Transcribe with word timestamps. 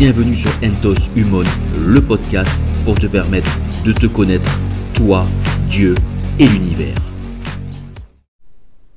Bienvenue 0.00 0.34
sur 0.34 0.50
Entos 0.64 1.10
Humon, 1.14 1.44
le 1.76 2.00
podcast 2.00 2.50
pour 2.86 2.98
te 2.98 3.06
permettre 3.06 3.50
de 3.84 3.92
te 3.92 4.06
connaître, 4.06 4.50
toi, 4.94 5.28
Dieu 5.68 5.94
et 6.38 6.48
l'univers. 6.48 6.96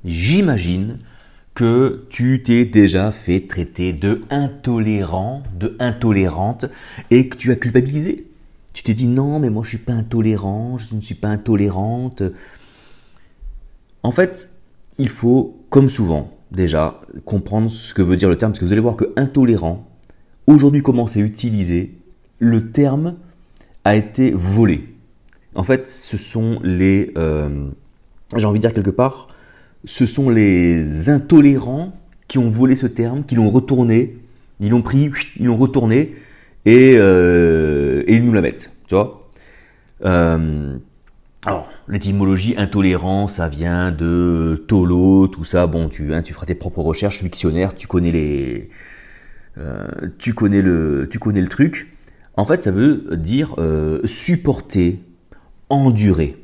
J'imagine 0.05 0.99
que 1.55 2.05
tu 2.09 2.41
t'es 2.41 2.63
déjà 2.63 3.11
fait 3.11 3.41
traiter 3.41 3.91
de 3.91 4.21
intolérant, 4.29 5.43
de 5.59 5.75
intolérante, 5.79 6.67
et 7.11 7.27
que 7.27 7.35
tu 7.35 7.51
as 7.51 7.57
culpabilisé. 7.57 8.31
Tu 8.71 8.83
t'es 8.83 8.93
dit 8.93 9.07
non, 9.07 9.39
mais 9.39 9.49
moi 9.49 9.63
je 9.65 9.71
suis 9.71 9.79
pas 9.79 9.91
intolérant, 9.91 10.77
je 10.77 10.95
ne 10.95 11.01
suis 11.01 11.15
pas 11.15 11.27
intolérante. 11.27 12.23
En 14.03 14.11
fait, 14.11 14.51
il 14.97 15.09
faut, 15.09 15.65
comme 15.69 15.89
souvent, 15.89 16.31
déjà, 16.51 17.01
comprendre 17.25 17.69
ce 17.69 17.93
que 17.93 18.01
veut 18.01 18.15
dire 18.15 18.29
le 18.29 18.37
terme, 18.37 18.53
parce 18.53 18.61
que 18.61 18.65
vous 18.65 18.71
allez 18.71 18.79
voir 18.81 18.95
que 18.95 19.11
intolérant, 19.17 19.89
aujourd'hui 20.47 20.81
comment 20.81 21.07
c'est 21.07 21.19
utilisé, 21.19 21.93
le 22.39 22.71
terme 22.71 23.15
a 23.85 23.95
été 23.95 24.31
volé. 24.31 24.89
En 25.55 25.63
fait, 25.63 25.89
ce 25.89 26.17
sont 26.17 26.59
les, 26.63 27.11
euh, 27.17 27.67
j'ai 28.35 28.45
envie 28.45 28.59
de 28.59 28.61
dire 28.61 28.71
quelque 28.71 28.89
part, 28.89 29.27
ce 29.85 30.05
sont 30.05 30.29
les 30.29 31.09
intolérants 31.09 31.93
qui 32.27 32.37
ont 32.37 32.49
volé 32.49 32.75
ce 32.75 32.87
terme, 32.87 33.23
qui 33.23 33.35
l'ont 33.35 33.49
retourné, 33.49 34.17
ils 34.59 34.69
l'ont 34.69 34.81
pris, 34.81 35.11
ils 35.39 35.45
l'ont 35.45 35.57
retourné 35.57 36.13
et, 36.65 36.95
euh, 36.97 38.03
ils 38.07 38.23
nous 38.23 38.33
la 38.33 38.41
mettent, 38.41 38.71
tu 38.87 38.95
vois. 38.95 39.29
Euh, 40.05 40.77
alors, 41.45 41.69
l'étymologie 41.87 42.55
intolérant, 42.57 43.27
ça 43.27 43.49
vient 43.49 43.91
de 43.91 44.63
Tolo, 44.67 45.27
tout 45.27 45.43
ça. 45.43 45.67
Bon, 45.67 45.89
tu, 45.89 46.13
hein, 46.13 46.21
tu 46.21 46.33
feras 46.33 46.45
tes 46.45 46.55
propres 46.55 46.81
recherches, 46.81 47.21
dictionnaire, 47.21 47.75
tu 47.75 47.87
connais 47.87 48.11
les, 48.11 48.69
euh, 49.57 49.87
tu 50.17 50.33
connais 50.33 50.61
le, 50.61 51.07
tu 51.09 51.19
connais 51.19 51.41
le 51.41 51.47
truc. 51.47 51.95
En 52.35 52.45
fait, 52.45 52.63
ça 52.63 52.71
veut 52.71 53.15
dire 53.15 53.55
euh, 53.59 53.99
supporter, 54.05 54.99
endurer. 55.69 56.37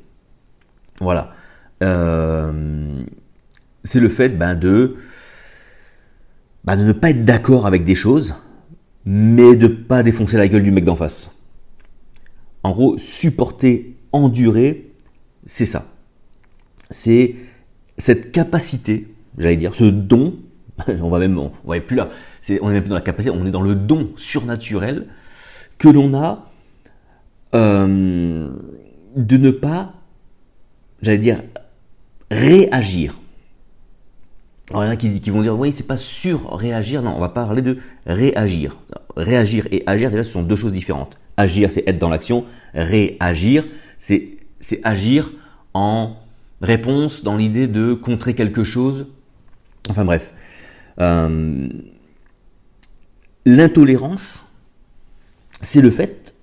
Voilà. 0.99 1.33
Euh, 1.81 3.01
c'est 3.83 3.99
le 3.99 4.09
fait 4.09 4.29
ben, 4.29 4.55
de, 4.55 4.95
ben, 6.63 6.77
de 6.77 6.83
ne 6.83 6.91
pas 6.91 7.09
être 7.09 7.25
d'accord 7.25 7.65
avec 7.65 7.83
des 7.83 7.95
choses, 7.95 8.35
mais 9.05 9.55
de 9.55 9.67
ne 9.67 9.73
pas 9.73 10.03
défoncer 10.03 10.37
la 10.37 10.47
gueule 10.47 10.63
du 10.63 10.71
mec 10.71 10.83
d'en 10.83 10.95
face. 10.95 11.37
En 12.63 12.71
gros, 12.71 12.97
supporter, 12.97 13.95
endurer, 14.11 14.91
c'est 15.45 15.65
ça. 15.65 15.87
C'est 16.91 17.35
cette 17.97 18.31
capacité, 18.31 19.07
j'allais 19.37 19.55
dire, 19.55 19.73
ce 19.73 19.85
don, 19.85 20.37
on 21.01 21.09
va 21.09 21.19
même, 21.19 21.37
on 21.37 21.51
va 21.65 21.79
plus 21.79 21.95
là, 21.95 22.09
on 22.61 22.69
est 22.69 22.73
même 22.73 22.87
dans 22.87 22.95
la 22.95 23.01
capacité, 23.01 23.35
on 23.35 23.45
est 23.45 23.51
dans 23.51 23.61
le 23.61 23.75
don 23.75 24.09
surnaturel 24.15 25.07
que 25.77 25.89
l'on 25.89 26.13
a 26.13 26.49
euh, 27.55 28.49
de 29.15 29.37
ne 29.37 29.51
pas, 29.51 29.93
j'allais 31.01 31.17
dire, 31.17 31.41
réagir. 32.29 33.17
Alors, 34.69 34.83
il 34.83 34.85
y 34.85 34.89
en 34.89 34.93
a 34.93 34.95
qui, 34.97 35.19
qui 35.19 35.29
vont 35.31 35.41
dire, 35.41 35.57
oui, 35.57 35.71
c'est 35.71 35.87
pas 35.87 35.97
sur-réagir. 35.97 37.01
Non, 37.01 37.15
on 37.15 37.19
va 37.19 37.29
parler 37.29 37.63
de 37.63 37.79
réagir. 38.05 38.77
Réagir 39.17 39.67
et 39.71 39.83
agir, 39.87 40.11
déjà, 40.11 40.23
ce 40.23 40.31
sont 40.31 40.43
deux 40.43 40.55
choses 40.55 40.73
différentes. 40.73 41.17
Agir, 41.37 41.71
c'est 41.71 41.87
être 41.87 41.97
dans 41.97 42.09
l'action. 42.09 42.45
Réagir, 42.75 43.65
c'est 43.97 44.37
agir 44.83 45.31
en 45.73 46.17
réponse 46.61 47.23
dans 47.23 47.37
l'idée 47.37 47.67
de 47.67 47.93
contrer 47.93 48.35
quelque 48.35 48.63
chose. 48.63 49.07
Enfin 49.89 50.05
bref. 50.05 50.33
Euh, 51.01 51.67
L'intolérance, 53.45 54.45
c'est 55.61 55.81
le 55.81 55.91
fait. 55.91 56.35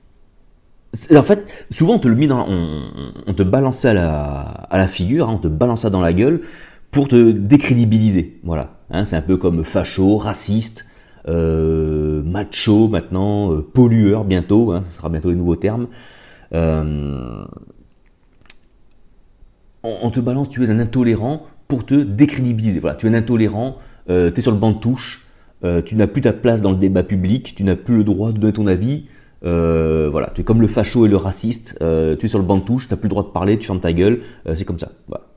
En 1.15 1.23
fait, 1.23 1.67
souvent 1.71 1.95
on 1.95 1.99
te 1.99 2.09
le 2.09 2.17
met 2.17 2.29
ça 3.73 3.91
à 3.91 4.79
la, 4.79 4.89
figure, 4.89 5.29
hein, 5.29 5.35
on 5.35 5.39
te 5.39 5.49
balance 5.49 5.83
ça 5.83 5.91
dans 5.91 6.01
la 6.01 6.15
gueule 6.15 6.41
pour 6.91 7.09
te 7.09 7.33
décrédibiliser. 7.33 8.41
Voilà, 8.45 8.71
hein, 8.91 9.05
c'est 9.05 9.17
un 9.17 9.23
peu 9.23 9.37
comme 9.37 9.63
facho, 9.63 10.17
raciste, 10.17 10.87
euh, 11.29 12.23
macho 12.23 12.89
maintenant, 12.89 13.53
euh, 13.53 13.61
pollueur 13.61 14.25
bientôt, 14.25 14.73
hein, 14.73 14.81
ce 14.83 14.91
sera 14.91 15.11
bientôt 15.11 15.29
les 15.29 15.37
nouveaux 15.37 15.57
termes. 15.57 15.89
On, 16.53 17.47
te 20.11 20.19
balance, 20.19 20.49
tu 20.49 20.65
es 20.65 20.71
un 20.71 20.81
intolérant 20.81 21.47
pour 21.69 21.87
te 21.87 21.95
décrédibiliser. 21.95 22.81
Voilà, 22.81 22.97
tu 22.97 23.07
es 23.07 23.11
un 23.11 23.15
intolérant, 23.15 23.77
tu 24.09 24.13
es 24.15 24.41
sur 24.41 24.53
le 24.53 24.59
banc 24.59 24.73
de 24.73 24.79
touche, 24.79 25.27
euh, 25.65 25.83
tu 25.83 25.97
n'as 25.97 26.07
plus 26.07 26.23
ta 26.23 26.33
place 26.33 26.61
dans 26.61 26.71
le 26.71 26.77
débat 26.77 27.03
public, 27.03 27.55
tu 27.57 27.65
n'as 27.65 27.77
plus 27.77 27.99
le 27.99 28.05
droit 28.05 28.33
de 28.33 28.39
donner 28.39 28.53
ton 28.53 28.67
avis. 28.67 29.05
Euh, 29.45 30.09
voilà, 30.11 30.31
tu 30.35 30.41
es 30.41 30.45
comme 30.45 30.61
le 30.61 30.69
facho 30.69 31.07
et 31.07 31.09
le 31.09 31.17
raciste, 31.17 31.79
euh, 31.83 32.17
tu 32.17 32.27
es 32.27 32.29
sur 32.29 32.39
le 32.39 32.45
banc 32.45 32.59
de 32.59 32.63
touche, 32.63 32.89
tu 32.89 32.95
n'as 32.95 32.99
plus 32.99 33.07
le 33.07 33.11
droit 33.11 33.23
de 33.23 33.29
parler, 33.29 33.59
tu 33.59 33.67
fermes 33.67 33.81
ta 33.81 33.93
gueule, 33.93 34.21
c'est 34.55 34.65
comme 34.65 34.79
ça. 34.79 34.93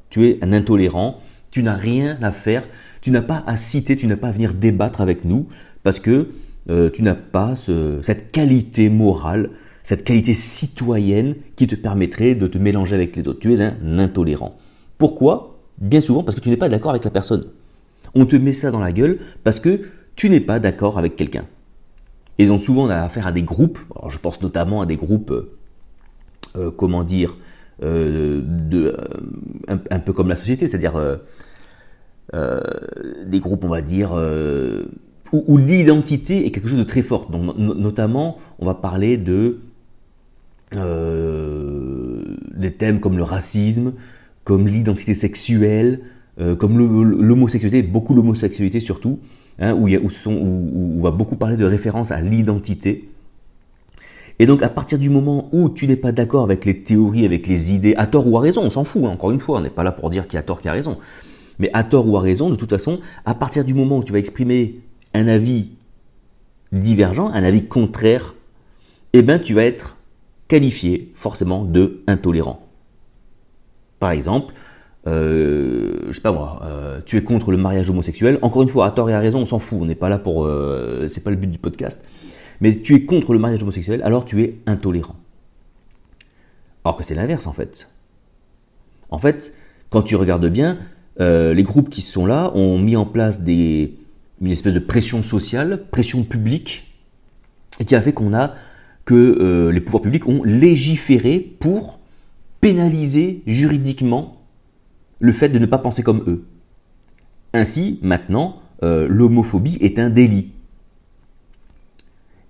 Tu 0.09 0.27
es 0.27 0.39
un 0.41 0.53
intolérant, 0.53 1.19
tu 1.51 1.63
n'as 1.63 1.75
rien 1.75 2.17
à 2.21 2.31
faire, 2.31 2.67
tu 3.01 3.11
n'as 3.11 3.21
pas 3.21 3.43
à 3.45 3.55
citer, 3.57 3.95
tu 3.95 4.07
n'as 4.07 4.17
pas 4.17 4.29
à 4.29 4.31
venir 4.31 4.53
débattre 4.53 5.01
avec 5.01 5.25
nous, 5.25 5.47
parce 5.83 5.99
que 5.99 6.27
tu 6.93 7.03
n'as 7.03 7.15
pas 7.15 7.53
cette 8.01 8.31
qualité 8.31 8.89
morale, 8.89 9.49
cette 9.83 10.03
qualité 10.03 10.33
citoyenne 10.33 11.35
qui 11.55 11.67
te 11.67 11.75
permettrait 11.75 12.35
de 12.35 12.47
te 12.47 12.57
mélanger 12.57 12.95
avec 12.95 13.15
les 13.15 13.27
autres. 13.27 13.39
Tu 13.39 13.53
es 13.53 13.61
un 13.61 13.99
intolérant. 13.99 14.55
Pourquoi? 14.97 15.59
Bien 15.77 16.01
souvent 16.01 16.23
parce 16.23 16.35
que 16.35 16.41
tu 16.41 16.49
n'es 16.49 16.57
pas 16.57 16.69
d'accord 16.69 16.91
avec 16.91 17.03
la 17.05 17.11
personne. 17.11 17.45
On 18.15 18.25
te 18.25 18.35
met 18.35 18.53
ça 18.53 18.71
dans 18.71 18.79
la 18.79 18.91
gueule 18.91 19.19
parce 19.43 19.59
que 19.59 19.81
tu 20.15 20.29
n'es 20.29 20.39
pas 20.39 20.59
d'accord 20.59 20.97
avec 20.97 21.15
quelqu'un. 21.15 21.45
Ils 22.39 22.51
ont 22.53 22.57
souvent 22.57 22.89
affaire 22.89 23.27
à 23.27 23.33
des 23.33 23.43
groupes, 23.43 23.79
je 24.07 24.17
pense 24.17 24.41
notamment 24.41 24.81
à 24.81 24.85
des 24.85 24.95
groupes, 24.95 25.31
euh, 25.31 25.57
euh, 26.55 26.71
comment 26.71 27.03
dire, 27.03 27.37
euh, 27.83 28.41
un, 29.67 29.99
peu 29.99 30.13
comme 30.13 30.29
la 30.29 30.37
société, 30.37 30.69
c'est-à-dire 30.69 31.19
des 32.33 33.39
groupes, 33.39 33.65
on 33.65 33.69
va 33.69 33.81
dire, 33.81 34.13
où, 35.33 35.57
l'identité 35.57 36.45
est 36.45 36.51
quelque 36.51 36.69
chose 36.69 36.79
de 36.79 36.83
très 36.83 37.01
fort. 37.01 37.29
Notamment, 37.57 38.37
on 38.59 38.65
va 38.65 38.73
parler 38.73 39.17
de 39.17 39.59
des 42.55 42.71
thèmes 42.71 43.01
comme 43.01 43.17
le 43.17 43.23
racisme, 43.23 43.93
comme 44.45 44.67
l'identité 44.67 45.13
sexuelle, 45.13 46.01
comme 46.57 46.77
l'homosexualité, 46.77 47.83
beaucoup 47.83 48.13
l'homosexualité 48.13 48.79
surtout. 48.79 49.19
Hein, 49.61 49.73
où, 49.73 49.89
où, 49.89 50.97
on 50.97 51.01
va 51.01 51.11
beaucoup 51.11 51.35
parler 51.35 51.57
de 51.57 51.65
référence 51.65 52.11
à 52.11 52.21
l'identité. 52.21 53.09
Et 54.39 54.45
donc 54.45 54.63
à 54.63 54.69
partir 54.69 54.97
du 54.97 55.09
moment 55.09 55.49
où 55.51 55.69
tu 55.69 55.85
n'es 55.85 55.97
pas 55.97 56.13
d'accord 56.13 56.45
avec 56.45 56.63
les 56.63 56.81
théories, 56.81 57.25
avec 57.25 57.45
les 57.45 57.73
idées, 57.73 57.93
à 57.97 58.07
tort 58.07 58.25
ou 58.25 58.37
à 58.37 58.41
raison, 58.41 58.63
on 58.63 58.69
s'en 58.69 58.85
fout, 58.85 59.03
hein, 59.03 59.09
encore 59.09 59.31
une 59.31 59.41
fois, 59.41 59.57
on 59.57 59.61
n'est 59.61 59.69
pas 59.69 59.83
là 59.83 59.91
pour 59.91 60.09
dire 60.09 60.27
qui 60.29 60.37
a 60.37 60.41
tort, 60.41 60.61
qui 60.61 60.69
a 60.69 60.71
raison. 60.71 60.97
Mais 61.59 61.69
à 61.73 61.83
tort 61.83 62.07
ou 62.07 62.15
à 62.15 62.21
raison, 62.21 62.49
de 62.49 62.55
toute 62.55 62.69
façon, 62.69 63.01
à 63.25 63.35
partir 63.35 63.65
du 63.65 63.73
moment 63.73 63.97
où 63.97 64.03
tu 64.03 64.13
vas 64.13 64.19
exprimer 64.19 64.79
un 65.13 65.27
avis 65.27 65.71
divergent, 66.71 67.27
un 67.27 67.43
avis 67.43 67.65
contraire, 67.65 68.35
eh 69.11 69.23
ben 69.23 69.39
tu 69.39 69.53
vas 69.53 69.65
être 69.65 69.97
qualifié 70.47 71.11
forcément 71.15 71.65
de 71.65 72.01
intolérant. 72.07 72.65
Par 73.99 74.11
exemple, 74.11 74.53
euh, 75.09 76.07
je 76.07 76.13
sais 76.13 76.21
pas 76.21 76.31
moi, 76.31 76.61
euh, 76.63 76.99
tu 77.05 77.17
es 77.17 77.23
contre 77.23 77.51
le 77.51 77.57
mariage 77.57 77.89
homosexuel. 77.89 78.39
Encore 78.41 78.61
une 78.61 78.69
fois, 78.69 78.85
à 78.85 78.91
tort 78.91 79.09
et 79.09 79.13
à 79.13 79.19
raison, 79.19 79.41
on 79.41 79.45
s'en 79.45 79.59
fout. 79.59 79.79
On 79.81 79.85
n'est 79.85 79.95
pas 79.95 80.09
là 80.09 80.17
pour, 80.19 80.45
euh, 80.45 81.07
c'est 81.11 81.23
pas 81.23 81.29
le 81.29 81.35
but 81.35 81.47
du 81.47 81.57
podcast. 81.57 82.03
Mais 82.61 82.75
tu 82.75 82.95
es 82.95 83.05
contre 83.05 83.33
le 83.33 83.39
mariage 83.39 83.63
homosexuel, 83.63 84.01
alors 84.03 84.25
tu 84.25 84.43
es 84.43 84.55
intolérant. 84.65 85.15
Alors 86.83 86.95
que 86.95 87.03
c'est 87.03 87.15
l'inverse 87.15 87.47
en 87.47 87.53
fait. 87.53 87.89
En 89.09 89.19
fait, 89.19 89.53
quand 89.89 90.01
tu 90.01 90.15
regardes 90.15 90.47
bien, 90.47 90.77
les 91.19 91.63
groupes 91.63 91.89
qui 91.89 92.01
sont 92.01 92.25
là 92.25 92.51
ont 92.55 92.77
mis 92.77 92.95
en 92.95 93.05
place 93.05 93.39
une 93.45 94.51
espèce 94.51 94.73
de 94.73 94.79
pression 94.79 95.23
sociale, 95.23 95.85
pression 95.89 96.23
publique, 96.23 96.95
et 97.79 97.85
qui 97.85 97.95
a 97.95 98.01
fait 98.01 98.13
qu'on 98.13 98.33
a 98.33 98.53
que 99.05 99.69
les 99.73 99.81
pouvoirs 99.81 100.01
publics 100.01 100.27
ont 100.27 100.43
légiféré 100.43 101.39
pour 101.39 101.99
pénaliser 102.61 103.41
juridiquement 103.47 104.38
le 105.19 105.31
fait 105.31 105.49
de 105.49 105.59
ne 105.59 105.65
pas 105.65 105.77
penser 105.77 106.03
comme 106.03 106.23
eux. 106.27 106.45
Ainsi, 107.53 107.99
maintenant, 108.01 108.61
euh, 108.83 109.07
l'homophobie 109.09 109.77
est 109.81 109.99
un 109.99 110.09
délit. 110.09 110.51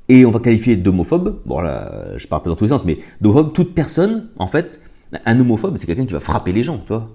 Et 0.07 0.25
on 0.25 0.31
va 0.31 0.39
qualifier 0.39 0.75
d'homophobe, 0.75 1.41
bon 1.45 1.61
là, 1.61 2.17
je 2.17 2.27
parle 2.27 2.43
pas 2.43 2.49
dans 2.49 2.55
tous 2.55 2.63
les 2.63 2.69
sens, 2.69 2.83
mais 2.83 2.97
d'homophobe, 3.21 3.53
toute 3.53 3.75
personne, 3.75 4.29
en 4.37 4.47
fait, 4.47 4.79
un 5.25 5.39
homophobe, 5.39 5.77
c'est 5.77 5.85
quelqu'un 5.85 6.05
qui 6.05 6.13
va 6.13 6.19
frapper 6.19 6.51
les 6.51 6.63
gens, 6.63 6.79
tu 6.79 6.87
vois. 6.87 7.09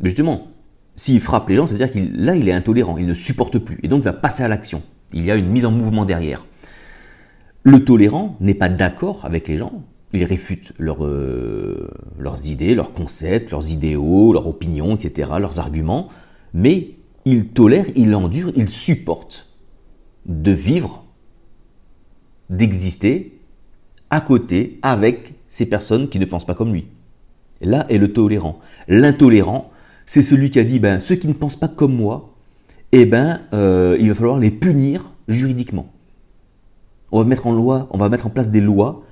Mais 0.00 0.08
justement, 0.08 0.48
s'il 0.96 1.20
frappe 1.20 1.48
les 1.48 1.54
gens, 1.54 1.66
ça 1.66 1.74
veut 1.74 1.78
dire 1.78 1.90
qu'il 1.90 2.12
là, 2.16 2.34
il 2.36 2.48
est 2.48 2.52
intolérant, 2.52 2.96
il 2.96 3.06
ne 3.06 3.14
supporte 3.14 3.58
plus, 3.58 3.78
et 3.82 3.88
donc 3.88 4.00
il 4.00 4.04
va 4.04 4.12
passer 4.12 4.42
à 4.42 4.48
l'action. 4.48 4.82
Il 5.12 5.24
y 5.24 5.30
a 5.30 5.36
une 5.36 5.48
mise 5.48 5.66
en 5.66 5.70
mouvement 5.70 6.04
derrière. 6.04 6.46
Le 7.62 7.84
tolérant 7.84 8.36
n'est 8.40 8.54
pas 8.54 8.68
d'accord 8.68 9.24
avec 9.24 9.48
les 9.48 9.58
gens, 9.58 9.84
ils 10.14 10.24
réfutent 10.24 10.72
euh, 10.80 11.88
leurs 12.18 12.48
idées, 12.48 12.74
leurs 12.74 12.92
concepts, 12.92 13.50
leurs 13.50 13.72
idéaux, 13.72 14.32
leurs 14.32 14.46
opinions, 14.46 14.94
etc., 14.94 15.32
leurs 15.38 15.58
arguments, 15.58 16.08
mais 16.52 16.90
ils 17.24 17.48
tolèrent, 17.48 17.86
ils 17.96 18.14
endurent, 18.14 18.52
ils 18.54 18.68
supportent 18.68 19.48
de 20.26 20.52
vivre 20.52 21.04
d'exister 22.48 23.38
à 24.10 24.20
côté 24.20 24.78
avec 24.82 25.34
ces 25.48 25.66
personnes 25.66 26.08
qui 26.08 26.18
ne 26.18 26.24
pensent 26.24 26.46
pas 26.46 26.54
comme 26.54 26.72
lui. 26.72 26.86
Là 27.60 27.86
est 27.88 27.98
le 27.98 28.12
tolérant. 28.12 28.60
L'intolérant, 28.88 29.70
c'est 30.06 30.22
celui 30.22 30.50
qui 30.50 30.58
a 30.58 30.64
dit, 30.64 30.78
ben, 30.78 30.98
ceux 30.98 31.16
qui 31.16 31.28
ne 31.28 31.32
pensent 31.32 31.56
pas 31.56 31.68
comme 31.68 31.94
moi, 31.94 32.34
eh 32.92 33.06
ben, 33.06 33.40
euh, 33.52 33.96
il 33.98 34.08
va 34.08 34.14
falloir 34.14 34.38
les 34.38 34.50
punir 34.50 35.10
juridiquement. 35.26 35.86
On 37.10 37.18
va 37.18 37.24
mettre 37.24 37.46
en 37.46 37.52
loi, 37.52 37.88
on 37.90 37.98
va 37.98 38.08
mettre 38.08 38.26
en 38.26 38.30
place 38.30 38.50
des 38.50 38.60
lois 38.60 39.02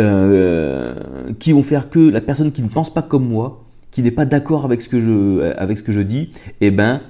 euh, 0.00 1.32
qui 1.38 1.52
vont 1.52 1.62
faire 1.62 1.90
que 1.90 1.98
la 1.98 2.20
personne 2.20 2.52
qui 2.52 2.62
ne 2.62 2.68
pense 2.68 2.92
pas 2.92 3.02
comme 3.02 3.26
moi, 3.26 3.64
qui 3.90 4.02
n'est 4.02 4.10
pas 4.10 4.24
d'accord 4.24 4.64
avec 4.64 4.80
ce 4.80 4.88
que 4.88 5.00
je, 5.00 5.52
avec 5.56 5.78
ce 5.78 5.82
que 5.82 5.92
je 5.92 6.00
dis, 6.00 6.32
eh 6.60 6.70
ben, 6.70 7.02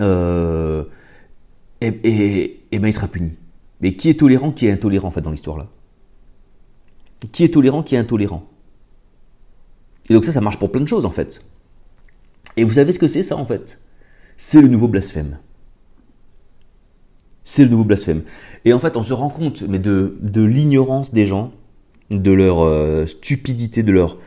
euh, 0.00 0.84
eh, 1.80 2.00
eh, 2.02 2.64
eh 2.72 2.78
ben, 2.78 2.88
il 2.88 2.92
sera 2.92 3.08
puni. 3.08 3.32
Mais 3.80 3.94
qui 3.94 4.08
est 4.08 4.18
tolérant, 4.18 4.50
qui 4.50 4.66
est 4.66 4.72
intolérant 4.72 5.08
en 5.08 5.10
fait 5.10 5.20
dans 5.20 5.30
l'histoire 5.30 5.58
là 5.58 5.68
Qui 7.32 7.44
est 7.44 7.52
tolérant, 7.52 7.82
qui 7.82 7.96
est 7.96 7.98
intolérant? 7.98 8.44
Et 10.08 10.14
donc 10.14 10.24
ça, 10.24 10.32
ça 10.32 10.40
marche 10.40 10.58
pour 10.58 10.72
plein 10.72 10.80
de 10.80 10.88
choses 10.88 11.04
en 11.04 11.10
fait. 11.10 11.44
Et 12.56 12.64
vous 12.64 12.74
savez 12.74 12.92
ce 12.92 12.98
que 12.98 13.08
c'est 13.08 13.22
ça 13.22 13.36
en 13.36 13.44
fait? 13.44 13.80
C'est 14.36 14.62
le 14.62 14.68
nouveau 14.68 14.88
blasphème. 14.88 15.38
C'est 17.42 17.64
le 17.64 17.70
nouveau 17.70 17.84
blasphème. 17.84 18.22
Et 18.64 18.72
en 18.72 18.80
fait, 18.80 18.96
on 18.96 19.02
se 19.02 19.12
rend 19.12 19.28
compte 19.28 19.62
mais 19.68 19.78
de, 19.78 20.16
de 20.22 20.42
l'ignorance 20.42 21.12
des 21.12 21.26
gens, 21.26 21.52
de 22.10 22.32
leur 22.32 22.64
euh, 22.64 23.06
stupidité, 23.06 23.82
de 23.82 23.92
leur... 23.92 24.18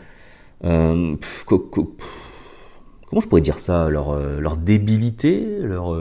Euh, 0.64 1.16
comment 1.46 3.22
je 3.22 3.28
pourrais 3.28 3.42
dire 3.42 3.60
ça 3.60 3.90
Leur, 3.90 4.12
euh, 4.12 4.40
leur 4.40 4.58
débilité, 4.58 5.46
leur... 5.62 5.98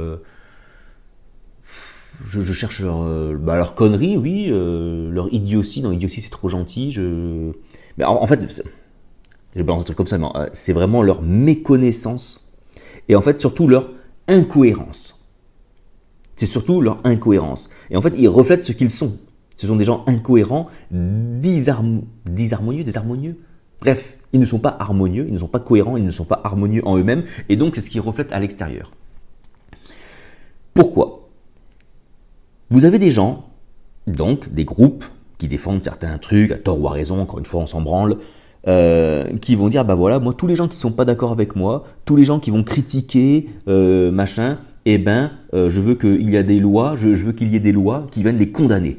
Je, 2.25 2.53
cherche 2.53 2.81
leur, 2.81 3.05
bah, 3.39 3.57
leur 3.57 3.75
connerie, 3.75 4.17
oui, 4.17 4.47
leur 4.49 5.33
idiotie. 5.33 5.83
Non, 5.83 5.93
idiotie, 5.93 6.23
c'est 6.23 6.31
trop 6.31 6.49
gentil. 6.49 6.91
Je... 6.91 7.53
Mais 7.99 8.05
en, 8.05 8.23
en 8.23 8.27
fait, 8.27 8.63
je 9.55 9.63
balance 9.63 9.83
un 9.83 9.85
truc 9.85 9.99
comme 9.99 10.07
ça, 10.07 10.17
mais 10.17 10.27
c'est 10.55 10.73
vraiment 10.73 11.03
leur 11.03 11.21
méconnaissance 11.21 12.47
et 13.09 13.17
en 13.17 13.23
fait 13.23 13.41
surtout 13.41 13.69
leur 13.69 13.91
incohérence. 14.29 15.21
C'est 16.37 16.47
surtout 16.47 16.81
leur 16.81 16.99
incohérence. 17.05 17.71
Et 17.91 17.97
en 17.97 18.03
fait, 18.03 18.13
ils 18.17 18.29
reflètent 18.29 18.65
ce 18.65 18.73
qu'ils 18.73 18.91
sont. 18.91 19.19
Ce 19.57 19.67
sont 19.67 19.77
des 19.77 19.85
gens 19.85 20.05
incohérents, 20.07 20.69
disharmonieux, 20.91 22.85
désharmonieux. 22.85 23.37
Bref, 23.81 24.17
ils 24.33 24.41
ne 24.41 24.47
sont 24.47 24.59
pas 24.59 24.77
harmonieux, 24.79 25.25
ils 25.27 25.33
ne 25.33 25.39
sont 25.39 25.49
pas 25.49 25.59
cohérents, 25.61 25.97
ils 25.97 26.05
ne 26.05 26.11
sont 26.11 26.25
pas 26.25 26.41
harmonieux 26.45 26.87
en 26.87 26.97
eux-mêmes, 26.97 27.25
et 27.49 27.57
donc 27.57 27.75
c'est 27.75 27.81
ce 27.81 27.91
qu'ils 27.91 28.01
reflètent 28.01 28.33
à 28.33 28.39
l'extérieur. 28.39 28.93
Pourquoi? 30.75 31.29
Vous 32.71 32.85
avez 32.85 32.99
des 32.99 33.11
gens, 33.11 33.47
donc 34.07 34.53
des 34.53 34.65
groupes, 34.65 35.05
qui 35.39 35.49
défendent 35.49 35.83
certains 35.83 36.17
trucs, 36.19 36.51
à 36.51 36.59
tort 36.59 36.81
ou 36.81 36.89
à 36.89 36.93
raison, 36.93 37.21
encore 37.21 37.39
une 37.39 37.47
fois 37.47 37.61
on 37.61 37.67
s'en 37.67 37.81
branle, 37.81 38.19
euh, 38.69 39.25
qui 39.41 39.55
vont 39.55 39.69
dire 39.69 39.85
bah 39.85 39.95
voilà 39.95 40.19
moi 40.19 40.35
tous 40.35 40.49
les 40.49 40.57
gens 40.57 40.67
qui 40.67 40.77
sont 40.77 40.91
pas 40.91 41.05
d'accord 41.05 41.31
avec 41.31 41.55
moi 41.55 41.85
tous 42.05 42.17
les 42.17 42.25
gens 42.25 42.41
qui 42.41 42.51
vont 42.51 42.65
critiquer 42.65 43.47
euh, 43.69 44.11
machin 44.11 44.59
eh 44.87 44.99
ben 44.99 45.31
euh, 45.55 45.71
je 45.71 45.81
veux 45.81 45.95
qu'il 45.95 46.29
y 46.29 46.37
a 46.37 46.43
des 46.43 46.59
lois 46.59 46.97
je, 46.97 47.11
veux 47.11 47.31
qu'il 47.31 47.47
y 47.47 47.55
ait 47.55 47.61
des 47.61 47.71
lois 47.71 48.09
qui 48.11 48.23
viennent 48.23 48.39
les 48.39 48.51
condamner 48.51 48.99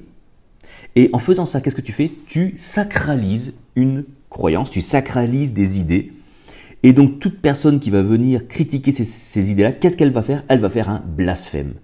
et 0.97 1.09
en 1.13 1.19
faisant 1.19 1.45
ça 1.45 1.61
qu'est-ce 1.61 1.75
que 1.75 1.81
tu 1.81 1.93
fais? 1.93 2.11
Tu 2.27 2.55
sacralises 2.57 3.53
une 3.75 4.03
croyance 4.29 4.69
tu 4.69 4.81
sacralises 4.81 5.53
des 5.53 5.79
idées 5.79 6.11
et 6.83 6.91
donc 6.91 7.19
toute 7.19 7.39
personne 7.39 7.79
qui 7.79 7.91
va 7.91 8.01
venir 8.01 8.47
critiquer 8.47 8.91
ces, 8.91 9.51
idées 9.51 9.63
là 9.63 9.71
qu'est-ce 9.71 9.95
qu'elle 9.95 10.11
va 10.11 10.21
faire? 10.21 10.43
Elle 10.49 10.59
va 10.59 10.69
faire 10.69 10.89
un 10.89 11.01
blasphème 11.05 11.75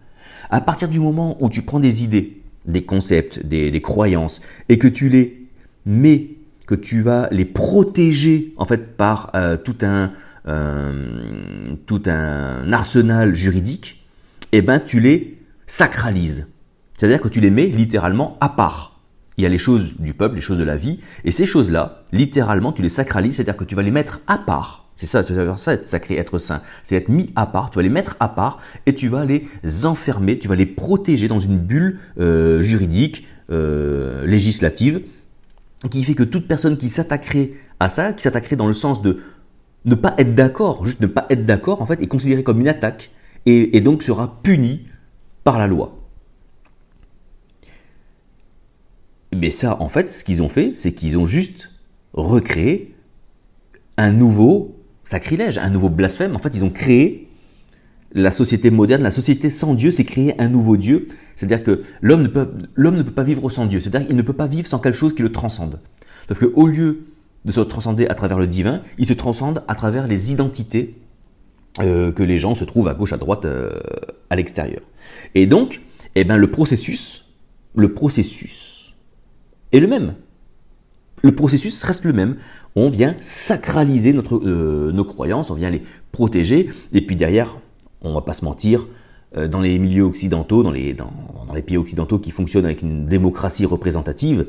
à 0.49 0.59
partir 0.59 0.89
du 0.89 0.99
moment 0.99 1.37
où 1.39 1.49
tu 1.49 1.61
prends 1.61 1.79
des 1.79 2.03
idées 2.03 2.41
des 2.65 2.83
concepts 2.83 3.45
des, 3.45 3.81
croyances 3.81 4.41
et 4.67 4.77
que 4.77 4.87
tu 4.89 5.07
les 5.07 5.47
mets 5.85 6.31
que 6.65 6.75
tu 6.75 7.01
vas 7.01 7.27
les 7.31 7.45
protéger 7.45 8.53
en 8.57 8.65
fait 8.65 8.97
par 8.97 9.31
euh, 9.35 9.57
tout 9.57 9.77
un 9.81 10.11
euh, 10.45 11.75
tout 11.85 12.03
un 12.05 12.73
arsenal 12.73 13.33
juridique, 13.33 14.03
eh 14.51 14.61
ben 14.61 14.79
tu 14.79 14.99
les 14.99 15.39
sacralises. 15.67 16.47
C'est-à-dire 16.93 17.21
que 17.21 17.29
tu 17.29 17.39
les 17.39 17.49
mets 17.49 17.67
littéralement 17.67 18.37
à 18.41 18.49
part. 18.49 18.92
Il 19.37 19.43
y 19.43 19.47
a 19.47 19.49
les 19.49 19.57
choses 19.57 19.95
du 19.99 20.13
peuple, 20.13 20.35
les 20.35 20.41
choses 20.41 20.59
de 20.59 20.63
la 20.63 20.77
vie, 20.77 20.99
et 21.25 21.31
ces 21.31 21.45
choses-là, 21.45 22.03
littéralement, 22.11 22.71
tu 22.71 22.81
les 22.81 22.89
sacralises, 22.89 23.35
c'est-à-dire 23.35 23.57
que 23.57 23.63
tu 23.63 23.75
vas 23.75 23.81
les 23.81 23.91
mettre 23.91 24.21
à 24.27 24.37
part. 24.37 24.89
C'est 24.95 25.07
ça, 25.07 25.23
c'est 25.23 25.33
ça 25.57 25.73
être 25.73 25.85
sacré, 25.85 26.17
être 26.17 26.37
saint. 26.37 26.61
C'est 26.83 26.95
être 26.95 27.09
mis 27.09 27.31
à 27.35 27.47
part, 27.47 27.71
tu 27.71 27.77
vas 27.77 27.81
les 27.83 27.89
mettre 27.89 28.15
à 28.19 28.29
part 28.29 28.59
et 28.85 28.93
tu 28.93 29.07
vas 29.07 29.25
les 29.25 29.47
enfermer, 29.85 30.37
tu 30.37 30.47
vas 30.47 30.55
les 30.55 30.67
protéger 30.67 31.27
dans 31.27 31.39
une 31.39 31.57
bulle 31.57 31.99
euh, 32.19 32.61
juridique, 32.61 33.25
législative, 33.49 35.01
qui 35.89 36.03
fait 36.03 36.15
que 36.15 36.23
toute 36.23 36.47
personne 36.47 36.77
qui 36.77 36.89
s'attaquerait 36.89 37.51
à 37.79 37.89
ça, 37.89 38.13
qui 38.13 38.23
s'attaquerait 38.23 38.55
dans 38.55 38.67
le 38.67 38.73
sens 38.73 39.01
de 39.01 39.19
ne 39.85 39.95
pas 39.95 40.13
être 40.17 40.33
d'accord, 40.33 40.85
juste 40.85 41.01
ne 41.01 41.07
pas 41.07 41.25
être 41.29 41.45
d'accord, 41.45 41.81
en 41.81 41.85
fait, 41.85 42.01
est 42.01 42.07
considérée 42.07 42.43
comme 42.43 42.61
une 42.61 42.67
attaque 42.67 43.11
et, 43.45 43.81
donc 43.81 44.03
sera 44.03 44.39
punie 44.41 44.85
par 45.43 45.59
la 45.59 45.67
loi. 45.67 45.97
Mais 49.35 49.49
ça, 49.49 49.81
en 49.81 49.89
fait, 49.89 50.11
ce 50.11 50.23
qu'ils 50.23 50.41
ont 50.41 50.49
fait, 50.49 50.71
c'est 50.73 50.93
qu'ils 50.93 51.17
ont 51.17 51.25
juste 51.25 51.71
recréé 52.13 52.95
un 53.97 54.11
nouveau 54.11 54.75
sacrilège, 55.03 55.57
un 55.57 55.69
nouveau 55.69 55.89
blasphème. 55.89 56.35
En 56.35 56.39
fait, 56.39 56.51
ils 56.53 56.63
ont 56.63 56.69
créé 56.69 57.27
la 58.13 58.31
société 58.31 58.69
moderne, 58.69 59.01
la 59.01 59.11
société 59.11 59.49
sans 59.49 59.73
Dieu, 59.73 59.91
c'est 59.91 60.03
créer 60.03 60.39
un 60.39 60.47
nouveau 60.47 60.77
Dieu. 60.77 61.07
C'est-à-dire 61.35 61.63
que 61.63 61.81
l'homme 62.01 62.23
ne, 62.23 62.27
peut, 62.27 63.11
pas 63.11 63.23
vivre 63.23 63.49
sans 63.49 63.65
Dieu. 63.65 63.79
C'est-à-dire 63.79 64.07
qu'il 64.07 64.15
ne 64.15 64.21
peut 64.21 64.33
pas 64.33 64.47
vivre 64.47 64.67
sans 64.67 64.79
quelque 64.79 64.95
chose 64.95 65.15
qui 65.15 65.23
le 65.23 65.31
transcende. 65.31 65.79
Sauf 66.27 66.39
qu'au 66.39 66.67
lieu 66.67 67.05
de 67.45 67.51
se 67.51 67.61
transcender 67.61 68.07
à 68.07 68.15
travers 68.15 68.39
le 68.39 68.47
divin, 68.47 68.81
il 68.97 69.05
se 69.05 69.13
transcende 69.13 69.63
à 69.67 69.75
travers 69.75 70.07
les 70.07 70.31
identités 70.31 70.95
euh, 71.81 72.11
que 72.11 72.23
les 72.23 72.37
gens 72.37 72.53
se 72.53 72.63
trouvent 72.63 72.87
à 72.87 72.93
gauche, 72.93 73.13
à 73.13 73.17
droite, 73.17 73.45
euh, 73.45 73.71
à 74.29 74.35
l'extérieur. 74.35 74.81
Et 75.33 75.47
donc, 75.47 75.81
eh 76.15 76.23
ben, 76.23 76.37
le 76.37 76.51
processus, 76.51 77.25
le 77.75 77.93
processus 77.93 78.72
est 79.73 79.79
le 79.79 79.87
même. 79.87 80.13
Le 81.23 81.33
processus 81.33 81.83
reste 81.83 82.05
le 82.05 82.13
même. 82.13 82.35
On 82.75 82.89
vient 82.89 83.15
sacraliser 83.19 84.13
notre, 84.13 84.37
euh, 84.37 84.91
nos 84.91 85.03
croyances, 85.03 85.49
on 85.51 85.55
vient 85.55 85.69
les 85.69 85.83
protéger, 86.11 86.69
et 86.93 87.01
puis 87.05 87.15
derrière, 87.15 87.59
on 88.01 88.13
va 88.13 88.21
pas 88.21 88.33
se 88.33 88.45
mentir, 88.45 88.87
euh, 89.35 89.47
dans 89.47 89.61
les 89.61 89.79
milieux 89.79 90.03
occidentaux, 90.03 90.63
dans 90.63 90.71
les, 90.71 90.93
dans, 90.93 91.11
les 91.55 91.61
pays 91.61 91.77
occidentaux 91.77 92.19
qui 92.19 92.31
fonctionnent 92.31 92.65
avec 92.65 92.81
une 92.81 93.05
démocratie 93.05 93.65
représentative, 93.65 94.47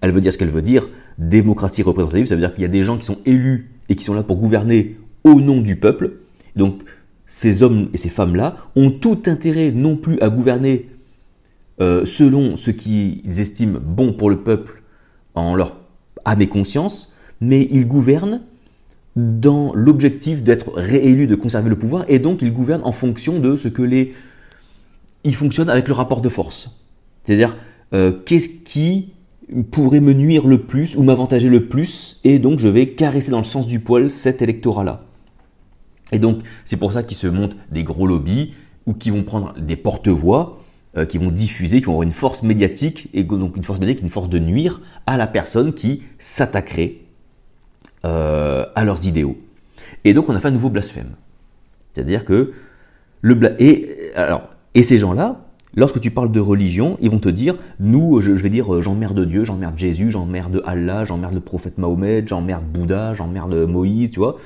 elle 0.00 0.12
veut 0.12 0.20
dire 0.20 0.32
ce 0.32 0.38
qu'elle 0.38 0.50
veut 0.50 0.62
dire. 0.62 0.88
Démocratie 1.18 1.82
représentative, 1.82 2.26
ça 2.26 2.34
veut 2.34 2.40
dire 2.40 2.52
qu'il 2.52 2.62
y 2.62 2.66
a 2.66 2.68
des 2.68 2.82
gens 2.82 2.98
qui 2.98 3.06
sont 3.06 3.18
élus 3.24 3.70
et 3.88 3.96
qui 3.96 4.04
sont 4.04 4.14
là 4.14 4.22
pour 4.22 4.36
gouverner 4.36 4.96
au 5.22 5.40
nom 5.40 5.60
du 5.60 5.76
peuple. 5.76 6.18
Donc 6.56 6.82
ces 7.26 7.62
hommes 7.62 7.88
et 7.94 7.96
ces 7.96 8.08
femmes-là 8.08 8.56
ont 8.76 8.90
tout 8.90 9.22
intérêt 9.26 9.70
non 9.70 9.96
plus 9.96 10.20
à 10.20 10.28
gouverner 10.28 10.88
euh, 11.80 12.04
selon 12.04 12.56
ce 12.56 12.70
qu'ils 12.70 13.40
estiment 13.40 13.78
bon 13.82 14.12
pour 14.12 14.30
le 14.30 14.42
peuple 14.42 14.82
en 15.34 15.54
leur 15.54 15.76
âme 16.24 16.42
et 16.42 16.46
conscience, 16.46 17.14
mais 17.40 17.66
ils 17.70 17.86
gouvernent 17.86 18.42
dans 19.16 19.72
l'objectif 19.74 20.42
d'être 20.42 20.72
réélu, 20.74 21.26
de 21.26 21.34
conserver 21.34 21.68
le 21.68 21.78
pouvoir, 21.78 22.04
et 22.08 22.18
donc 22.18 22.42
il 22.42 22.52
gouverne 22.52 22.82
en 22.84 22.92
fonction 22.92 23.38
de 23.38 23.56
ce 23.56 23.68
que 23.68 23.82
les... 23.82 24.14
Il 25.24 25.34
fonctionne 25.34 25.70
avec 25.70 25.88
le 25.88 25.94
rapport 25.94 26.20
de 26.20 26.28
force. 26.28 26.82
C'est-à-dire, 27.22 27.56
euh, 27.92 28.12
qu'est-ce 28.24 28.48
qui 28.48 29.12
pourrait 29.70 30.00
me 30.00 30.12
nuire 30.12 30.46
le 30.46 30.62
plus 30.62 30.96
ou 30.96 31.02
m'avantager 31.02 31.48
le 31.48 31.68
plus, 31.68 32.20
et 32.24 32.38
donc 32.38 32.58
je 32.58 32.68
vais 32.68 32.90
caresser 32.90 33.30
dans 33.30 33.38
le 33.38 33.44
sens 33.44 33.66
du 33.66 33.80
poil 33.80 34.10
cet 34.10 34.42
électorat-là. 34.42 35.04
Et 36.12 36.18
donc, 36.18 36.38
c'est 36.64 36.76
pour 36.76 36.92
ça 36.92 37.02
qu'ils 37.02 37.16
se 37.16 37.26
montent 37.26 37.56
des 37.70 37.84
gros 37.84 38.06
lobbies, 38.06 38.52
ou 38.86 38.94
qui 38.94 39.10
vont 39.10 39.22
prendre 39.22 39.54
des 39.58 39.76
porte-voix, 39.76 40.60
euh, 40.96 41.04
qui 41.04 41.18
vont 41.18 41.30
diffuser, 41.30 41.80
qui 41.80 41.86
vont 41.86 41.92
avoir 41.92 42.04
une 42.04 42.12
force 42.12 42.42
médiatique, 42.42 43.08
et 43.14 43.24
donc 43.24 43.56
une 43.56 43.64
force 43.64 43.80
médiatique, 43.80 44.02
une 44.02 44.10
force 44.10 44.28
de 44.28 44.38
nuire 44.38 44.80
à 45.06 45.16
la 45.16 45.26
personne 45.26 45.72
qui 45.72 46.02
s'attaquerait 46.18 46.98
euh, 48.04 48.64
à 48.74 48.84
leurs 48.84 49.06
idéaux. 49.06 49.36
Et 50.04 50.14
donc 50.14 50.28
on 50.28 50.34
a 50.36 50.40
fait 50.40 50.48
un 50.48 50.52
nouveau 50.52 50.70
blasphème. 50.70 51.10
C'est-à-dire 51.92 52.24
que 52.24 52.52
le 53.22 53.62
et 53.62 54.12
alors 54.14 54.48
et 54.74 54.82
ces 54.82 54.98
gens-là, 54.98 55.40
lorsque 55.74 56.00
tu 56.00 56.10
parles 56.10 56.30
de 56.30 56.40
religion, 56.40 56.98
ils 57.00 57.10
vont 57.10 57.18
te 57.18 57.28
dire 57.28 57.56
nous, 57.80 58.20
je, 58.20 58.32
vais 58.32 58.50
dire 58.50 58.82
j'emmerde 58.82 59.24
Dieu, 59.24 59.44
j'emmerde 59.44 59.78
Jésus, 59.78 60.10
j'emmerde 60.10 60.62
Allah, 60.66 61.04
j'emmerde 61.04 61.34
le 61.34 61.40
prophète 61.40 61.78
Mahomet, 61.78 62.24
j'emmerde 62.26 62.64
Bouddha, 62.64 63.14
j'emmerde 63.14 63.54
Moïse, 63.66 64.10
tu 64.10 64.20
vois. 64.20 64.36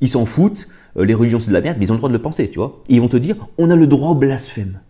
Ils 0.00 0.08
s'en 0.08 0.26
foutent, 0.26 0.68
euh, 0.96 1.04
les 1.04 1.14
religions 1.14 1.38
c'est 1.38 1.50
de 1.50 1.54
la 1.54 1.60
merde, 1.60 1.76
mais 1.78 1.86
ils 1.86 1.92
ont 1.92 1.94
le 1.94 1.98
droit 1.98 2.08
de 2.08 2.14
le 2.14 2.22
penser, 2.22 2.48
tu 2.48 2.58
vois. 2.58 2.80
Ils 2.88 3.00
vont 3.00 3.08
te 3.08 3.16
dire 3.16 3.36
on 3.58 3.70
a 3.70 3.76
le 3.76 3.86
droit 3.86 4.10
au 4.10 4.14
blasphème. 4.14 4.80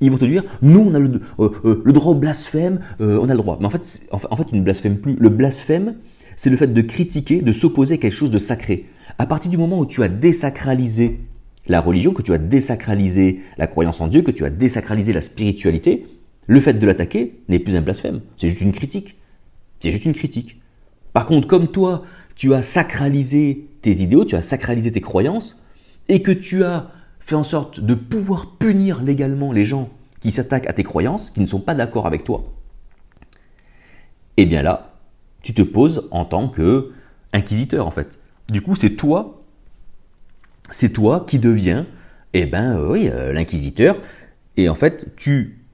Ils 0.00 0.10
vont 0.10 0.18
te 0.18 0.24
dire, 0.24 0.44
nous, 0.62 0.80
on 0.80 0.94
a 0.94 0.98
le, 0.98 1.20
euh, 1.38 1.82
le 1.84 1.92
droit 1.92 2.12
au 2.12 2.14
blasphème, 2.16 2.80
on 3.00 3.28
a 3.28 3.32
le 3.32 3.36
droit. 3.36 3.58
Mais 3.60 3.66
en 3.66 3.70
fait, 3.70 4.08
en 4.12 4.36
fait, 4.36 4.44
tu 4.44 4.56
ne 4.56 4.62
blasphèmes 4.62 4.98
plus. 4.98 5.16
Le 5.16 5.28
blasphème, 5.28 5.96
c'est 6.36 6.50
le 6.50 6.56
fait 6.56 6.72
de 6.72 6.80
critiquer, 6.80 7.42
de 7.42 7.52
s'opposer 7.52 7.94
à 7.94 7.98
quelque 7.98 8.12
chose 8.12 8.30
de 8.30 8.38
sacré. 8.38 8.86
À 9.18 9.26
partir 9.26 9.50
du 9.50 9.58
moment 9.58 9.78
où 9.78 9.86
tu 9.86 10.02
as 10.02 10.08
désacralisé 10.08 11.20
la 11.66 11.80
religion, 11.80 12.12
que 12.12 12.22
tu 12.22 12.32
as 12.32 12.38
désacralisé 12.38 13.40
la 13.58 13.66
croyance 13.66 14.00
en 14.00 14.08
Dieu, 14.08 14.22
que 14.22 14.30
tu 14.30 14.44
as 14.44 14.50
désacralisé 14.50 15.12
la 15.12 15.20
spiritualité, 15.20 16.04
Le 16.46 16.60
fait 16.60 16.74
de 16.74 16.86
l'attaquer 16.86 17.40
n'est 17.48 17.60
plus 17.60 17.76
un 17.76 17.80
blasphème, 17.80 18.22
c'est 18.36 18.48
juste 18.48 18.60
une 18.60 18.72
critique. 18.72 19.16
C'est 19.78 19.92
juste 19.92 20.04
une 20.04 20.14
critique. 20.14 20.60
Par 21.12 21.26
contre, 21.26 21.46
comme 21.46 21.68
toi, 21.68 22.02
tu 22.34 22.54
as 22.54 22.62
sacralisé 22.62 23.68
tes 23.82 24.02
idéaux, 24.02 24.24
tu 24.24 24.34
as 24.34 24.40
sacralisé 24.40 24.90
tes 24.90 25.00
croyances, 25.00 25.64
et 26.08 26.22
que 26.22 26.32
tu 26.32 26.64
as 26.64 26.90
fait 27.30 27.36
en 27.36 27.44
sorte 27.44 27.78
de 27.78 27.94
pouvoir 27.94 28.58
punir 28.58 29.02
légalement 29.02 29.52
les 29.52 29.62
gens 29.62 29.88
qui 30.18 30.32
s'attaquent 30.32 30.66
à 30.66 30.72
tes 30.72 30.82
croyances, 30.82 31.30
qui 31.30 31.40
ne 31.40 31.46
sont 31.46 31.60
pas 31.60 31.74
d'accord 31.74 32.06
avec 32.06 32.24
toi, 32.24 32.42
eh 34.36 34.46
bien 34.46 34.62
là, 34.62 34.98
tu 35.42 35.54
te 35.54 35.62
poses 35.62 36.08
en 36.10 36.24
tant 36.24 36.48
que 36.48 36.90
inquisiteur 37.32 37.86
en 37.86 37.92
fait. 37.92 38.18
Du 38.50 38.62
coup, 38.62 38.74
c'est 38.74 38.96
toi, 38.96 39.44
c'est 40.70 40.92
toi 40.92 41.24
qui 41.26 41.38
deviens, 41.38 41.86
eh 42.32 42.46
ben 42.46 42.76
euh, 42.76 42.90
oui, 42.90 43.08
euh, 43.08 43.32
l'inquisiteur, 43.32 44.00
et 44.56 44.68
en 44.68 44.74
fait, 44.74 45.14
tu, 45.14 45.64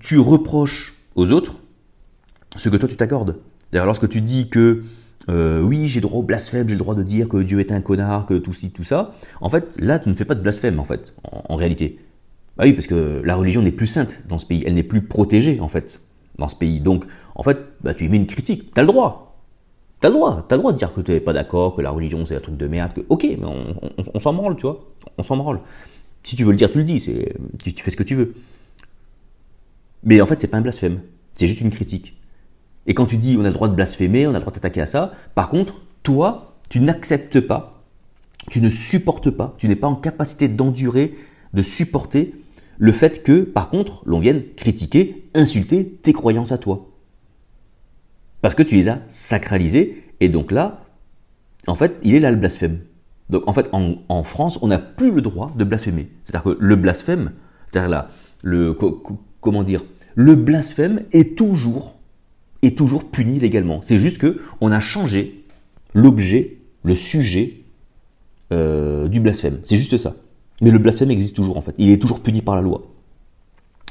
tu 0.00 0.18
reproches 0.18 0.94
aux 1.14 1.30
autres 1.30 1.60
ce 2.56 2.68
que 2.68 2.76
toi 2.76 2.88
tu 2.88 2.96
t'accordes. 2.96 3.38
D'ailleurs, 3.70 3.86
lorsque 3.86 4.08
tu 4.08 4.20
dis 4.20 4.48
que 4.48 4.82
euh, 5.28 5.60
oui, 5.60 5.88
j'ai 5.88 6.00
droit 6.00 6.20
au 6.20 6.22
blasphème, 6.22 6.68
j'ai 6.68 6.74
le 6.74 6.78
droit 6.78 6.94
de 6.94 7.02
dire 7.02 7.28
que 7.28 7.36
Dieu 7.38 7.60
est 7.60 7.72
un 7.72 7.80
connard, 7.80 8.26
que 8.26 8.34
tout 8.34 8.52
ci, 8.52 8.70
tout 8.70 8.84
ça, 8.84 9.12
en 9.40 9.50
fait, 9.50 9.76
là, 9.80 9.98
tu 9.98 10.08
ne 10.08 10.14
fais 10.14 10.24
pas 10.24 10.34
de 10.34 10.40
blasphème, 10.40 10.78
en 10.80 10.84
fait, 10.84 11.14
en, 11.22 11.56
réalité. 11.56 11.98
Bah 12.56 12.64
oui, 12.66 12.72
parce 12.72 12.86
que 12.86 13.20
la 13.24 13.36
religion 13.36 13.62
n'est 13.62 13.72
plus 13.72 13.86
sainte 13.86 14.24
dans 14.28 14.38
ce 14.38 14.46
pays, 14.46 14.62
elle 14.66 14.74
n'est 14.74 14.82
plus 14.82 15.02
protégée, 15.02 15.60
en 15.60 15.68
fait, 15.68 16.00
dans 16.38 16.48
ce 16.48 16.56
pays. 16.56 16.80
Donc, 16.80 17.04
en 17.34 17.42
fait, 17.42 17.58
bah, 17.82 17.94
tu 17.94 18.06
y 18.06 18.08
mets 18.08 18.16
une 18.16 18.26
critique, 18.26 18.72
t'as 18.74 18.82
le 18.82 18.88
droit. 18.88 19.24
T'as 20.00 20.08
le 20.08 20.14
droit, 20.14 20.46
t'as 20.48 20.56
le 20.56 20.60
droit 20.60 20.72
de 20.72 20.78
dire 20.78 20.92
que 20.92 21.00
tu 21.00 21.10
n'es 21.10 21.20
pas 21.20 21.32
d'accord, 21.32 21.74
que 21.74 21.82
la 21.82 21.90
religion 21.90 22.24
c'est 22.24 22.36
un 22.36 22.40
truc 22.40 22.56
de 22.56 22.68
merde, 22.68 22.92
que 22.92 23.00
ok, 23.08 23.24
mais 23.24 23.46
on, 24.14 24.18
s'en 24.20 24.32
branle, 24.32 24.56
tu 24.56 24.62
vois, 24.62 24.88
on 25.18 25.22
s'en 25.24 25.36
branle. 25.36 25.58
Si 26.22 26.36
tu 26.36 26.44
veux 26.44 26.52
le 26.52 26.56
dire, 26.56 26.70
tu 26.70 26.78
le 26.78 26.84
dis, 26.84 27.02
tu, 27.64 27.74
tu 27.74 27.82
fais 27.82 27.90
ce 27.90 27.96
que 27.96 28.04
tu 28.04 28.14
veux. 28.14 28.34
Mais 30.04 30.20
en 30.20 30.26
fait, 30.26 30.38
c'est 30.38 30.46
pas 30.46 30.58
un 30.58 30.60
blasphème, 30.60 31.00
c'est 31.34 31.48
juste 31.48 31.62
une 31.62 31.70
critique. 31.70 32.17
Et 32.88 32.94
quand 32.94 33.06
tu 33.06 33.18
dis 33.18 33.36
on 33.38 33.44
a 33.44 33.48
le 33.48 33.52
droit 33.52 33.68
de 33.68 33.74
blasphémer, 33.74 34.26
on 34.26 34.30
a 34.30 34.34
le 34.34 34.40
droit 34.40 34.50
de 34.50 34.56
s'attaquer 34.56 34.80
à 34.80 34.86
ça, 34.86 35.12
par 35.34 35.50
contre, 35.50 35.82
toi, 36.02 36.56
tu 36.70 36.80
n'acceptes 36.80 37.40
pas, 37.40 37.84
tu 38.50 38.60
ne 38.60 38.68
supportes 38.68 39.30
pas, 39.30 39.54
tu 39.58 39.68
n'es 39.68 39.76
pas 39.76 39.86
en 39.86 39.94
capacité 39.94 40.48
d'endurer, 40.48 41.14
de 41.52 41.62
supporter 41.62 42.32
le 42.78 42.92
fait 42.92 43.22
que, 43.22 43.42
par 43.42 43.68
contre, 43.68 44.02
l'on 44.06 44.20
vienne 44.20 44.42
critiquer, 44.56 45.28
insulter 45.34 45.86
tes 46.02 46.14
croyances 46.14 46.50
à 46.50 46.58
toi. 46.58 46.88
Parce 48.40 48.54
que 48.54 48.62
tu 48.62 48.76
les 48.76 48.88
as 48.88 49.00
sacralisées, 49.08 50.04
et 50.20 50.30
donc 50.30 50.50
là, 50.50 50.84
en 51.66 51.74
fait, 51.74 51.98
il 52.02 52.14
est 52.14 52.20
là 52.20 52.30
le 52.30 52.36
blasphème. 52.36 52.80
Donc 53.28 53.46
en 53.46 53.52
fait, 53.52 53.68
en, 53.72 54.24
France, 54.24 54.58
on 54.62 54.68
n'a 54.68 54.78
plus 54.78 55.10
le 55.10 55.20
droit 55.20 55.52
de 55.54 55.64
blasphémer. 55.64 56.08
C'est-à-dire 56.22 56.54
que 56.54 56.56
le 56.58 56.76
blasphème, 56.76 57.32
c'est-à-dire 57.70 57.90
là, 57.90 58.10
le, 58.42 58.74
comment 59.40 59.62
dire, 59.62 59.84
le 60.14 60.34
blasphème 60.34 61.02
est 61.12 61.36
toujours 61.36 61.97
est 62.62 62.76
toujours 62.76 63.04
puni 63.10 63.38
légalement. 63.38 63.80
C'est 63.82 63.98
juste 63.98 64.18
que 64.18 64.40
on 64.60 64.72
a 64.72 64.80
changé 64.80 65.44
l'objet, 65.94 66.58
le 66.82 66.94
sujet 66.94 67.54
euh, 68.52 69.08
du 69.08 69.20
blasphème. 69.20 69.60
C'est 69.64 69.76
juste 69.76 69.96
ça. 69.96 70.16
Mais 70.60 70.70
le 70.70 70.78
blasphème 70.78 71.10
existe 71.10 71.36
toujours 71.36 71.56
en 71.56 71.62
fait. 71.62 71.74
Il 71.78 71.90
est 71.90 72.00
toujours 72.00 72.22
puni 72.22 72.42
par 72.42 72.56
la 72.56 72.62
loi. 72.62 72.82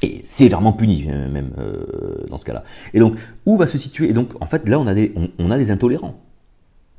Et 0.03 0.19
sévèrement 0.21 0.73
puni 0.73 1.05
euh, 1.09 1.31
même 1.31 1.51
euh, 1.57 2.27
dans 2.29 2.37
ce 2.37 2.45
cas-là. 2.45 2.63
Et 2.93 2.99
donc, 2.99 3.15
où 3.45 3.57
va 3.57 3.67
se 3.67 3.77
situer? 3.77 4.09
Et 4.09 4.13
donc, 4.13 4.31
en 4.41 4.45
fait, 4.45 4.67
là, 4.69 4.79
on 4.79 4.85
a 4.85 4.93
des, 4.93 5.13
on, 5.39 5.49
a 5.49 5.57
des 5.57 5.71
intolérants. 5.71 6.19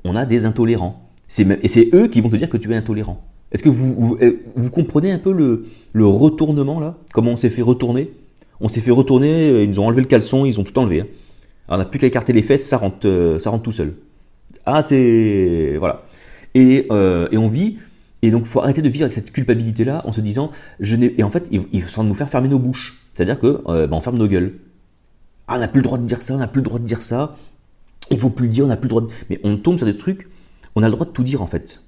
On 0.05 0.17
a 0.17 0.27
des 0.27 0.47
intolérants. 0.47 1.09
Et 1.39 1.69
c'est 1.69 1.91
eux 1.95 2.09
qui 2.09 2.21
vont 2.21 2.31
te 2.31 2.37
dire 2.37 2.49
que 2.49 2.57
tu 2.57 2.73
es 2.73 2.77
intolérant. 2.77 3.23
Est-ce 3.53 3.63
que 3.63 3.69
vous, 3.69 4.19
vous, 4.57 4.71
comprenez 4.71 5.13
un 5.13 5.19
peu 5.19 5.33
le, 5.33 5.67
le 5.93 6.07
retournement 6.07 6.81
là? 6.81 6.97
Comment 7.13 7.33
on 7.33 7.37
s'est 7.37 7.51
fait 7.51 7.63
retourner? 7.63 8.11
On 8.61 8.69
s'est 8.69 8.81
fait 8.81 8.91
retourner, 8.91 9.63
ils 9.63 9.69
nous 9.69 9.79
ont 9.81 9.87
enlevé 9.87 10.01
le 10.01 10.07
caleçon, 10.07 10.45
ils 10.45 10.59
ont 10.59 10.65
tout 10.65 10.77
enlevé. 10.79 11.03
Hein 11.03 11.07
on 11.69 11.77
n'a 11.77 11.85
plus 11.85 11.99
qu'à 11.99 12.07
écarter 12.07 12.33
les 12.33 12.43
fesses, 12.43 12.67
ça 12.67 12.77
rentre, 12.77 13.07
euh, 13.07 13.39
ça 13.39 13.51
rentre 13.51 13.65
tout 13.65 13.73
seul. 13.73 13.95
Ah, 14.65 14.83
c'est. 14.83 15.77
Voilà. 15.79 16.05
Et, 16.55 16.87
euh, 16.91 17.29
on 17.33 17.49
vit. 17.49 17.79
Et 18.23 18.31
donc, 18.31 18.43
il 18.43 18.49
faut 18.49 18.61
arrêter 18.61 18.83
de 18.83 18.89
vivre 18.89 19.05
avec 19.05 19.13
cette 19.13 19.31
culpabilité-là 19.31 20.03
en 20.05 20.13
se 20.13 20.21
disant, 20.21 20.51
je 20.81 20.97
n'ai. 20.97 21.15
Et 21.19 21.23
en 21.23 21.31
fait, 21.31 21.49
il, 21.51 21.83
faut 21.83 22.03
nous 22.03 22.15
faire 22.15 22.29
fermer 22.29 22.49
nos 22.49 22.59
bouches. 22.59 23.05
C'est-à-dire 23.13 23.39
que, 23.39 23.63
euh, 23.69 23.87
ben, 23.87 23.97
on 23.97 24.01
ferme 24.01 24.19
nos 24.19 24.27
gueules. 24.27 24.59
Ah, 25.47 25.57
on 25.57 25.61
n'a 25.61 25.69
plus 25.69 25.81
le 25.81 25.85
droit 25.85 25.99
de 25.99 26.05
dire 26.05 26.23
ça, 26.23 26.35
on 26.35 26.39
n'a 26.39 26.49
plus 26.49 26.61
le 26.61 26.65
droit 26.65 26.79
de 26.79 26.85
dire 26.85 27.03
ça. 27.03 27.37
Il 28.11 28.19
faut 28.19 28.31
plus 28.31 28.47
le 28.47 28.53
dire, 28.53 28.65
on 28.65 28.69
n'a 28.69 28.77
plus 28.77 28.87
le 28.87 28.91
droit 28.91 29.03
de. 29.03 29.09
Mais 29.31 29.39
on 29.45 29.57
tombe 29.57 29.77
sur 29.77 29.87
des 29.87 29.97
trucs, 29.97 30.29
on 30.75 30.83
a 30.83 30.87
le 30.87 30.93
droit 30.93 31.07
de 31.07 31.13
tout 31.13 31.23
dire 31.23 31.43
en 31.43 31.47
fait. 31.47 31.83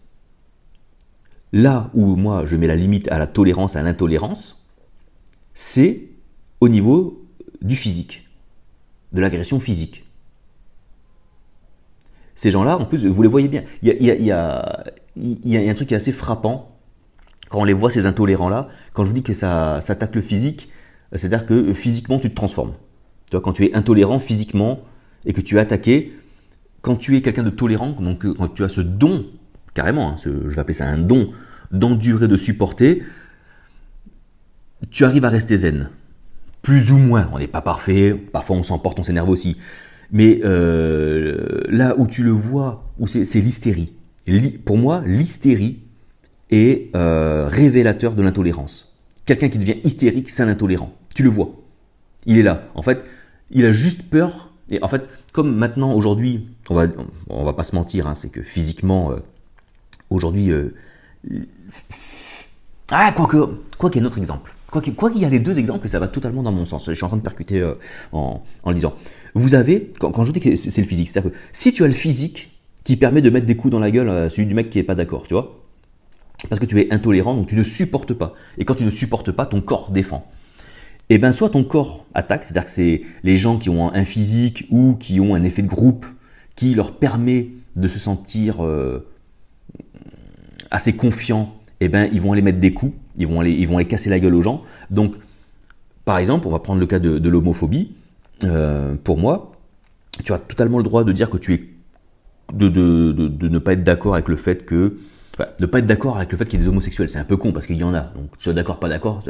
Là 1.52 1.90
où 1.94 2.14
moi 2.14 2.44
je 2.44 2.56
mets 2.56 2.66
la 2.66 2.76
limite 2.76 3.10
à 3.10 3.18
la 3.18 3.26
tolérance, 3.26 3.74
à 3.76 3.82
l'intolérance, 3.82 4.68
c'est 5.52 6.10
au 6.60 6.68
niveau 6.68 7.24
du 7.60 7.74
physique 7.74 8.29
de 9.12 9.20
l'agression 9.20 9.60
physique. 9.60 10.04
Ces 12.34 12.50
gens-là, 12.50 12.78
en 12.78 12.86
plus, 12.86 13.04
vous 13.06 13.22
les 13.22 13.28
voyez 13.28 13.48
bien. 13.48 13.64
Il 13.82 13.92
y 13.92 14.30
a, 14.32 14.84
un 15.16 15.74
truc 15.74 15.88
qui 15.88 15.94
est 15.94 15.96
assez 15.96 16.12
frappant 16.12 16.74
quand 17.50 17.60
on 17.60 17.64
les 17.64 17.72
voit, 17.72 17.90
ces 17.90 18.06
intolérants-là. 18.06 18.68
Quand 18.94 19.04
je 19.04 19.08
vous 19.08 19.14
dis 19.14 19.22
que 19.22 19.34
ça, 19.34 19.80
ça 19.82 19.92
attaque 19.92 20.14
le 20.14 20.22
physique, 20.22 20.70
c'est-à-dire 21.12 21.44
que 21.44 21.74
physiquement, 21.74 22.18
tu 22.18 22.30
te 22.30 22.34
transformes. 22.34 22.72
Tu 23.30 23.36
vois, 23.36 23.42
quand 23.42 23.52
tu 23.52 23.66
es 23.66 23.74
intolérant 23.74 24.20
physiquement 24.20 24.80
et 25.26 25.32
que 25.32 25.40
tu 25.40 25.56
es 25.56 25.58
attaqué, 25.58 26.12
quand 26.80 26.96
tu 26.96 27.16
es 27.16 27.22
quelqu'un 27.22 27.42
de 27.42 27.50
tolérant, 27.50 27.90
donc 27.90 28.24
quand 28.36 28.48
tu 28.48 28.64
as 28.64 28.68
ce 28.68 28.80
don, 28.80 29.26
carrément, 29.74 30.10
hein, 30.10 30.16
je 30.24 30.30
vais 30.30 30.58
appeler 30.58 30.74
ça 30.74 30.86
un 30.86 30.98
don, 30.98 31.32
d'endurer, 31.72 32.28
de 32.28 32.36
supporter, 32.36 33.02
tu 34.90 35.04
arrives 35.04 35.24
à 35.24 35.28
rester 35.28 35.56
zen 35.56 35.90
plus 36.62 36.92
ou 36.92 36.98
moins. 36.98 37.28
On 37.32 37.38
n'est 37.38 37.46
pas 37.46 37.62
parfait, 37.62 38.14
parfois 38.14 38.56
on 38.56 38.62
s'emporte, 38.62 38.98
on 38.98 39.02
s'énerve 39.02 39.28
aussi. 39.28 39.56
Mais 40.12 40.40
euh, 40.44 41.62
là 41.68 41.94
où 41.96 42.06
tu 42.06 42.22
le 42.22 42.30
vois, 42.30 42.86
où 42.98 43.06
c'est 43.06 43.40
l'hystérie. 43.40 43.92
Pour 44.64 44.76
moi, 44.76 45.02
l'hystérie 45.06 45.80
est 46.50 46.94
euh, 46.96 47.46
révélateur 47.48 48.14
de 48.14 48.22
l'intolérance. 48.22 48.96
Quelqu'un 49.24 49.48
qui 49.48 49.58
devient 49.58 49.76
hystérique, 49.84 50.30
c'est 50.30 50.42
un 50.42 50.48
intolérant. 50.48 50.92
Tu 51.14 51.22
le 51.22 51.30
vois. 51.30 51.50
Il 52.26 52.38
est 52.38 52.42
là. 52.42 52.68
En 52.74 52.82
fait, 52.82 53.04
il 53.50 53.64
a 53.64 53.72
juste 53.72 54.10
peur. 54.10 54.52
Et 54.70 54.82
en 54.82 54.88
fait, 54.88 55.02
comme 55.32 55.54
maintenant, 55.54 55.92
aujourd'hui, 55.92 56.48
on 56.68 56.74
va, 56.74 56.86
on 57.28 57.44
va 57.44 57.52
pas 57.52 57.64
se 57.64 57.74
mentir, 57.74 58.06
hein, 58.06 58.14
c'est 58.14 58.30
que 58.30 58.42
physiquement, 58.42 59.12
euh, 59.12 59.16
aujourd'hui, 60.10 60.52
ah, 62.90 63.12
quoi 63.12 63.28
qu'il 63.28 63.40
y 63.40 63.98
ait 63.98 64.02
un 64.02 64.06
autre 64.06 64.18
exemple. 64.18 64.52
Quoi 64.70 64.82
qu'il 64.82 65.20
y 65.20 65.24
a 65.24 65.28
les 65.28 65.40
deux 65.40 65.58
exemples, 65.58 65.88
ça 65.88 65.98
va 65.98 66.06
totalement 66.06 66.42
dans 66.42 66.52
mon 66.52 66.64
sens. 66.64 66.86
Je 66.86 66.92
suis 66.92 67.04
en 67.04 67.08
train 67.08 67.16
de 67.16 67.22
percuter 67.22 67.60
euh, 67.60 67.74
en, 68.12 68.42
le 68.66 68.74
disant. 68.74 68.94
Vous 69.34 69.54
avez, 69.54 69.92
quand, 69.98 70.24
je 70.24 70.32
dis 70.32 70.40
que 70.40 70.54
c'est 70.54 70.80
le 70.80 70.86
physique, 70.86 71.08
c'est-à-dire 71.08 71.32
que 71.32 71.36
si 71.52 71.72
tu 71.72 71.82
as 71.82 71.86
le 71.86 71.92
physique 71.92 72.56
qui 72.84 72.96
permet 72.96 73.20
de 73.20 73.30
mettre 73.30 73.46
des 73.46 73.56
coups 73.56 73.72
dans 73.72 73.80
la 73.80 73.90
gueule 73.90 74.08
à 74.08 74.28
celui 74.28 74.46
du 74.46 74.54
mec 74.54 74.70
qui 74.70 74.78
n'est 74.78 74.84
pas 74.84 74.94
d'accord, 74.94 75.26
tu 75.26 75.34
vois, 75.34 75.60
parce 76.48 76.60
que 76.60 76.66
tu 76.66 76.80
es 76.80 76.92
intolérant, 76.92 77.34
donc 77.34 77.48
tu 77.48 77.56
ne 77.56 77.62
supportes 77.62 78.14
pas. 78.14 78.32
Et 78.58 78.64
quand 78.64 78.74
tu 78.74 78.84
ne 78.84 78.90
supportes 78.90 79.32
pas, 79.32 79.44
ton 79.44 79.60
corps 79.60 79.90
défend. 79.90 80.30
Et 81.08 81.14
eh 81.14 81.18
bien, 81.18 81.32
soit 81.32 81.50
ton 81.50 81.64
corps 81.64 82.06
attaque, 82.14 82.44
c'est-à-dire 82.44 82.66
que 82.66 82.70
c'est 82.70 83.02
les 83.24 83.36
gens 83.36 83.58
qui 83.58 83.68
ont 83.68 83.92
un 83.92 84.04
physique 84.04 84.66
ou 84.70 84.94
qui 84.94 85.18
ont 85.18 85.34
un 85.34 85.42
effet 85.42 85.62
de 85.62 85.66
groupe 85.66 86.06
qui 86.54 86.74
leur 86.74 86.92
permet 86.92 87.48
de 87.74 87.88
se 87.88 87.98
sentir 87.98 88.64
euh, 88.64 89.08
assez 90.70 90.92
confiants, 90.92 91.56
et 91.80 91.86
eh 91.86 91.88
ben, 91.88 92.08
ils 92.12 92.20
vont 92.20 92.32
aller 92.32 92.42
mettre 92.42 92.60
des 92.60 92.72
coups 92.72 92.92
ils 93.20 93.26
vont 93.26 93.40
aller, 93.40 93.52
ils 93.52 93.68
vont 93.68 93.76
aller 93.76 93.86
casser 93.86 94.10
la 94.10 94.18
gueule 94.18 94.34
aux 94.34 94.42
gens. 94.42 94.62
Donc, 94.90 95.14
par 96.04 96.18
exemple, 96.18 96.48
on 96.48 96.50
va 96.50 96.58
prendre 96.58 96.80
le 96.80 96.86
cas 96.86 96.98
de, 96.98 97.28
l'homophobie. 97.28 97.92
Euh, 98.44 98.96
pour 99.04 99.18
moi, 99.18 99.52
tu 100.24 100.32
as 100.32 100.38
totalement 100.38 100.78
le 100.78 100.84
droit 100.84 101.04
de 101.04 101.12
dire 101.12 101.30
que 101.30 101.36
tu 101.36 101.54
es 101.54 101.64
de, 102.52 102.68
de, 102.68 103.48
ne 103.48 103.58
pas 103.58 103.74
être 103.74 103.84
d'accord 103.84 104.14
avec 104.14 104.28
le 104.28 104.36
fait 104.36 104.64
que 104.64 104.96
enfin, 105.34 105.48
ne 105.60 105.66
pas 105.66 105.78
être 105.78 105.86
d'accord 105.86 106.16
avec 106.16 106.32
le 106.32 106.38
fait 106.38 106.46
qu'il 106.46 106.58
y 106.58 106.62
ait 106.62 106.64
des 106.64 106.68
homosexuels, 106.68 107.08
c'est 107.08 107.18
un 107.18 107.24
peu 107.24 107.36
con 107.36 107.52
parce 107.52 107.66
qu'il 107.66 107.76
y 107.76 107.84
en 107.84 107.94
a. 107.94 108.00
Donc, 108.00 108.36
tu 108.38 108.48
es 108.48 108.54
d'accord, 108.54 108.80
pas 108.80 108.88
d'accord. 108.88 109.22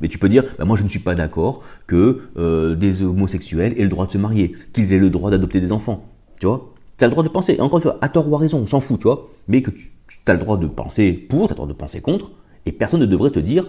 mais 0.00 0.08
tu 0.08 0.18
peux 0.18 0.28
dire, 0.28 0.42
bah, 0.58 0.64
moi 0.64 0.76
je 0.76 0.82
ne 0.82 0.88
suis 0.88 0.98
pas 0.98 1.14
d'accord 1.14 1.62
que 1.86 2.22
euh, 2.36 2.74
des 2.74 3.02
homosexuels 3.02 3.74
aient 3.78 3.82
le 3.84 3.88
droit 3.88 4.06
de 4.06 4.12
se 4.12 4.18
marier, 4.18 4.54
qu'ils 4.72 4.92
aient 4.92 4.98
le 4.98 5.10
droit 5.10 5.30
d'adopter 5.30 5.60
des 5.60 5.70
enfants. 5.70 6.04
Tu 6.40 6.46
vois? 6.46 6.72
Tu 6.96 7.04
as 7.04 7.08
le 7.08 7.10
droit 7.10 7.22
de 7.22 7.28
penser. 7.28 7.60
encore 7.60 7.78
une 7.78 7.82
fois, 7.82 7.98
à 8.00 8.08
tort 8.08 8.28
ou 8.28 8.34
à 8.34 8.38
raison, 8.38 8.58
on 8.58 8.66
s'en 8.66 8.80
fout, 8.80 8.98
tu 8.98 9.04
vois? 9.04 9.28
Mais 9.46 9.62
que 9.62 9.70
tu 9.70 9.90
as 10.26 10.32
le 10.32 10.38
droit 10.38 10.56
de 10.56 10.66
penser 10.66 11.12
pour, 11.12 11.46
tu 11.46 11.52
as 11.52 11.54
le 11.54 11.56
droit 11.56 11.68
de 11.68 11.74
penser 11.74 12.00
contre. 12.00 12.32
Et 12.66 12.72
personne 12.72 13.00
ne 13.00 13.06
devrait 13.06 13.30
te 13.30 13.38
dire 13.38 13.66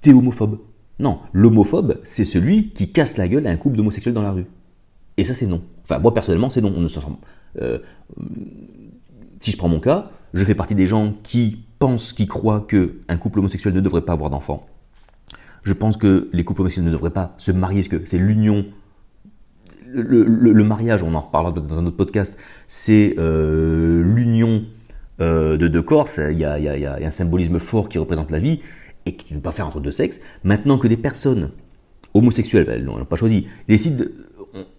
t'es 0.00 0.12
homophobe. 0.12 0.58
Non, 0.98 1.18
l'homophobe, 1.32 1.98
c'est 2.04 2.24
celui 2.24 2.68
qui 2.68 2.92
casse 2.92 3.16
la 3.16 3.26
gueule 3.26 3.46
à 3.46 3.50
un 3.50 3.56
couple 3.56 3.76
d'homosexuels 3.76 4.14
dans 4.14 4.22
la 4.22 4.32
rue. 4.32 4.46
Et 5.16 5.24
ça, 5.24 5.34
c'est 5.34 5.46
non. 5.46 5.62
Enfin, 5.82 5.98
moi, 5.98 6.14
personnellement, 6.14 6.50
c'est 6.50 6.60
non. 6.60 6.72
Euh, 7.60 7.78
si 9.40 9.50
je 9.50 9.56
prends 9.56 9.68
mon 9.68 9.80
cas, 9.80 10.10
je 10.32 10.44
fais 10.44 10.54
partie 10.54 10.74
des 10.74 10.86
gens 10.86 11.14
qui 11.22 11.64
pensent, 11.78 12.12
qui 12.12 12.26
croient 12.26 12.66
qu'un 12.66 13.16
couple 13.16 13.40
homosexuel 13.40 13.74
ne 13.74 13.80
devrait 13.80 14.02
pas 14.02 14.12
avoir 14.12 14.30
d'enfants. 14.30 14.66
Je 15.62 15.72
pense 15.72 15.96
que 15.96 16.28
les 16.32 16.44
couples 16.44 16.60
homosexuels 16.60 16.86
ne 16.86 16.90
devraient 16.90 17.10
pas 17.10 17.34
se 17.38 17.52
marier, 17.52 17.80
parce 17.80 17.88
que 17.88 18.06
c'est 18.08 18.18
l'union. 18.18 18.66
Le, 19.92 20.64
mariage, 20.64 21.04
on 21.04 21.14
en 21.14 21.20
reparlera 21.20 21.52
dans 21.52 21.78
un 21.78 21.86
autre 21.86 21.96
podcast, 21.96 22.38
c'est 22.66 23.14
euh, 23.18 24.02
l'union 24.02 24.64
euh, 25.20 25.56
de 25.56 25.68
deux 25.68 25.82
corps, 25.82 26.08
il 26.18 26.38
y, 26.38 26.44
a, 26.44 26.96
un 26.96 27.10
symbolisme 27.10 27.58
fort 27.58 27.88
qui 27.88 27.98
représente 27.98 28.30
la 28.30 28.38
vie 28.38 28.60
et 29.06 29.14
qui 29.14 29.34
ne 29.34 29.38
peut 29.38 29.44
pas 29.44 29.52
faire 29.52 29.66
entre 29.66 29.80
deux 29.80 29.90
sexes. 29.90 30.20
Maintenant 30.42 30.78
que 30.78 30.88
des 30.88 30.96
personnes 30.96 31.50
homosexuelles, 32.14 32.66
elles 32.68 32.84
n'ont 32.84 33.04
pas 33.04 33.16
choisi, 33.16 33.46
décident, 33.68 34.04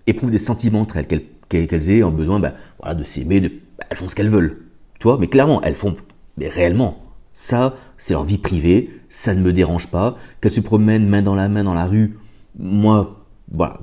éprouvent 0.07 0.31
des 0.31 0.37
sentiments 0.37 0.81
entre 0.81 0.97
elles, 0.97 1.07
qu'elles 1.07 1.89
aient 1.89 2.01
besoin 2.11 2.39
ben, 2.39 2.53
voilà, 2.79 2.95
de 2.95 3.03
s'aimer, 3.03 3.39
ben, 3.39 3.51
elles 3.89 3.97
font 3.97 4.07
ce 4.07 4.15
qu'elles 4.15 4.29
veulent. 4.29 4.57
Tu 4.99 5.07
mais 5.19 5.27
clairement, 5.27 5.61
elles 5.61 5.75
font, 5.75 5.93
mais 6.37 6.47
réellement, 6.47 7.05
ça, 7.33 7.75
c'est 7.97 8.13
leur 8.13 8.23
vie 8.23 8.37
privée, 8.37 8.89
ça 9.09 9.35
ne 9.35 9.41
me 9.41 9.51
dérange 9.51 9.91
pas. 9.91 10.15
Qu'elles 10.39 10.51
se 10.51 10.61
promènent 10.61 11.07
main 11.07 11.21
dans 11.21 11.35
la 11.35 11.49
main 11.49 11.63
dans 11.63 11.73
la 11.73 11.85
rue, 11.85 12.17
moi, 12.57 13.25
voilà, 13.51 13.81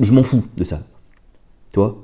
je 0.00 0.12
m'en 0.12 0.22
fous 0.22 0.42
de 0.56 0.64
ça. 0.64 0.80
Tu 1.72 1.78
vois? 1.78 2.02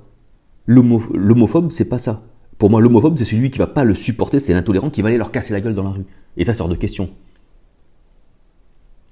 L'homophobe, 0.67 1.71
c'est 1.71 1.89
pas 1.89 1.99
ça. 1.99 2.23
Pour 2.61 2.69
moi, 2.69 2.83
l'homophobe, 2.83 3.17
c'est 3.17 3.25
celui 3.25 3.49
qui 3.49 3.59
va 3.59 3.67
pas 3.67 3.85
le 3.85 3.95
supporter, 3.95 4.39
c'est 4.39 4.53
l'intolérant 4.53 4.91
qui 4.91 5.01
va 5.01 5.09
aller 5.09 5.17
leur 5.17 5.33
casser 5.33 5.55
la 5.55 5.63
gueule 5.63 5.75
dans 5.75 5.83
la 5.83 5.89
rue. 5.89 6.05
Et 6.37 6.45
ça, 6.45 6.53
c'est 6.53 6.61
hors 6.61 6.69
de 6.69 6.75
question. 6.75 7.09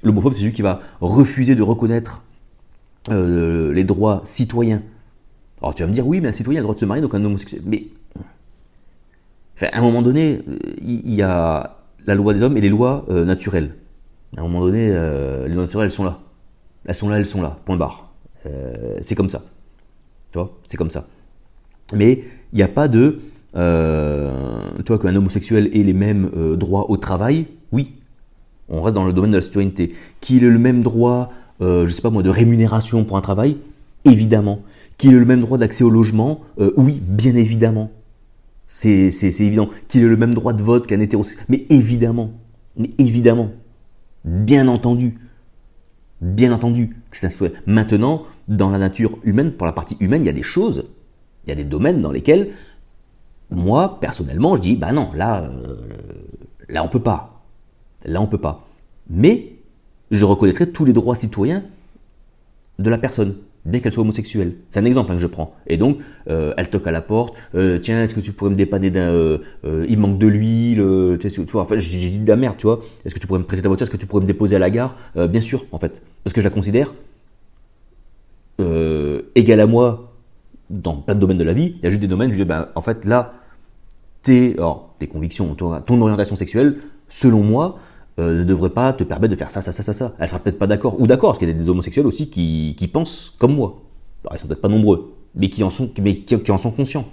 L'homophobe, 0.02 0.34
c'est 0.34 0.40
celui 0.40 0.52
qui 0.52 0.60
va 0.60 0.80
refuser 1.00 1.54
de 1.54 1.62
reconnaître 1.62 2.22
euh, 3.08 3.72
les 3.72 3.84
droits 3.84 4.20
citoyens. 4.24 4.82
Alors 5.62 5.74
tu 5.74 5.82
vas 5.82 5.88
me 5.88 5.94
dire, 5.94 6.06
oui, 6.06 6.20
mais 6.20 6.28
un 6.28 6.32
citoyen 6.32 6.58
a 6.58 6.60
le 6.60 6.64
droit 6.64 6.74
de 6.74 6.80
se 6.80 6.84
marier, 6.84 7.00
donc 7.00 7.14
un 7.14 7.24
homosexuel. 7.24 7.62
Mais 7.64 7.86
à 9.62 9.78
un 9.78 9.80
moment 9.80 10.02
donné, 10.02 10.42
il 10.82 11.14
y 11.14 11.22
a 11.22 11.78
la 12.04 12.14
loi 12.14 12.34
des 12.34 12.42
hommes 12.42 12.58
et 12.58 12.60
les 12.60 12.68
lois 12.68 13.06
euh, 13.08 13.24
naturelles. 13.24 13.76
À 14.36 14.40
un 14.40 14.42
moment 14.42 14.60
donné, 14.60 14.90
les 14.90 15.54
lois 15.54 15.64
naturelles, 15.64 15.86
elles 15.86 15.90
sont 15.90 16.04
là. 16.04 16.20
Elles 16.84 16.94
sont 16.94 17.08
là, 17.08 17.16
elles 17.16 17.24
sont 17.24 17.40
là. 17.40 17.58
Point 17.64 17.78
barre. 17.78 18.12
c'est 19.00 19.14
comme 19.14 19.30
ça. 19.30 19.40
Tu 20.32 20.38
vois? 20.38 20.54
C'est 20.66 20.76
comme 20.76 20.90
ça. 20.90 21.06
Mais 21.94 22.22
il 22.52 22.56
n'y 22.56 22.62
a 22.62 22.68
pas 22.68 22.88
de. 22.88 23.20
Euh, 23.56 24.60
toi, 24.84 24.98
qu'un 24.98 25.14
homosexuel 25.14 25.70
ait 25.72 25.82
les 25.82 25.92
mêmes 25.92 26.30
euh, 26.36 26.56
droits 26.56 26.90
au 26.90 26.96
travail, 26.96 27.46
oui. 27.72 27.92
On 28.68 28.82
reste 28.82 28.94
dans 28.94 29.06
le 29.06 29.12
domaine 29.12 29.30
de 29.30 29.36
la 29.36 29.42
citoyenneté. 29.42 29.94
Qu'il 30.20 30.44
ait 30.44 30.50
le 30.50 30.58
même 30.58 30.82
droit, 30.82 31.30
euh, 31.60 31.86
je 31.86 31.92
sais 31.92 32.02
pas 32.02 32.10
moi, 32.10 32.22
de 32.22 32.30
rémunération 32.30 33.04
pour 33.04 33.16
un 33.16 33.20
travail, 33.20 33.56
évidemment. 34.04 34.60
Qu'il 34.98 35.14
ait 35.14 35.18
le 35.18 35.24
même 35.24 35.40
droit 35.40 35.58
d'accès 35.58 35.84
au 35.84 35.90
logement, 35.90 36.40
euh, 36.60 36.72
oui, 36.76 37.00
bien 37.02 37.34
évidemment. 37.34 37.90
C'est 38.66 39.10
évident. 39.40 39.68
Qu'il 39.88 40.02
ait 40.02 40.08
le 40.08 40.16
même 40.18 40.34
droit 40.34 40.52
de 40.52 40.62
vote 40.62 40.86
qu'un 40.86 41.00
hétérosexuel, 41.00 41.46
mais 41.48 41.64
évidemment. 41.70 42.32
Mais 42.76 42.90
évidemment. 42.98 43.50
Bien 44.24 44.68
entendu. 44.68 45.18
Bien 46.20 46.52
entendu. 46.52 46.96
Maintenant, 47.66 48.24
dans 48.48 48.70
la 48.70 48.78
nature 48.78 49.18
humaine, 49.22 49.52
pour 49.52 49.66
la 49.66 49.72
partie 49.72 49.96
humaine, 50.00 50.22
il 50.22 50.26
y 50.26 50.30
a 50.30 50.34
des 50.34 50.42
choses, 50.42 50.86
il 51.46 51.50
y 51.50 51.52
a 51.52 51.54
des 51.54 51.64
domaines 51.64 52.02
dans 52.02 52.10
lesquels, 52.10 52.50
moi, 53.50 53.98
personnellement, 54.00 54.56
je 54.56 54.60
dis, 54.60 54.76
bah 54.76 54.92
non, 54.92 55.10
là, 55.14 55.42
euh, 55.42 55.76
là, 56.68 56.84
on 56.84 56.88
peut 56.88 57.00
pas. 57.00 57.42
Là, 58.04 58.20
on 58.20 58.26
peut 58.26 58.38
pas. 58.38 58.66
Mais, 59.08 59.52
je 60.10 60.24
reconnaîtrai 60.24 60.70
tous 60.70 60.84
les 60.84 60.92
droits 60.92 61.14
citoyens 61.14 61.62
de 62.78 62.90
la 62.90 62.98
personne 62.98 63.34
bien 63.64 63.80
qu'elle 63.80 63.92
soit 63.92 64.02
homosexuelle. 64.02 64.54
C'est 64.70 64.80
un 64.80 64.84
exemple 64.84 65.10
hein, 65.10 65.16
que 65.16 65.20
je 65.20 65.26
prends. 65.26 65.54
Et 65.66 65.76
donc, 65.76 65.98
euh, 66.30 66.54
elle 66.56 66.70
toque 66.70 66.86
à 66.86 66.90
la 66.90 67.02
porte. 67.02 67.34
Euh, 67.54 67.78
tiens, 67.78 68.02
est-ce 68.02 68.14
que 68.14 68.20
tu 68.20 68.32
pourrais 68.32 68.50
me 68.50 68.54
dépanner 68.54 68.90
d'un... 68.90 69.38
Il 69.64 69.98
manque 69.98 70.18
de 70.18 70.26
l'huile. 70.26 71.18
tu 71.20 71.42
vois, 71.42 71.62
enfin, 71.62 71.78
j'ai 71.78 72.10
dit 72.10 72.18
de 72.18 72.28
la 72.28 72.36
merde, 72.36 72.56
tu 72.56 72.66
vois. 72.66 72.80
Est-ce 73.04 73.14
que 73.14 73.20
tu 73.20 73.26
pourrais 73.26 73.40
me 73.40 73.44
prêter 73.44 73.62
ta 73.62 73.68
voiture 73.68 73.84
Est-ce 73.84 73.90
que 73.90 73.96
tu 73.98 74.06
pourrais 74.06 74.22
me 74.22 74.26
déposer 74.26 74.56
à 74.56 74.58
la 74.58 74.70
gare? 74.70 74.94
Bien 75.28 75.40
sûr, 75.40 75.66
en 75.72 75.78
fait. 75.78 76.02
Parce 76.24 76.32
que 76.32 76.40
je 76.40 76.46
la 76.46 76.50
considère 76.50 76.94
égale 79.34 79.60
à 79.60 79.66
moi 79.66 80.08
dans 80.70 80.96
plein 80.96 81.14
de 81.14 81.20
domaines 81.20 81.38
de 81.38 81.44
la 81.44 81.52
vie. 81.52 81.74
Il 81.78 81.84
y 81.84 81.86
a 81.86 81.90
juste 81.90 82.00
des 82.00 82.08
domaines 82.08 82.30
où 82.30 82.32
je 82.32 82.38
dis, 82.38 82.44
ben, 82.44 82.68
en 82.74 82.82
fait, 82.82 83.04
là, 83.04 83.34
tes, 84.22 84.54
alors, 84.54 84.94
tes 84.98 85.06
convictions, 85.06 85.54
ton, 85.54 86.00
orientation 86.00 86.36
sexuelle, 86.36 86.78
selon 87.08 87.42
moi, 87.42 87.76
ne 88.18 88.42
devrait 88.42 88.70
pas 88.70 88.92
te 88.92 89.04
permettre 89.04 89.32
de 89.32 89.38
faire 89.38 89.50
ça, 89.50 89.62
ça, 89.62 89.70
ça, 89.70 89.82
ça, 89.82 89.92
ça. 89.92 90.14
Elle 90.18 90.26
sera 90.26 90.40
peut-être 90.40 90.58
pas 90.58 90.66
d'accord, 90.66 91.00
ou 91.00 91.06
d'accord, 91.06 91.30
parce 91.30 91.38
qu'il 91.38 91.48
y 91.48 91.52
a 91.52 91.54
des 91.54 91.68
homosexuels 91.68 92.06
aussi 92.06 92.30
qui, 92.30 92.74
qui 92.76 92.88
pensent 92.88 93.34
comme 93.38 93.54
moi. 93.54 93.82
Alors, 94.24 94.36
ils 94.36 94.40
sont 94.40 94.48
peut-être 94.48 94.60
pas 94.60 94.68
nombreux, 94.68 95.14
mais 95.34 95.48
qui 95.48 95.62
en 95.62 95.70
sont, 95.70 95.90
mais 96.02 96.14
qui, 96.14 96.50
en 96.50 96.58
sont 96.58 96.70
conscients. 96.70 97.06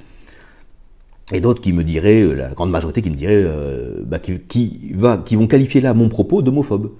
Et 1.34 1.40
d'autres 1.40 1.62
qui 1.62 1.74
me 1.74 1.84
diraient, 1.84 2.22
euh, 2.22 2.34
la 2.34 2.50
grande 2.50 2.72
majorité 2.72 3.02
qui 3.02 3.10
me 3.10 3.16
dirait, 3.16 3.36
euh, 3.36 4.04
bah, 4.06 4.20
qui, 4.20 4.92
va, 4.94 5.18
qui 5.18 5.36
vont 5.36 5.48
qualifier 5.48 5.82
là 5.82 5.94
mon 5.94 6.10
propos 6.10 6.42
d'homophobe. 6.42 6.92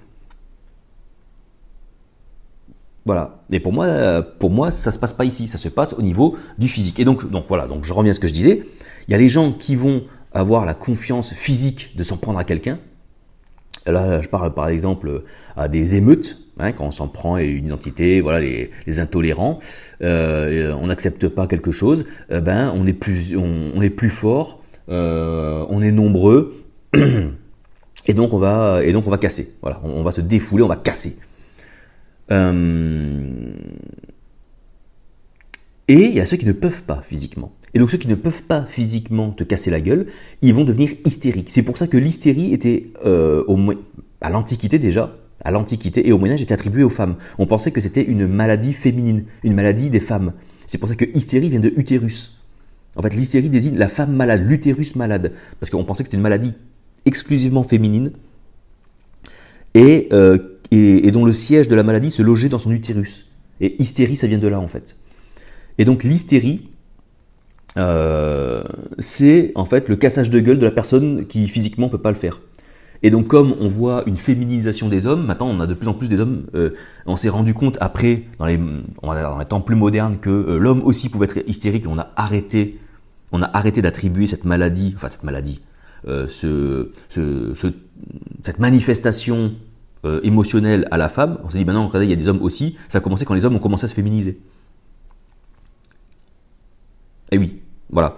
Voilà. 3.06 3.42
Et 3.50 3.60
pour 3.60 3.72
moi, 3.72 4.22
pour 4.38 4.50
moi, 4.50 4.70
ça 4.70 4.90
se 4.90 4.98
passe 4.98 5.14
pas 5.14 5.24
ici, 5.24 5.48
ça 5.48 5.56
se 5.56 5.68
passe 5.68 5.94
au 5.94 6.02
niveau 6.02 6.36
du 6.58 6.68
physique. 6.68 7.00
Et 7.00 7.04
donc, 7.04 7.30
donc 7.30 7.44
voilà. 7.48 7.66
Donc 7.66 7.84
je 7.84 7.92
reviens 7.92 8.10
à 8.10 8.14
ce 8.14 8.20
que 8.20 8.28
je 8.28 8.32
disais. 8.32 8.62
Il 9.08 9.12
y 9.12 9.14
a 9.14 9.18
les 9.18 9.28
gens 9.28 9.52
qui 9.52 9.76
vont 9.76 10.02
avoir 10.32 10.64
la 10.64 10.74
confiance 10.74 11.32
physique 11.32 11.96
de 11.96 12.02
s'en 12.02 12.16
prendre 12.18 12.38
à 12.38 12.44
quelqu'un, 12.44 12.78
Là, 13.86 14.20
je 14.20 14.28
parle 14.28 14.52
par 14.52 14.68
exemple 14.68 15.22
à 15.56 15.68
des 15.68 15.94
émeutes, 15.94 16.38
hein, 16.58 16.72
quand 16.72 16.86
on 16.86 16.90
s'en 16.90 17.06
prend 17.06 17.36
à 17.36 17.42
une 17.42 17.66
identité, 17.66 18.20
voilà, 18.20 18.40
les, 18.40 19.00
intolérants, 19.00 19.60
euh, 20.02 20.74
on 20.80 20.88
n'accepte 20.88 21.28
pas 21.28 21.46
quelque 21.46 21.70
chose, 21.70 22.06
euh, 22.32 22.40
ben 22.40 22.72
on 22.74 22.86
est 22.86 22.92
plus, 22.92 23.36
on, 23.36 23.80
est 23.82 23.90
plus 23.90 24.10
fort, 24.10 24.60
euh, 24.88 25.64
on 25.68 25.82
est 25.82 25.92
nombreux, 25.92 26.64
et 28.06 28.14
donc 28.14 28.32
on 28.32 28.38
va, 28.38 28.80
et 28.82 28.92
donc 28.92 29.06
on 29.06 29.10
va 29.10 29.18
casser. 29.18 29.54
Voilà, 29.62 29.80
on, 29.84 30.02
va 30.02 30.10
se 30.10 30.20
défouler, 30.20 30.64
on 30.64 30.68
va 30.68 30.76
casser. 30.76 31.16
Et 32.30 32.34
il 35.88 36.14
y 36.14 36.20
a 36.20 36.26
ceux 36.26 36.36
qui 36.36 36.46
ne 36.46 36.52
peuvent 36.52 36.82
pas 36.82 37.02
physiquement. 37.02 37.52
Et 37.74 37.78
donc 37.78 37.90
ceux 37.90 37.98
qui 37.98 38.08
ne 38.08 38.14
peuvent 38.14 38.42
pas 38.44 38.64
physiquement 38.64 39.30
te 39.30 39.44
casser 39.44 39.70
la 39.70 39.80
gueule, 39.80 40.06
ils 40.42 40.54
vont 40.54 40.64
devenir 40.64 40.90
hystériques. 41.04 41.50
C'est 41.50 41.62
pour 41.62 41.76
ça 41.76 41.86
que 41.86 41.96
l'hystérie 41.96 42.52
était 42.52 42.86
euh, 43.04 43.44
à 44.20 44.30
l'Antiquité 44.30 44.78
déjà, 44.78 45.16
à 45.44 45.50
l'Antiquité 45.50 46.08
et 46.08 46.12
au 46.12 46.18
Moyen 46.18 46.34
Âge 46.34 46.42
était 46.42 46.54
attribuée 46.54 46.82
aux 46.82 46.90
femmes. 46.90 47.16
On 47.38 47.46
pensait 47.46 47.70
que 47.70 47.80
c'était 47.80 48.02
une 48.02 48.26
maladie 48.26 48.72
féminine, 48.72 49.26
une 49.44 49.54
maladie 49.54 49.90
des 49.90 50.00
femmes. 50.00 50.32
C'est 50.66 50.78
pour 50.78 50.88
ça 50.88 50.96
que 50.96 51.04
hystérie 51.04 51.50
vient 51.50 51.60
de 51.60 51.72
utérus. 51.76 52.40
En 52.96 53.02
fait, 53.02 53.14
l'hystérie 53.14 53.50
désigne 53.50 53.76
la 53.76 53.88
femme 53.88 54.12
malade, 54.12 54.42
l'utérus 54.48 54.96
malade, 54.96 55.32
parce 55.60 55.70
qu'on 55.70 55.84
pensait 55.84 56.02
que 56.02 56.08
c'était 56.08 56.16
une 56.16 56.22
maladie 56.22 56.54
exclusivement 57.04 57.62
féminine 57.62 58.10
et, 59.74 60.08
euh, 60.12 60.38
et, 60.70 61.10
dont 61.10 61.24
le 61.24 61.32
siège 61.32 61.68
de 61.68 61.74
la 61.74 61.82
maladie 61.82 62.10
se 62.10 62.22
logeait 62.22 62.48
dans 62.48 62.58
son 62.58 62.70
utérus. 62.70 63.26
Et 63.60 63.80
hystérie, 63.80 64.16
ça 64.16 64.26
vient 64.26 64.38
de 64.38 64.48
là 64.48 64.60
en 64.60 64.66
fait. 64.66 64.96
Et 65.78 65.84
donc 65.84 66.04
l'hystérie, 66.04 66.68
euh, 67.76 68.62
c'est 68.98 69.52
en 69.54 69.64
fait 69.64 69.88
le 69.88 69.96
cassage 69.96 70.30
de 70.30 70.40
gueule 70.40 70.58
de 70.58 70.64
la 70.64 70.70
personne 70.70 71.26
qui 71.26 71.48
physiquement 71.48 71.88
peut 71.88 71.98
pas 71.98 72.10
le 72.10 72.16
faire. 72.16 72.40
Et 73.02 73.10
donc 73.10 73.28
comme 73.28 73.54
on 73.60 73.68
voit 73.68 74.02
une 74.06 74.16
féminisation 74.16 74.88
des 74.88 75.06
hommes, 75.06 75.26
maintenant 75.26 75.48
on 75.48 75.60
a 75.60 75.66
de 75.66 75.74
plus 75.74 75.88
en 75.88 75.94
plus 75.94 76.08
des 76.08 76.20
hommes, 76.20 76.46
euh, 76.54 76.70
on 77.04 77.16
s'est 77.16 77.28
rendu 77.28 77.52
compte 77.54 77.76
après, 77.80 78.24
dans 78.38 78.46
les, 78.46 78.58
temps 79.48 79.60
plus 79.60 79.76
modernes, 79.76 80.18
que 80.18 80.30
euh, 80.30 80.58
l'homme 80.58 80.82
aussi 80.82 81.08
pouvait 81.10 81.26
être 81.26 81.38
hystérique 81.46 81.84
et 81.84 81.88
on 81.88 81.98
a 81.98 82.08
arrêté, 82.16 82.78
arrêté 83.32 83.82
d'attribuer 83.82 84.26
cette 84.26 84.44
maladie, 84.44 84.94
enfin 84.96 85.08
cette 85.08 85.24
maladie, 85.24 85.60
ce, 86.06 86.90
ce, 87.08 87.72
cette 88.42 88.58
manifestation 88.60 89.52
émotionnelle 90.22 90.86
à 90.90 90.96
la 90.96 91.08
femme. 91.08 91.38
On 91.44 91.50
s'est 91.50 91.58
dit, 91.58 91.64
maintenant, 91.64 91.86
regardez, 91.86 92.06
il 92.06 92.10
y 92.10 92.12
a 92.12 92.16
des 92.16 92.28
hommes 92.28 92.42
aussi. 92.42 92.76
Ça 92.88 92.98
a 92.98 93.00
commencé 93.00 93.24
quand 93.24 93.34
les 93.34 93.44
hommes 93.44 93.56
ont 93.56 93.60
commencé 93.60 93.84
à 93.84 93.88
se 93.88 93.94
féminiser. 93.94 94.38
Et 97.32 97.38
oui, 97.38 97.60
voilà. 97.90 98.16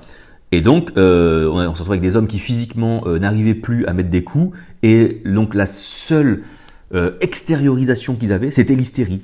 Et 0.51 0.61
donc, 0.61 0.93
euh, 0.97 1.49
on, 1.49 1.75
se 1.75 1.81
retrouve 1.81 1.93
avec 1.93 2.01
des 2.03 2.17
hommes 2.17 2.27
qui 2.27 2.39
physiquement 2.39 3.03
euh, 3.07 3.19
n'arrivaient 3.19 3.55
plus 3.55 3.87
à 3.87 3.93
mettre 3.93 4.09
des 4.09 4.25
coups, 4.25 4.57
et 4.83 5.21
donc 5.27 5.55
la 5.55 5.67
seule 5.67 6.43
euh, 6.95 7.13
extériorisation 7.21 8.15
qu'ils 8.15 8.33
avaient, 8.33 8.51
c'était 8.51 8.75
l'hystérie. 8.75 9.21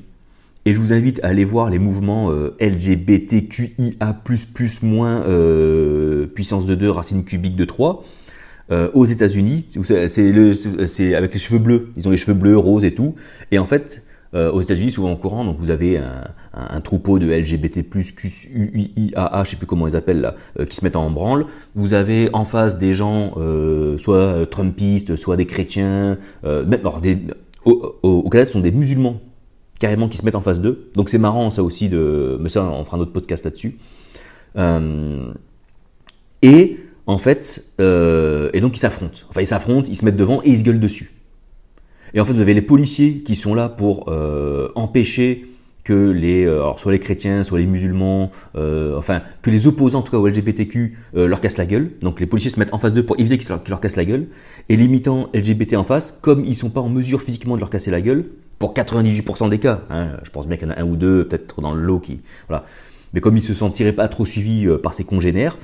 Et 0.67 0.73
je 0.73 0.79
vous 0.79 0.93
invite 0.93 1.23
à 1.23 1.29
aller 1.29 1.45
voir 1.45 1.69
les 1.69 1.79
mouvements 1.79 2.31
LGBTQIA++, 2.59 4.17
puissance 6.35 6.67
de 6.67 6.75
2, 6.75 6.91
racine 6.91 7.25
cubique 7.25 7.55
de 7.55 7.67
3, 7.67 8.03
aux 8.71 9.05
États-Unis. 9.05 9.67
C'est 10.09 11.15
avec 11.15 11.33
les 11.33 11.39
cheveux 11.39 11.59
bleus. 11.59 11.89
Ils 11.97 12.09
ont 12.09 12.11
les 12.11 12.17
cheveux 12.17 12.35
bleus, 12.35 12.57
roses 12.57 12.85
et 12.85 12.95
tout. 12.95 13.15
Et 13.51 13.59
en 13.59 13.67
fait, 13.67 14.05
euh, 14.35 14.51
aux 14.51 14.61
États-Unis, 14.61 14.91
souvent 14.91 15.13
au 15.13 15.17
courant, 15.17 15.45
donc 15.45 15.59
vous 15.61 15.71
avez 15.71 16.01
un, 16.53 16.81
troupeau 16.81 17.21
de 17.21 17.27
LGBT+, 17.27 17.85
QIAA, 17.85 19.45
je 19.45 19.51
sais 19.51 19.57
plus 19.57 19.67
comment 19.67 19.87
ils 19.87 19.95
appellent 19.95 20.21
là, 20.21 20.35
euh, 20.59 20.67
qui 20.67 20.75
se 20.75 20.85
mettent 20.85 20.97
en 20.97 21.09
branle. 21.11 21.47
Vous 21.77 21.95
avez 21.95 22.31
en 22.33 22.45
face 22.45 22.79
des 22.79 22.93
gens, 22.93 23.35
euh, 23.37 23.97
soit 23.97 24.45
trumpistes, 24.51 25.15
soit 25.15 25.37
des 25.37 25.47
chrétiens, 25.47 26.19
même, 26.43 26.81
des, 27.01 27.19
au, 27.65 27.97
au, 28.03 28.29
Canada, 28.29 28.47
ce 28.47 28.55
sont 28.55 28.61
des 28.61 28.73
musulmans 28.73 29.21
carrément 29.79 30.09
qui 30.09 30.17
se 30.17 30.25
mettent 30.25 30.35
en 30.35 30.43
face 30.43 30.61
d'eux. 30.61 30.91
Donc 30.97 31.11
c'est 31.11 31.19
marrant 31.19 31.51
ça 31.51 31.63
aussi 31.63 31.89
de, 31.89 32.37
mais 32.41 32.49
ça 32.49 32.65
on 32.65 32.85
fera 32.85 32.97
un 32.97 33.01
autre 33.01 33.13
podcast 33.13 33.45
là-dessus. 33.45 33.79
et 36.43 36.77
en 37.07 37.19
fait, 37.19 37.73
et 37.79 38.61
donc 38.61 38.77
ils 38.77 38.81
s'affrontent. 38.81 39.21
Enfin 39.29 39.41
ils 39.41 39.47
s'affrontent, 39.47 39.89
ils 39.89 39.97
se 39.97 40.05
mettent 40.05 40.17
devant 40.17 40.41
et 40.43 40.51
ils 40.51 40.59
se 40.59 40.65
gueulent 40.65 40.81
dessus. 40.81 41.13
Et 42.15 42.21
en 42.21 42.25
fait, 42.25 42.33
vous 42.33 42.41
avez 42.41 42.55
les 42.55 42.63
policiers 42.63 43.19
qui 43.19 43.35
sont 43.35 43.55
là 43.55 43.69
pour 43.69 44.05
euh, 44.09 44.69
empêcher 44.77 45.47
que 45.83 46.11
les, 46.11 46.45
euh, 46.45 46.63
alors 46.63 46.79
soit 46.79 46.93
les 46.93 47.01
chrétiens, 47.01 47.43
soit 47.43 47.59
les 47.59 47.67
musulmans, 47.67 48.31
euh, 48.57 48.97
enfin 48.97 49.21
que 49.43 49.51
les 49.51 49.67
opposants 49.67 49.99
en 49.99 50.03
tout 50.03 50.13
cas 50.13 50.19
au 50.19 50.27
LGBTQ 50.27 50.97
leur 51.15 51.41
cassent 51.41 51.59
la 51.59 51.67
gueule. 51.67 51.91
Donc 52.01 52.21
les 52.21 52.27
policiers 52.27 52.51
se 52.51 52.59
mettent 52.59 52.73
en 52.73 52.79
face 52.79 52.93
d'eux 52.93 53.05
pour 53.05 53.19
éviter 53.19 53.37
qu'ils 53.37 53.55
leur, 53.69 53.81
cassent 53.81 53.97
la 53.97 54.05
gueule. 54.05 54.29
Et 54.69 54.77
les 54.77 54.87
militants 54.87 55.29
LGBT 55.35 55.75
en 55.75 55.85
face, 55.85 56.13
comme 56.13 56.45
ils 56.45 56.55
sont 56.55 56.71
pas 56.71 56.81
en 56.81 56.89
mesure 56.89 57.21
physiquement 57.21 57.57
de 57.57 57.61
leur 57.61 57.71
casser 57.71 57.91
la 57.91 58.01
gueule, 58.01 58.25
pour 58.59 58.73
98% 58.73 59.51
des 59.51 59.59
cas. 59.59 59.83
Hein. 59.91 60.11
Je 60.23 60.31
pense 60.31 60.47
bien 60.47 60.57
qu'il 60.57 60.69
y 60.69 60.71
en 60.71 60.75
a 60.75 60.81
un 60.81 60.87
ou 60.87 60.97
deux, 60.97 61.27
peut-être 61.27 61.61
dans 61.61 61.75
le 61.75 61.83
lot 61.83 61.99
qui. 61.99 62.21
Voilà. 62.49 62.65
Mais 63.13 63.21
comme 63.21 63.37
ils 63.37 63.43
se 63.43 63.55
sentiraient 63.55 63.93
pas 63.93 64.09
trop 64.09 64.25
suivis 64.25 64.67
euh, 64.67 64.79
par 64.79 64.95
ses 64.95 65.05
congénères, 65.05 65.59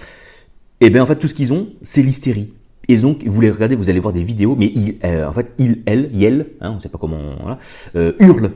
et 0.82 0.86
eh 0.86 0.90
bien 0.90 1.02
en 1.02 1.06
fait 1.06 1.16
tout 1.16 1.28
ce 1.28 1.34
qu'ils 1.34 1.52
ont, 1.52 1.68
c'est 1.82 2.02
l'hystérie. 2.02 2.54
Et 2.88 2.96
donc, 2.96 3.22
vous 3.26 3.42
les 3.42 3.50
regardez, 3.50 3.76
vous 3.76 3.90
allez 3.90 4.00
voir 4.00 4.14
des 4.14 4.24
vidéos, 4.24 4.56
mais 4.56 4.72
ils, 4.74 4.96
euh, 5.04 5.28
en 5.28 5.32
fait, 5.32 5.52
ils, 5.58 5.82
elles, 5.84 6.10
elles, 6.20 6.46
hein, 6.62 6.70
on 6.70 6.76
ne 6.76 6.80
sait 6.80 6.88
pas 6.88 6.96
comment, 6.98 7.36
voilà, 7.38 7.58
euh, 7.96 8.14
hurlent. 8.18 8.52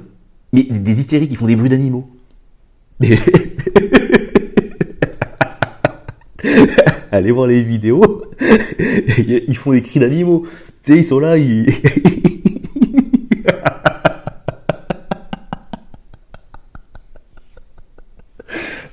Mais 0.53 0.63
des 0.63 1.01
hystériques 1.01 1.29
qui 1.29 1.37
font 1.37 1.47
des 1.47 1.55
bruits 1.55 1.69
d'animaux. 1.69 2.09
allez 7.13 7.31
voir 7.31 7.47
les 7.47 7.63
vidéos, 7.63 8.25
ils 9.19 9.57
font 9.57 9.73
des 9.73 9.83
cris 9.83 10.01
d'animaux. 10.01 10.45
Tu 10.83 10.95
sais, 10.95 10.99
ils 10.99 11.05
sont 11.05 11.21
là, 11.21 11.37
ils... 11.37 11.67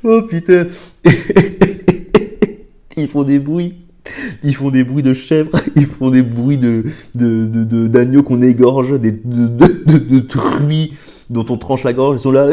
oh 0.04 0.22
putain 0.24 0.68
Ils 2.98 3.08
font 3.08 3.24
des 3.24 3.40
bruits. 3.40 3.76
Ils 4.44 4.56
font 4.56 4.72
des 4.72 4.84
bruits 4.84 5.04
de 5.04 5.14
chèvres, 5.14 5.52
ils 5.76 5.86
font 5.86 6.10
des 6.10 6.24
bruits 6.24 6.58
de 6.58 6.84
d'agneaux 7.88 8.24
qu'on 8.24 8.42
égorge, 8.42 9.00
de, 9.00 10.20
truies 10.20 10.94
dont 11.30 11.46
on 11.50 11.58
tranche 11.58 11.84
la 11.84 11.94
gorge, 11.94 12.18
ils 12.18 12.22
sont 12.22 12.32
là. 12.32 12.50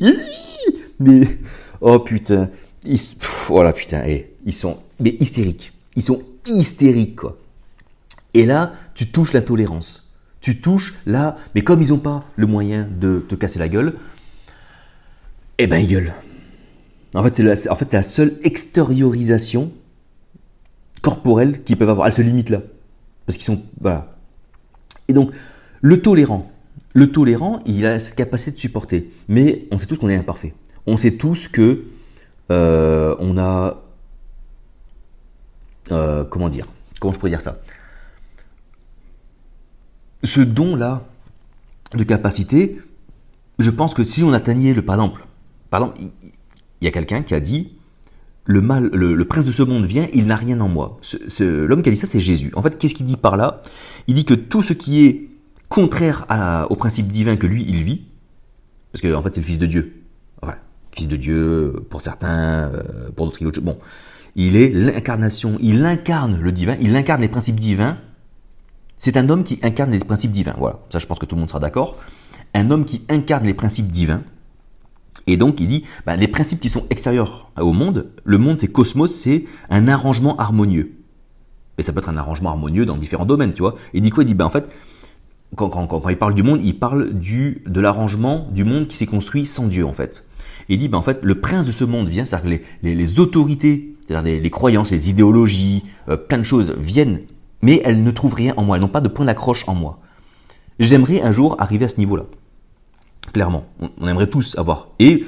Mais 1.00 1.38
oh 1.80 1.98
putain, 1.98 2.48
ils, 2.86 2.98
voilà 3.48 3.72
putain, 3.72 4.02
eh, 4.06 4.32
ils 4.46 4.52
sont 4.52 4.78
mais 5.00 5.16
hystériques. 5.20 5.72
Ils 5.96 6.02
sont 6.02 6.22
hystériques 6.46 7.16
quoi. 7.16 7.36
Et 8.34 8.46
là, 8.46 8.72
tu 8.94 9.08
touches 9.08 9.32
l'intolérance. 9.32 10.08
Tu 10.40 10.60
touches 10.60 10.94
là, 11.06 11.36
mais 11.54 11.62
comme 11.62 11.82
ils 11.82 11.90
n'ont 11.90 11.98
pas 11.98 12.24
le 12.36 12.46
moyen 12.46 12.88
de 13.00 13.24
te 13.28 13.34
casser 13.34 13.58
la 13.58 13.68
gueule, 13.68 13.94
eh 15.58 15.66
ben 15.66 15.78
ils 15.78 15.88
gueulent. 15.88 16.12
En 17.14 17.22
fait, 17.22 17.36
c'est 17.36 17.92
la, 17.92 18.02
seule 18.02 18.38
extériorisation 18.42 19.72
corporelle 21.02 21.62
qu'ils 21.62 21.76
peuvent 21.76 21.90
avoir. 21.90 22.06
Elle 22.06 22.12
se 22.12 22.22
limite 22.22 22.48
là. 22.48 22.62
Parce 23.26 23.36
qu'ils 23.36 23.44
sont. 23.44 23.62
Voilà. 23.80 24.16
Et 25.08 25.12
donc, 25.12 25.32
le 25.80 26.00
tolérant. 26.00 26.50
Le 26.94 27.10
tolérant, 27.10 27.60
il 27.66 27.86
a 27.86 27.98
cette 27.98 28.16
capacité 28.16 28.52
de 28.52 28.58
supporter. 28.58 29.10
Mais 29.28 29.66
on 29.70 29.78
sait 29.78 29.86
tous 29.86 29.98
qu'on 29.98 30.08
est 30.08 30.16
imparfait. 30.16 30.54
On 30.86 30.96
sait 30.96 31.12
tous 31.12 31.48
que 31.48 31.84
euh, 32.50 33.14
on 33.18 33.36
a. 33.38 33.82
Euh, 35.90 36.24
comment 36.24 36.48
dire? 36.48 36.66
Comment 37.00 37.12
je 37.12 37.18
pourrais 37.18 37.30
dire 37.30 37.40
ça? 37.40 37.58
Ce 40.24 40.40
don-là 40.40 41.04
de 41.94 42.04
capacité, 42.04 42.80
je 43.58 43.70
pense 43.70 43.92
que 43.92 44.02
si 44.02 44.22
on 44.22 44.32
atteignait 44.32 44.72
le. 44.72 44.82
Par 44.82 44.94
exemple, 44.94 45.26
par 45.68 45.82
exemple 45.82 46.00
il 46.82 46.84
y 46.84 46.88
a 46.88 46.90
quelqu'un 46.90 47.22
qui 47.22 47.34
a 47.34 47.40
dit 47.40 47.72
le 48.44 48.60
mal, 48.60 48.90
le, 48.92 49.24
prince 49.24 49.44
de 49.44 49.52
ce 49.52 49.62
monde 49.62 49.86
vient, 49.86 50.08
il 50.12 50.26
n'a 50.26 50.34
rien 50.34 50.60
en 50.60 50.68
moi. 50.68 50.98
L'homme 51.38 51.82
qui 51.82 51.88
a 51.88 51.92
dit 51.92 51.96
ça, 51.96 52.08
c'est 52.08 52.18
Jésus. 52.20 52.50
En 52.54 52.62
fait, 52.62 52.76
qu'est-ce 52.76 52.94
qu'il 52.94 53.06
dit 53.06 53.16
par 53.16 53.36
là? 53.36 53.62
Il 54.08 54.14
dit 54.14 54.24
que 54.24 54.34
tout 54.34 54.62
ce 54.62 54.72
qui 54.72 55.06
est 55.06 55.28
contraire 55.68 56.26
au 56.68 56.74
principe 56.74 57.06
divin 57.06 57.36
que 57.36 57.46
lui, 57.46 57.64
il 57.68 57.84
vit, 57.84 58.02
parce 58.90 59.00
qu'en 59.00 59.14
en 59.18 59.22
fait, 59.22 59.34
c'est 59.34 59.40
le 59.40 59.46
fils 59.46 59.58
de 59.58 59.66
Dieu. 59.66 60.02
Fils 60.94 61.08
de 61.08 61.16
Dieu, 61.16 61.86
pour 61.88 62.02
certains, 62.02 62.70
euh, 62.70 63.10
pour 63.16 63.24
d'autres, 63.24 63.60
Bon, 63.62 63.78
il 64.36 64.56
est 64.56 64.68
l'incarnation, 64.68 65.56
il 65.62 65.86
incarne 65.86 66.38
le 66.38 66.52
divin, 66.52 66.76
il 66.82 66.94
incarne 66.94 67.22
les 67.22 67.28
principes 67.28 67.58
divins. 67.58 67.96
C'est 68.98 69.16
un 69.16 69.30
homme 69.30 69.42
qui 69.42 69.58
incarne 69.62 69.90
les 69.90 70.00
principes 70.00 70.32
divins. 70.32 70.54
Voilà, 70.58 70.80
ça, 70.90 70.98
je 70.98 71.06
pense 71.06 71.18
que 71.18 71.24
tout 71.24 71.34
le 71.34 71.40
monde 71.40 71.48
sera 71.48 71.60
d'accord. 71.60 71.96
Un 72.52 72.70
homme 72.70 72.84
qui 72.84 73.06
incarne 73.08 73.46
les 73.46 73.54
principes 73.54 73.88
divins. 73.88 74.22
Et 75.26 75.36
donc 75.36 75.60
il 75.60 75.68
dit, 75.68 75.84
bah, 76.06 76.16
les 76.16 76.28
principes 76.28 76.60
qui 76.60 76.68
sont 76.68 76.84
extérieurs 76.90 77.50
au 77.58 77.72
monde, 77.72 78.10
le 78.24 78.38
monde 78.38 78.58
c'est 78.58 78.68
cosmos, 78.68 79.12
c'est 79.14 79.44
un 79.70 79.88
arrangement 79.88 80.36
harmonieux. 80.36 81.02
Et 81.78 81.82
ça 81.82 81.92
peut 81.92 82.00
être 82.00 82.08
un 82.08 82.16
arrangement 82.16 82.50
harmonieux 82.50 82.84
dans 82.84 82.96
différents 82.96 83.24
domaines, 83.24 83.52
tu 83.52 83.62
vois. 83.62 83.74
Il 83.94 84.02
dit 84.02 84.10
quoi? 84.10 84.24
Il 84.24 84.26
dit, 84.26 84.34
bah, 84.34 84.44
en 84.44 84.50
fait, 84.50 84.70
quand, 85.56 85.68
quand, 85.68 86.08
il 86.08 86.18
parle 86.18 86.34
du 86.34 86.42
monde, 86.42 86.60
il 86.62 86.78
parle 86.78 87.12
du, 87.12 87.62
de 87.66 87.80
l'arrangement 87.80 88.48
du 88.52 88.64
monde 88.64 88.86
qui 88.86 88.96
s'est 88.96 89.06
construit 89.06 89.46
sans 89.46 89.66
Dieu, 89.66 89.86
en 89.86 89.92
fait. 89.92 90.26
il 90.68 90.78
dit, 90.78 90.88
bah, 90.88 90.98
en 90.98 91.02
fait, 91.02 91.20
le 91.22 91.40
prince 91.40 91.66
de 91.66 91.72
ce 91.72 91.84
monde 91.84 92.08
vient, 92.08 92.24
c'est-à-dire 92.24 92.58
que 92.58 92.64
les, 92.82 92.94
les, 92.94 93.20
autorités, 93.20 93.96
c'est-à-dire 94.06 94.40
les, 94.40 94.50
croyances, 94.50 94.90
les 94.90 95.10
idéologies, 95.10 95.84
euh, 96.08 96.16
plein 96.16 96.38
de 96.38 96.42
choses 96.42 96.74
viennent, 96.78 97.22
mais 97.62 97.80
elles 97.84 98.02
ne 98.02 98.10
trouvent 98.10 98.34
rien 98.34 98.54
en 98.56 98.64
moi, 98.64 98.76
elles 98.76 98.82
n'ont 98.82 98.88
pas 98.88 99.00
de 99.00 99.08
point 99.08 99.24
d'accroche 99.24 99.64
en 99.68 99.74
moi. 99.74 100.00
J'aimerais 100.78 101.22
un 101.22 101.32
jour 101.32 101.56
arriver 101.58 101.84
à 101.84 101.88
ce 101.88 101.98
niveau-là. 101.98 102.24
Clairement, 103.32 103.64
on, 103.80 104.08
aimerait 104.08 104.26
tous 104.26 104.58
avoir. 104.58 104.88
Et 104.98 105.24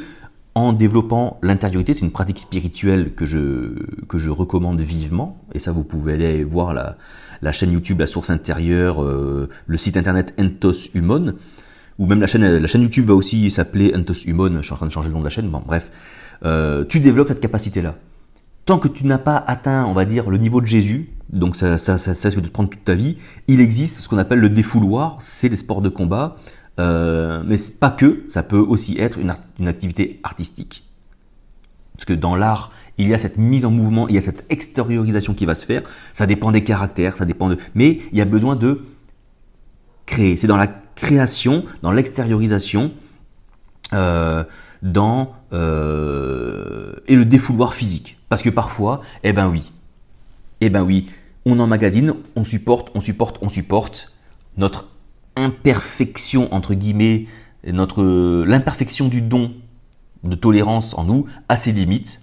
en 0.55 0.73
développant 0.73 1.39
l'intériorité, 1.43 1.95
c'est 1.95 2.05
une 2.05 2.13
pratique 2.13 2.39
spirituelle 2.39 3.15
que 3.15 3.25
je, 3.25 4.05
que 4.07 4.19
je 4.19 4.31
recommande 4.31 4.81
vivement. 4.81 5.43
Et 5.53 5.59
ça, 5.59 5.73
vous 5.73 5.85
pouvez 5.85 6.15
aller 6.15 6.45
voir 6.45 6.75
la, 6.75 6.97
la 7.43 7.53
chaîne 7.53 7.73
YouTube 7.73 8.01
La 8.01 8.07
Source 8.07 8.31
Intérieure, 8.31 9.03
euh, 9.03 9.49
le 9.67 9.79
site 9.79 9.97
internet 9.97 10.35
Entos 10.39 10.91
Humon, 10.95 11.35
ou 11.99 12.07
même 12.07 12.21
la 12.21 12.27
chaîne, 12.27 12.59
la 12.59 12.67
chaîne 12.67 12.83
YouTube 12.83 13.07
va 13.07 13.15
aussi 13.15 13.51
s'appeler 13.51 13.95
Entos 13.97 14.27
Humon. 14.27 14.57
Je 14.57 14.63
suis 14.63 14.73
en 14.73 14.77
train 14.77 14.87
de 14.87 14.93
changer 14.93 15.09
le 15.09 15.15
nom 15.15 15.21
de 15.21 15.25
la 15.25 15.31
chaîne. 15.31 15.49
Bon, 15.49 15.63
bref, 15.67 15.91
euh, 16.45 16.85
tu 16.85 17.01
développes 17.01 17.29
cette 17.29 17.41
capacité-là. 17.41 17.97
Tant 18.67 18.79
que 18.79 18.89
tu 18.89 19.07
n'as 19.07 19.19
pas 19.19 19.37
atteint, 19.37 19.85
on 19.85 19.93
va 19.93 20.05
dire, 20.05 20.31
le 20.31 20.39
niveau 20.39 20.61
de 20.61 20.67
Jésus, 20.67 21.11
donc 21.31 21.57
ça, 21.57 21.79
ça, 21.79 21.99
ça, 21.99 22.15
ça 22.15 22.29
risque 22.29 22.41
de 22.41 22.49
te 22.49 22.53
prendre 22.53 22.71
toute 22.71 22.85
ta 22.85 22.95
vie, 22.95 23.19
il 23.47 23.61
existe 23.61 23.99
ce 23.99 24.09
qu'on 24.09 24.17
appelle 24.19 24.39
le 24.39 24.49
défouloir, 24.49 25.17
c'est 25.21 25.49
les 25.49 25.57
sports 25.57 25.83
de 25.83 25.91
combat 25.91 26.37
euh, 26.81 27.43
mais 27.47 27.57
pas 27.81 27.91
que, 27.91 28.25
ça 28.29 28.43
peut 28.43 28.59
aussi 28.59 28.99
être 28.99 29.19
une, 29.19 29.31
activité 29.69 30.21
artistique. 30.23 30.85
Parce 31.95 32.05
que 32.05 32.13
dans 32.13 32.35
l'art, 32.35 32.73
il 32.99 33.09
y 33.09 33.15
a 33.15 33.19
cette 33.19 33.37
mise 33.37 33.65
en 33.65 33.71
mouvement, 33.71 34.09
il 34.09 34.15
y 34.17 34.19
a 34.19 34.21
cette 34.21 34.45
extériorisation 34.51 35.35
qui 35.35 35.47
va 35.47 35.55
se 35.55 35.65
faire. 35.65 35.83
Ça 36.13 36.27
dépend 36.27 36.51
des 36.51 36.65
caractères, 36.65 37.17
ça 37.17 37.25
dépend 37.25 37.49
de. 37.49 37.57
Mais 37.75 38.01
il 38.11 38.19
y 38.19 38.21
a 38.21 38.25
besoin 38.25 38.57
de 38.57 38.83
créer. 40.07 40.37
C'est 40.37 40.49
dans 40.49 40.57
la 40.57 40.67
création, 40.67 41.65
dans 41.83 41.93
l'extériorisation, 41.93 42.93
euh, 43.93 44.45
dans 44.83 45.35
euh, 45.53 46.95
et 47.07 47.15
le 47.15 47.25
défouloir 47.25 47.75
physique. 47.75 48.19
Parce 48.29 48.43
que 48.43 48.51
parfois, 48.51 49.03
eh 49.23 49.33
ben 49.33 49.49
oui, 49.49 49.73
eh 50.61 50.71
ben 50.71 50.83
oui, 50.83 51.07
on 51.45 51.61
emmagasine, 51.61 52.15
on 52.35 52.43
supporte, 52.43 52.91
on 52.95 53.01
supporte, 53.01 53.39
on 53.41 53.49
supporte 53.49 54.13
notre 54.57 54.89
imperfection 55.37 56.53
entre 56.55 56.75
guillemets, 56.75 57.27
notre 57.67 58.45
l'imperfection 58.45 59.09
du 59.09 59.23
don 59.23 59.53
de 60.25 60.35
tolérance 60.35 60.97
en 60.97 61.05
nous 61.05 61.27
a 61.49 61.57
ses 61.57 61.73
limites. 61.73 62.21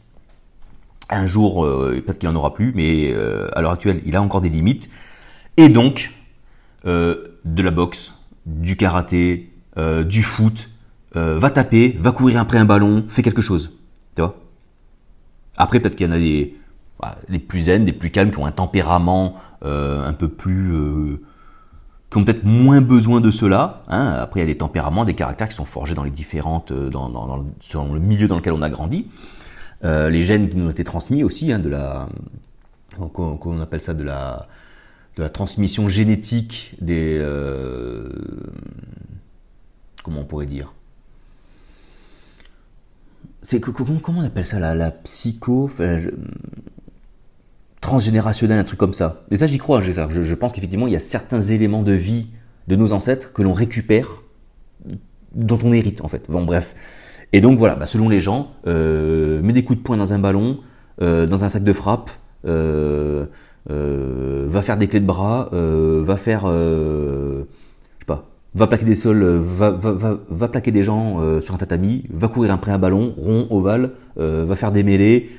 Un 1.10 1.26
jour, 1.26 1.66
euh, 1.66 2.02
peut-être 2.06 2.20
qu'il 2.20 2.30
n'en 2.30 2.36
aura 2.36 2.54
plus, 2.54 2.72
mais 2.76 3.12
euh, 3.14 3.48
à 3.54 3.62
l'heure 3.62 3.72
actuelle, 3.72 4.02
il 4.06 4.16
a 4.16 4.22
encore 4.22 4.42
des 4.42 4.50
limites. 4.50 4.90
Et 5.58 5.70
donc, 5.70 6.12
euh, 6.86 7.38
de 7.46 7.62
la 7.62 7.72
boxe, 7.72 8.14
du 8.46 8.76
karaté, 8.76 9.48
du 10.06 10.22
foot, 10.22 10.70
va 11.14 11.50
taper, 11.50 11.96
va 12.00 12.12
courir 12.12 12.40
après 12.40 12.58
un 12.58 12.66
ballon, 12.66 13.06
fais 13.10 13.22
quelque 13.22 13.42
chose. 13.42 13.78
Tu 14.16 14.22
vois? 14.22 14.38
Après, 15.58 15.80
peut-être 15.80 15.96
qu'il 15.96 16.08
y 16.08 16.10
en 16.10 16.14
a 16.14 16.18
des, 16.18 16.56
bah, 17.00 17.18
des 17.30 17.40
plus 17.40 17.62
zen, 17.62 17.86
des 17.86 17.94
plus 17.94 18.10
calmes, 18.10 18.32
qui 18.32 18.40
ont 18.40 18.46
un 18.46 18.52
tempérament 18.52 19.36
un 19.62 20.14
peu 20.14 20.28
plus 20.28 20.74
qui 22.12 22.18
ont 22.18 22.26
peut-être 22.26 22.44
moins 22.44 22.82
besoin 22.82 23.22
de 23.22 23.32
cela. 23.32 23.84
Hein. 23.88 24.18
Après, 24.20 24.42
il 24.42 24.44
y 24.44 24.50
a 24.50 24.54
des 24.54 24.58
tempéraments, 24.58 25.06
des 25.06 25.14
caractères 25.14 25.48
qui 25.48 25.56
sont 25.56 25.66
forgés 25.66 25.96
dans 25.96 26.04
les 26.04 26.12
différentes, 26.12 26.72
euh, 26.72 26.90
dans, 26.90 27.38
le 27.94 28.00
milieu 28.00 28.28
dans 28.28 28.36
lequel 28.36 28.52
on 28.52 28.62
a 28.62 28.70
grandi. 28.70 29.08
Euh, 29.86 30.10
les 30.10 30.22
gènes 30.22 30.50
qui 30.50 30.58
nous 30.58 30.66
ont 30.68 30.70
été 30.70 30.84
transmis 30.84 31.24
aussi, 31.24 31.54
hein, 31.54 31.60
de 31.60 31.70
la, 31.70 32.10
qu'on 33.14 33.62
appelle 33.62 33.80
ça 33.80 33.94
de 33.94 34.04
la, 34.04 34.48
transmission 35.34 35.88
génétique 35.88 36.76
des, 36.82 37.18
euh, 37.20 38.10
comment 40.04 40.22
on 40.22 40.26
pourrait 40.26 40.48
dire? 40.48 40.74
C'est 43.42 43.62
comment, 43.62 44.00
on 44.08 44.24
appelle 44.24 44.46
ça 44.46 44.60
la 44.60 44.92
psycho 44.92 45.70
transgénérationnel, 47.92 48.58
un 48.58 48.64
truc 48.64 48.80
comme 48.80 48.94
ça. 48.94 49.24
Et 49.32 49.38
ça, 49.38 49.48
j'y 49.48 49.58
crois. 49.58 49.82
Je, 49.82 49.92
je 49.92 50.36
pense 50.36 50.54
qu'effectivement, 50.54 50.88
il 50.88 50.94
y 50.94 50.96
a 50.96 51.02
certains 51.02 51.42
éléments 51.42 51.84
de 51.84 51.92
vie 51.92 52.28
de 52.70 52.78
nos 52.78 52.94
ancêtres 52.94 53.34
que 53.34 53.42
l'on 53.42 53.52
récupère, 53.52 54.24
dont 55.36 55.60
on 55.64 55.74
hérite 55.74 56.02
en 56.02 56.08
fait. 56.08 56.24
Bon, 56.30 56.46
bref. 56.46 56.74
Et 57.34 57.42
donc 57.42 57.60
voilà, 57.60 57.76
bah, 57.76 57.86
selon 57.86 58.08
les 58.08 58.22
gens, 58.22 58.52
euh, 58.66 59.42
mets 59.42 59.52
des 59.52 59.66
coups 59.66 59.80
de 59.80 59.84
poing 59.84 59.98
dans 59.98 60.14
un 60.14 60.20
ballon, 60.20 60.60
euh, 61.02 61.28
dans 61.28 61.44
un 61.44 61.50
sac 61.50 61.66
de 61.66 61.74
frappe, 61.74 62.12
euh, 62.46 63.26
euh 63.70 64.46
va 64.48 64.62
faire 64.62 64.78
des 64.78 64.88
clés 64.88 65.02
de 65.02 65.06
bras, 65.06 65.50
va 65.52 66.18
faire 66.18 66.44
va 68.54 68.68
plaquer 68.68 68.86
des 68.86 68.96
sols, 68.96 69.24
euh, 69.24 69.40
va, 69.40 69.72
va, 69.72 70.48
plaquer 70.50 70.72
des 70.72 70.84
gens 70.84 71.22
euh, 71.22 71.40
sur 71.40 71.56
un 71.56 71.58
tatami, 71.58 72.04
va 72.10 72.28
courir 72.28 72.52
après 72.54 72.72
un 72.72 72.80
ballon, 72.80 73.14
rond, 73.16 73.48
ovale, 73.50 73.94
euh, 74.18 74.44
va 74.46 74.56
faire 74.56 74.72
des 74.72 74.84
mêlées, 74.84 75.30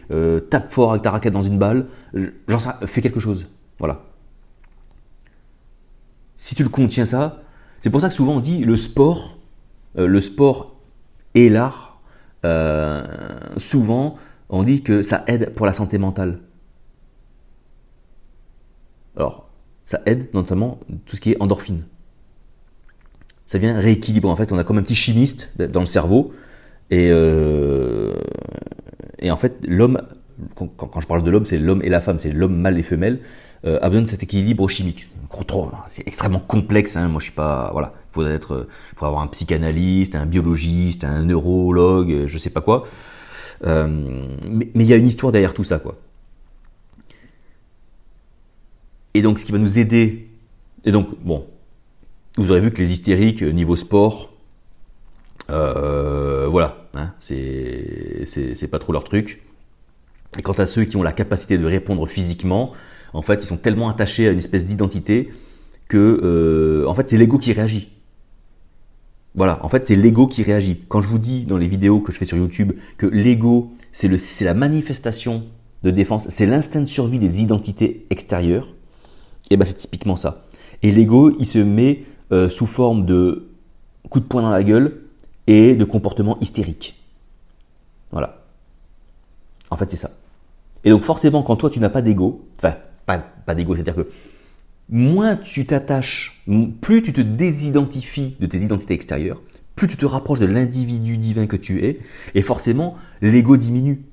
tape 0.51 0.71
fort 0.71 0.91
avec 0.93 1.03
ta 1.03 1.11
raquette 1.11 1.33
dans 1.33 1.43
une 1.43 1.59
balle, 1.59 1.87
genre 2.49 2.61
ça, 2.61 2.79
fais 2.87 3.01
quelque 3.01 3.21
chose. 3.21 3.47
Voilà. 3.79 4.03
Si 6.37 6.55
tu 6.55 6.63
le 6.63 6.69
contiens 6.69 7.05
ça, 7.05 7.43
C'est 7.81 7.91
pour 7.91 8.01
ça 8.01 8.09
que 8.09 8.15
souvent 8.15 8.35
on 8.37 8.41
dit 8.41 8.65
le 8.65 8.77
sport, 8.77 9.39
le 9.97 10.21
sport 10.21 10.77
et 11.35 11.49
l'art, 11.49 12.01
souvent 13.57 14.17
on 14.49 14.63
dit 14.63 14.83
que 14.83 15.03
ça 15.03 15.25
aide 15.27 15.53
pour 15.55 15.67
la 15.67 15.73
santé 15.73 15.99
mentale. 15.99 16.41
Alors, 19.17 19.51
ça 19.85 20.01
aide 20.07 20.33
notamment 20.33 20.79
tout 21.07 21.17
ce 21.17 21.21
qui 21.21 21.33
est 21.33 21.43
endorphine. 21.43 21.85
Ça 23.47 23.59
vient 23.59 23.79
rééquilibrer. 23.79 24.31
En 24.31 24.37
fait, 24.37 24.53
on 24.53 24.59
a 24.59 24.65
comme 24.65 24.79
un 24.79 24.83
petit 24.83 24.95
chimiste 24.95 25.53
dans 25.59 25.81
le 25.81 25.87
cerveau. 25.87 26.33
Et, 26.91 27.09
euh, 27.11 28.15
et 29.19 29.31
en 29.31 29.37
fait, 29.37 29.57
l'homme, 29.67 30.01
quand, 30.55 31.01
je 31.01 31.07
parle 31.07 31.23
de 31.23 31.31
l'homme, 31.31 31.45
c'est 31.45 31.59
l'homme 31.59 31.83
et 31.83 31.89
la 31.89 32.01
femme, 32.01 32.19
c'est 32.19 32.33
l'homme 32.33 32.57
mâle 32.57 32.79
et 32.79 32.83
femelle, 32.83 33.21
euh, 33.65 33.79
a 33.81 33.89
besoin 33.89 34.03
de 34.03 34.11
cet 34.11 34.23
équilibre 34.23 34.69
chimique. 34.69 35.07
C'est 35.87 36.07
extrêmement 36.07 36.41
complexe. 36.41 36.97
Hein. 36.97 37.09
Moi, 37.09 37.19
je 37.19 37.25
suis 37.25 37.35
pas. 37.35 37.71
Voilà. 37.73 37.95
Il 38.11 38.15
faudrait 38.15 38.39
faut 38.97 39.07
avoir 39.07 39.23
un 39.23 39.27
psychanalyste, 39.29 40.15
un 40.15 40.27
biologiste, 40.27 41.05
un 41.05 41.23
neurologue, 41.23 42.27
je 42.27 42.39
sais 42.39 42.51
pas 42.51 42.61
quoi. 42.61 42.85
Euh, 43.65 44.27
mais 44.45 44.69
il 44.75 44.87
y 44.87 44.93
a 44.93 44.97
une 44.97 45.07
histoire 45.07 45.33
derrière 45.33 45.55
tout 45.55 45.65
ça, 45.65 45.79
quoi. 45.79 45.97
Et 49.15 49.23
donc, 49.23 49.39
ce 49.39 49.47
qui 49.47 49.53
va 49.53 49.59
nous 49.59 49.79
aider. 49.79 50.29
Et 50.85 50.93
donc, 50.93 51.09
bon, 51.23 51.47
vous 52.37 52.51
aurez 52.51 52.61
vu 52.61 52.73
que 52.73 52.79
les 52.79 52.93
hystériques, 52.93 53.43
euh, 53.43 53.51
niveau 53.51 53.77
sport, 53.77 54.33
euh, 55.51 56.47
voilà, 56.49 56.89
hein, 56.95 57.13
c'est 57.19 58.71
pas 58.71 58.79
trop 58.79 58.93
leur 58.93 59.05
truc. 59.05 59.43
Et 60.39 60.43
quant 60.43 60.53
à 60.53 60.67
ceux 60.67 60.85
qui 60.85 60.97
ont 60.97 61.03
la 61.03 61.13
capacité 61.13 61.59
de 61.59 61.67
répondre 61.67 62.07
physiquement, 62.07 62.73
en 63.13 63.23
fait, 63.23 63.43
ils 63.43 63.47
sont 63.47 63.59
tellement 63.59 63.91
attachés 63.91 64.29
à 64.29 64.31
une 64.31 64.39
espèce 64.39 64.65
d'identité 64.65 65.31
que, 65.89 66.21
euh, 66.23 66.89
en 66.89 66.95
fait, 66.95 67.11
c'est 67.11 67.19
l'ego 67.19 67.37
qui 67.37 67.53
réagit. 67.53 67.91
Voilà, 69.35 69.65
en 69.65 69.69
fait, 69.69 69.87
c'est 69.87 69.97
l'ego 69.97 70.27
qui 70.27 70.43
réagit. 70.43 70.81
Quand 70.89 71.01
je 71.01 71.09
vous 71.09 71.19
dis 71.19 71.45
dans 71.45 71.59
les 71.59 71.69
vidéos 71.69 72.01
que 72.01 72.13
je 72.13 72.19
fais 72.19 72.25
sur 72.25 72.37
YouTube 72.37 72.73
que 72.97 73.07
l'ego, 73.07 73.73
c'est 73.91 74.09
la 74.43 74.55
manifestation 74.55 75.45
de 75.83 75.91
défense, 75.91 76.29
c'est 76.29 76.47
l'instinct 76.47 76.81
de 76.81 76.87
survie 76.87 77.19
des 77.19 77.43
identités 77.43 78.07
extérieures, 78.11 78.69
et 79.51 79.55
eh 79.55 79.57
ben 79.57 79.65
c'est 79.65 79.77
typiquement 79.77 80.17
ça. 80.17 80.47
Et 80.83 80.93
l'ego, 80.93 81.35
il 81.39 81.45
se 81.45 81.59
met 81.59 82.05
euh, 82.33 82.49
sous 82.49 82.67
forme 82.67 83.05
de 83.05 83.49
coups 84.09 84.25
de 84.25 84.29
poing 84.29 84.43
dans 84.43 84.51
la 84.51 84.65
gueule 84.65 85.03
et 85.47 85.75
de 85.75 85.85
comportements 85.85 86.39
hystériques. 86.41 87.03
Voilà. 88.11 88.43
En 89.71 89.77
fait, 89.77 89.91
c'est 89.91 89.97
ça. 89.97 90.11
Et 90.85 90.91
donc 90.91 91.03
forcément, 91.03 91.43
quand 91.43 91.57
toi, 91.57 91.71
tu 91.71 91.81
n'as 91.81 91.89
pas 91.89 92.03
d'ego, 92.03 92.49
enfin, 92.59 92.77
pas, 93.07 93.19
pas 93.19 93.55
d'ego, 93.55 93.75
c'est-à-dire 93.75 93.95
que 93.95 94.09
moins 94.89 95.37
tu 95.37 95.67
t'attaches, 95.67 96.45
plus 96.81 97.03
tu 97.03 97.13
te 97.13 97.21
désidentifies 97.21 98.37
de 98.41 98.47
tes 98.47 98.59
identités 98.59 98.95
extérieures, 98.95 99.41
plus 99.77 99.87
tu 99.87 99.97
te 99.97 100.07
rapproches 100.07 100.41
de 100.41 100.47
l'individu 100.47 101.17
divin 101.17 101.47
que 101.47 101.57
tu 101.57 101.85
es, 101.85 102.01
et 102.35 102.43
forcément, 102.43 102.97
l'ego 103.21 103.57
diminue. 103.57 104.05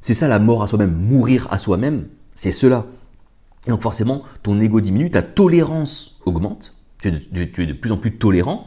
C'est 0.00 0.14
ça 0.14 0.28
la 0.28 0.38
mort 0.38 0.62
à 0.62 0.66
soi-même, 0.66 0.94
mourir 0.94 1.48
à 1.50 1.58
soi-même, 1.58 2.08
c'est 2.34 2.52
cela. 2.52 2.86
Et 3.66 3.70
donc 3.70 3.82
forcément, 3.82 4.22
ton 4.42 4.58
ego 4.60 4.80
diminue, 4.80 5.10
ta 5.10 5.22
tolérance 5.22 6.20
augmente, 6.24 6.79
tu 7.02 7.62
es, 7.62 7.66
de, 7.66 7.72
plus 7.72 7.92
en 7.92 7.96
plus 7.96 8.16
tolérant. 8.16 8.66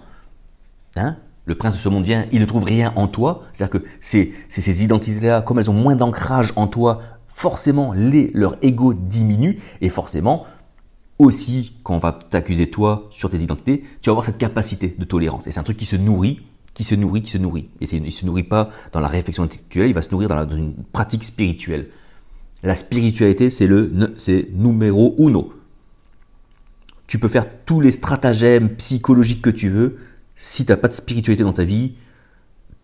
Hein 0.95 1.17
le 1.45 1.55
prince 1.55 1.73
de 1.73 1.79
ce 1.79 1.89
monde 1.89 2.05
vient, 2.05 2.25
il 2.31 2.39
ne 2.39 2.45
trouve 2.45 2.63
rien 2.63 2.93
en 2.95 3.07
toi. 3.07 3.43
C'est-à-dire 3.51 3.81
que 3.81 3.85
ces, 3.99 4.33
ces 4.47 4.83
identités-là, 4.83 5.41
comme 5.41 5.59
elles 5.59 5.69
ont 5.69 5.73
moins 5.73 5.95
d'ancrage 5.95 6.53
en 6.55 6.67
toi, 6.67 7.01
forcément, 7.27 7.93
les, 7.93 8.31
leur 8.33 8.55
ego 8.61 8.93
diminue. 8.93 9.59
Et 9.81 9.89
forcément, 9.89 10.45
aussi, 11.19 11.73
quand 11.83 11.95
on 11.95 11.99
va 11.99 12.13
t'accuser 12.13 12.69
toi 12.69 13.07
sur 13.09 13.29
tes 13.29 13.39
identités, 13.39 13.83
tu 14.01 14.09
vas 14.09 14.11
avoir 14.11 14.25
cette 14.25 14.37
capacité 14.37 14.95
de 14.97 15.05
tolérance. 15.05 15.47
Et 15.47 15.51
c'est 15.51 15.59
un 15.59 15.63
truc 15.63 15.77
qui 15.77 15.85
se 15.85 15.95
nourrit, 15.95 16.41
qui 16.73 16.83
se 16.83 16.95
nourrit, 16.95 17.21
qui 17.21 17.31
se 17.31 17.37
nourrit. 17.37 17.69
Et 17.81 17.85
il 17.93 18.03
ne 18.03 18.09
se 18.09 18.25
nourrit 18.25 18.43
pas 18.43 18.69
dans 18.91 18.99
la 18.99 19.07
réflexion 19.07 19.43
intellectuelle, 19.43 19.89
il 19.89 19.93
va 19.93 20.01
se 20.01 20.11
nourrir 20.11 20.29
dans, 20.29 20.45
dans 20.45 20.55
une 20.55 20.73
pratique 20.91 21.23
spirituelle. 21.23 21.89
La 22.63 22.75
spiritualité, 22.75 23.49
c'est 23.49 23.67
le 23.67 24.13
c'est 24.15 24.47
numéro 24.53 25.15
uno. 25.19 25.51
Tu 27.13 27.19
peux 27.19 27.27
faire 27.27 27.45
tous 27.63 27.79
les 27.79 27.91
stratagèmes 27.91 28.69
psychologiques 28.69 29.43
que 29.43 29.51
tu 29.51 29.69
veux. 29.69 29.97
Si 30.35 30.65
tu 30.65 30.71
n'as 30.71 30.77
pas 30.77 30.87
de 30.87 30.95
spiritualité 30.95 31.43
dans 31.43 31.53
ta 31.53 31.63
vie, 31.63 31.93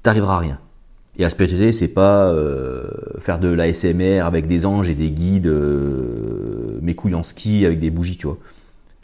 t'arriveras 0.03 0.35
à 0.35 0.37
rien. 0.37 0.59
Et 1.17 1.23
la 1.23 1.31
spiritualité, 1.31 1.73
c'est 1.73 1.87
pas 1.87 2.29
euh, 2.29 2.91
faire 3.17 3.39
de 3.39 3.47
l'ASMR 3.47 4.19
avec 4.19 4.45
des 4.45 4.67
anges 4.67 4.87
et 4.91 4.93
des 4.93 5.09
guides, 5.09 5.47
euh, 5.47 6.77
mes 6.83 6.93
couilles 6.93 7.15
en 7.15 7.23
ski 7.23 7.65
avec 7.65 7.79
des 7.79 7.89
bougies, 7.89 8.17
tu 8.17 8.27
vois. 8.27 8.37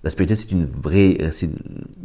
La 0.03 0.11
spiritualité, 0.11 0.47
c'est 0.47 0.51
une 0.51 0.67
vraie, 0.67 1.17
c'est 1.31 1.49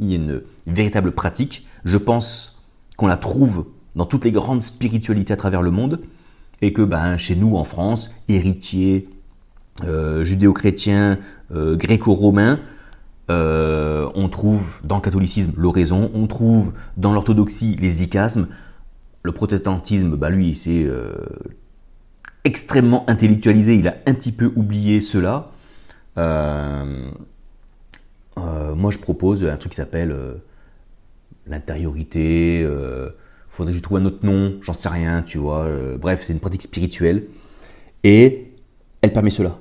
une, 0.00 0.40
véritable 0.66 1.12
pratique. 1.12 1.66
Je 1.84 1.98
pense 1.98 2.62
qu'on 2.96 3.06
la 3.06 3.18
trouve 3.18 3.66
dans 3.96 4.06
toutes 4.06 4.24
les 4.24 4.32
grandes 4.32 4.62
spiritualités 4.62 5.34
à 5.34 5.36
travers 5.36 5.60
le 5.60 5.70
monde, 5.70 6.00
et 6.62 6.72
que 6.72 6.80
ben, 6.80 7.18
chez 7.18 7.36
nous 7.36 7.58
en 7.58 7.64
France, 7.64 8.10
héritiers 8.30 9.10
euh, 9.84 10.24
judéo-chrétiens, 10.24 11.18
gréco-romains, 11.52 12.60
euh, 13.30 14.08
on 14.14 14.28
trouve 14.28 14.80
dans 14.84 14.96
le 14.96 15.02
catholicisme 15.02 15.52
l'oraison, 15.56 16.10
on 16.14 16.26
trouve 16.26 16.72
dans 16.96 17.12
l'orthodoxie 17.12 17.76
les 17.80 18.02
icasmes. 18.02 18.48
Le 19.22 19.32
protestantisme, 19.32 20.16
bah 20.16 20.30
lui, 20.30 20.54
c'est 20.54 20.84
euh, 20.84 21.14
extrêmement 22.44 23.08
intellectualisé, 23.08 23.76
il 23.76 23.86
a 23.86 23.96
un 24.06 24.14
petit 24.14 24.32
peu 24.32 24.52
oublié 24.56 25.00
cela. 25.00 25.50
Euh, 26.18 27.10
moi, 28.36 28.90
je 28.90 28.98
propose 28.98 29.44
un 29.44 29.56
truc 29.56 29.72
qui 29.72 29.76
s'appelle 29.76 30.16
l'intériorité. 31.46 32.66
faudrait 33.48 33.72
que 33.72 33.78
je 33.78 33.82
trouve 33.82 33.98
un 33.98 34.06
autre 34.06 34.24
nom, 34.24 34.54
j'en 34.62 34.72
sais 34.72 34.88
rien, 34.88 35.22
tu 35.22 35.36
vois. 35.38 35.68
bref, 35.98 36.22
c'est 36.22 36.32
une 36.32 36.40
pratique 36.40 36.62
spirituelle. 36.62 37.24
Et 38.02 38.54
elle 39.02 39.12
permet 39.12 39.30
cela. 39.30 39.58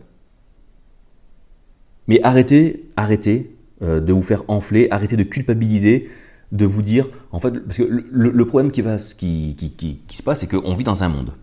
Mais 2.10 2.20
arrêtez, 2.24 2.90
arrêtez 2.98 3.56
euh, 3.84 4.00
de 4.00 4.12
vous 4.12 4.24
faire 4.24 4.42
enfler, 4.48 4.88
arrêtez 4.90 5.16
de 5.16 5.22
culpabiliser, 5.22 6.10
de 6.52 6.66
vous 6.66 6.82
dire, 6.82 7.08
en 7.32 7.40
fait, 7.40 7.52
parce 7.52 7.78
que 7.78 7.84
le, 7.84 8.46
problème 8.46 8.72
qui, 8.72 8.82
va, 8.82 8.98
qui, 8.98 9.56
qui, 9.56 10.00
qui, 10.08 10.18
se 10.18 10.24
passe, 10.24 10.40
c'est 10.40 10.48
qu'on 10.48 10.74
vit 10.74 10.84
dans 10.84 11.04
un 11.04 11.08
monde. 11.10 11.34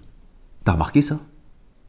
T'as 0.64 0.72
remarqué 0.72 1.02
ça? 1.02 1.20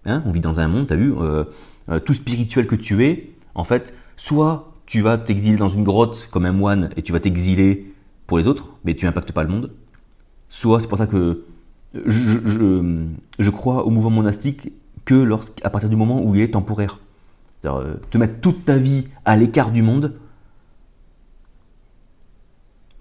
Hein? 0.06 0.22
On 0.28 0.32
vit 0.32 0.42
dans 0.42 0.60
un 0.60 0.68
monde, 0.68 0.86
t'as 0.86 0.96
vu, 0.96 1.12
euh, 1.18 1.46
euh, 1.90 2.00
tout 2.00 2.14
spirituel 2.14 2.68
que 2.68 2.76
tu 2.76 3.04
es, 3.04 3.32
en 3.56 3.64
fait, 3.64 3.96
soit 4.16 4.72
tu 4.86 5.02
vas 5.02 5.18
t'exiler 5.18 5.58
dans 5.58 5.70
une 5.70 5.84
grotte 5.84 6.30
comme 6.30 6.46
un 6.46 6.52
moine 6.52 6.92
et 6.96 7.02
tu 7.02 7.12
vas 7.12 7.20
t'exiler 7.20 7.92
pour 8.28 8.38
les 8.38 8.48
autres, 8.48 8.76
mais 8.86 8.94
tu 8.94 9.08
n'impactes 9.08 9.32
pas 9.32 9.44
le 9.44 9.50
monde. 9.50 9.72
Soit 10.50 10.82
c'est 10.82 10.88
pour 10.88 11.00
ça 11.00 11.08
que 11.08 11.46
je, 12.06 12.40
je, 12.46 13.06
je, 13.40 13.50
crois 13.50 13.88
au 13.88 13.90
mouvement 13.90 14.12
monastique 14.12 14.72
que 15.04 15.16
lorsqu'à 15.16 15.72
partir 15.72 15.90
du 15.90 15.96
moment 15.96 16.24
où 16.24 16.36
il 16.36 16.42
est 16.42 16.54
temporaire. 16.54 17.00
C'est-à-dire, 17.62 17.98
te 18.10 18.18
mettre 18.18 18.40
toute 18.40 18.66
ta 18.66 18.78
vie 18.78 19.08
à 19.26 19.36
l'écart 19.36 19.72
du 19.72 19.82
monde, 19.82 20.14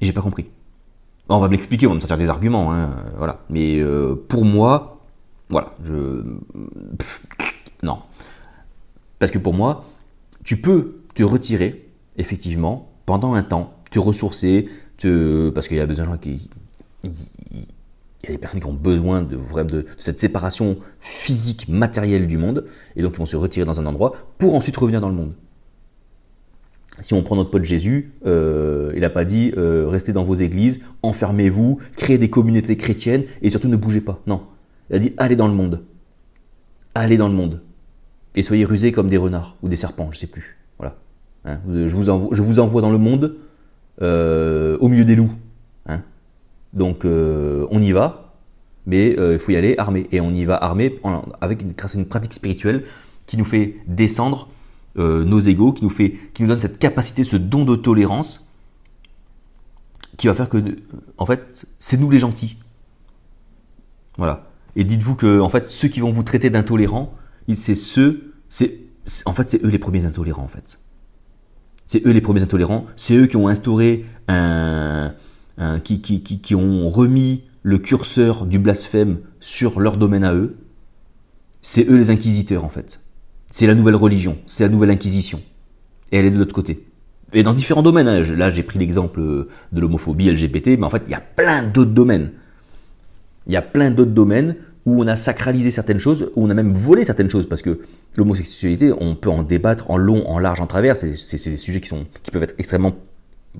et 0.00 0.04
j'ai 0.04 0.12
pas 0.12 0.22
compris. 0.22 0.46
On 1.28 1.38
va 1.38 1.48
me 1.48 1.52
l'expliquer, 1.52 1.86
on 1.86 1.90
va 1.90 1.94
me 1.96 2.00
sortir 2.00 2.18
des 2.18 2.30
arguments, 2.30 2.72
hein, 2.72 2.94
voilà. 3.16 3.40
Mais 3.48 3.78
euh, 3.78 4.14
pour 4.28 4.44
moi, 4.44 5.00
voilà, 5.48 5.74
je. 5.82 6.22
non. 7.82 7.98
Parce 9.18 9.32
que 9.32 9.38
pour 9.38 9.54
moi, 9.54 9.84
tu 10.44 10.60
peux 10.60 11.00
te 11.14 11.22
retirer, 11.22 11.88
effectivement, 12.16 12.92
pendant 13.06 13.34
un 13.34 13.42
temps, 13.42 13.74
te 13.90 13.98
ressourcer, 13.98 14.68
te... 14.98 15.50
parce 15.50 15.68
qu'il 15.68 15.78
y 15.78 15.80
a 15.80 15.86
besoin 15.86 16.06
de 16.06 16.10
gens 16.10 16.18
qui. 16.18 16.50
Il 18.22 18.26
y 18.26 18.32
a 18.32 18.32
des 18.32 18.38
personnes 18.38 18.60
qui 18.60 18.66
ont 18.66 18.72
besoin 18.72 19.22
de, 19.22 19.86
cette 19.98 20.18
séparation 20.18 20.78
physique, 21.00 21.68
matérielle 21.68 22.26
du 22.26 22.38
monde, 22.38 22.64
et 22.96 23.02
donc 23.02 23.14
ils 23.14 23.18
vont 23.18 23.26
se 23.26 23.36
retirer 23.36 23.64
dans 23.64 23.80
un 23.80 23.86
endroit 23.86 24.12
pour 24.38 24.54
ensuite 24.54 24.76
revenir 24.76 25.00
dans 25.00 25.08
le 25.08 25.14
monde 25.14 25.32
si 27.00 27.14
on 27.14 27.22
prend 27.22 27.36
notre 27.36 27.50
pote 27.50 27.64
Jésus, 27.64 28.12
euh, 28.24 28.92
il 28.94 29.00
n'a 29.00 29.10
pas 29.10 29.24
dit 29.24 29.52
euh, 29.56 29.86
restez 29.86 30.12
dans 30.12 30.24
vos 30.24 30.34
églises, 30.34 30.80
enfermez-vous, 31.02 31.78
créez 31.96 32.18
des 32.18 32.30
communautés 32.30 32.76
chrétiennes 32.76 33.24
et 33.42 33.48
surtout 33.48 33.68
ne 33.68 33.76
bougez 33.76 34.00
pas. 34.00 34.20
Non. 34.26 34.42
Il 34.90 34.96
a 34.96 34.98
dit 34.98 35.12
allez 35.16 35.36
dans 35.36 35.48
le 35.48 35.54
monde. 35.54 35.82
Allez 36.94 37.16
dans 37.16 37.28
le 37.28 37.34
monde. 37.34 37.62
Et 38.34 38.42
soyez 38.42 38.64
rusés 38.64 38.92
comme 38.92 39.08
des 39.08 39.16
renards 39.16 39.56
ou 39.62 39.68
des 39.68 39.76
serpents, 39.76 40.08
je 40.10 40.16
ne 40.16 40.20
sais 40.20 40.26
plus. 40.26 40.58
Voilà. 40.78 40.96
Hein, 41.44 41.60
je, 41.68 41.94
vous 41.94 42.08
envoie, 42.08 42.30
je, 42.32 42.42
vous 42.42 42.60
envoie, 42.60 42.82
dans 42.82 42.90
le 42.90 42.98
monde 42.98 43.36
euh, 44.02 44.76
au 44.80 44.88
milieu 44.88 45.04
des 45.04 45.16
loups. 45.16 45.32
Donc 46.76 47.04
on 47.04 47.82
y 47.82 47.90
va, 47.90 48.34
mais 48.86 49.16
il 49.18 49.38
faut 49.38 49.50
y 49.50 49.56
aller 49.56 49.74
armé. 49.78 50.06
Et 50.12 50.20
on 50.20 50.32
y 50.32 50.44
va 50.44 50.56
armé 50.56 51.00
avec 51.40 51.74
grâce 51.74 51.96
à 51.96 51.98
une 51.98 52.06
pratique 52.06 52.34
spirituelle 52.34 52.84
qui 53.26 53.36
nous 53.36 53.44
fait 53.44 53.76
descendre 53.86 54.48
euh, 54.98 55.24
nos 55.24 55.40
égaux, 55.40 55.72
qui 55.72 55.84
nous, 55.84 55.90
fait, 55.90 56.14
qui 56.32 56.42
nous 56.42 56.48
donne 56.48 56.60
cette 56.60 56.78
capacité, 56.78 57.22
ce 57.22 57.36
don 57.36 57.66
de 57.66 57.76
tolérance, 57.76 58.50
qui 60.16 60.26
va 60.26 60.34
faire 60.34 60.48
que, 60.48 60.58
en 61.18 61.26
fait, 61.26 61.66
c'est 61.78 62.00
nous 62.00 62.08
les 62.08 62.18
gentils. 62.18 62.56
Voilà. 64.16 64.48
Et 64.74 64.84
dites-vous 64.84 65.14
que, 65.14 65.40
en 65.40 65.50
fait, 65.50 65.66
ceux 65.66 65.88
qui 65.88 66.00
vont 66.00 66.12
vous 66.12 66.22
traiter 66.22 66.48
d'intolérants, 66.48 67.12
c'est 67.52 67.74
ceux, 67.74 68.32
c'est, 68.48 68.78
en 69.26 69.34
fait, 69.34 69.50
c'est 69.50 69.62
eux 69.62 69.68
les 69.68 69.78
premiers 69.78 70.06
intolérants, 70.06 70.44
en 70.44 70.48
fait. 70.48 70.78
C'est 71.86 72.04
eux 72.06 72.12
les 72.12 72.22
premiers 72.22 72.42
intolérants. 72.42 72.86
C'est 72.96 73.16
eux 73.16 73.26
qui 73.26 73.36
ont 73.36 73.48
instauré 73.48 74.06
un, 74.28 75.14
qui, 75.84 76.00
qui, 76.00 76.22
qui, 76.22 76.40
qui 76.40 76.54
ont 76.54 76.88
remis 76.88 77.42
le 77.62 77.78
curseur 77.78 78.46
du 78.46 78.58
blasphème 78.58 79.18
sur 79.40 79.80
leur 79.80 79.96
domaine 79.96 80.24
à 80.24 80.34
eux. 80.34 80.56
C'est 81.62 81.88
eux 81.88 81.96
les 81.96 82.10
inquisiteurs 82.10 82.64
en 82.64 82.68
fait. 82.68 83.00
C'est 83.50 83.66
la 83.66 83.74
nouvelle 83.74 83.96
religion, 83.96 84.38
c'est 84.46 84.64
la 84.64 84.70
nouvelle 84.70 84.90
inquisition. 84.90 85.40
Et 86.12 86.18
elle 86.18 86.26
est 86.26 86.30
de 86.30 86.38
l'autre 86.38 86.54
côté. 86.54 86.86
Et 87.32 87.42
dans 87.42 87.54
différents 87.54 87.82
domaines. 87.82 88.08
Hein. 88.08 88.22
Là, 88.36 88.50
j'ai 88.50 88.62
pris 88.62 88.78
l'exemple 88.78 89.20
de 89.20 89.80
l'homophobie 89.80 90.30
LGBT, 90.30 90.78
mais 90.78 90.84
en 90.84 90.90
fait, 90.90 91.02
il 91.06 91.10
y 91.10 91.14
a 91.14 91.20
plein 91.20 91.62
d'autres 91.62 91.90
domaines. 91.90 92.32
Il 93.46 93.52
y 93.52 93.56
a 93.56 93.62
plein 93.62 93.90
d'autres 93.90 94.12
domaines 94.12 94.56
où 94.84 95.02
on 95.02 95.06
a 95.08 95.16
sacralisé 95.16 95.72
certaines 95.72 95.98
choses, 95.98 96.30
où 96.36 96.44
on 96.44 96.50
a 96.50 96.54
même 96.54 96.72
volé 96.72 97.04
certaines 97.04 97.28
choses, 97.28 97.48
parce 97.48 97.62
que 97.62 97.80
l'homosexualité, 98.16 98.92
on 98.98 99.16
peut 99.16 99.30
en 99.30 99.42
débattre 99.42 99.90
en 99.90 99.96
long, 99.96 100.26
en 100.28 100.38
large, 100.38 100.60
en 100.60 100.66
travers. 100.66 100.96
C'est 100.96 101.10
des 101.50 101.56
sujets 101.56 101.80
qui, 101.80 101.88
sont, 101.88 102.04
qui 102.22 102.30
peuvent 102.30 102.44
être 102.44 102.54
extrêmement 102.58 102.94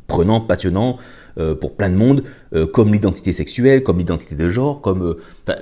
prenants, 0.07 0.41
passionnants 0.41 0.99
euh, 1.39 1.55
pour 1.55 1.77
plein 1.77 1.91
de 1.91 1.97
monde, 1.97 2.25
euh, 2.55 2.67
comme 2.67 2.93
l'identité 2.93 3.33
sexuelle, 3.33 3.83
comme 3.83 3.99
l'identité 3.99 4.35
de 4.35 4.49
genre, 4.49 4.81
comme... 4.81 5.03
Euh, 5.49 5.55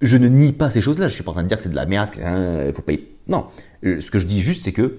je 0.00 0.16
ne 0.16 0.28
nie 0.28 0.52
pas 0.52 0.70
ces 0.70 0.80
choses-là, 0.80 1.08
je 1.08 1.14
suis 1.14 1.24
pas 1.24 1.30
en 1.30 1.34
train 1.34 1.42
de 1.44 1.48
dire 1.48 1.56
que 1.56 1.62
c'est 1.62 1.70
de 1.70 1.76
la 1.76 1.86
merde, 1.86 2.10
il 2.16 2.72
faut 2.72 2.82
pas... 2.82 2.92
Non, 3.26 3.46
ce 3.82 4.10
que 4.10 4.18
je 4.18 4.26
dis 4.26 4.40
juste, 4.40 4.64
c'est 4.64 4.72
que 4.72 4.98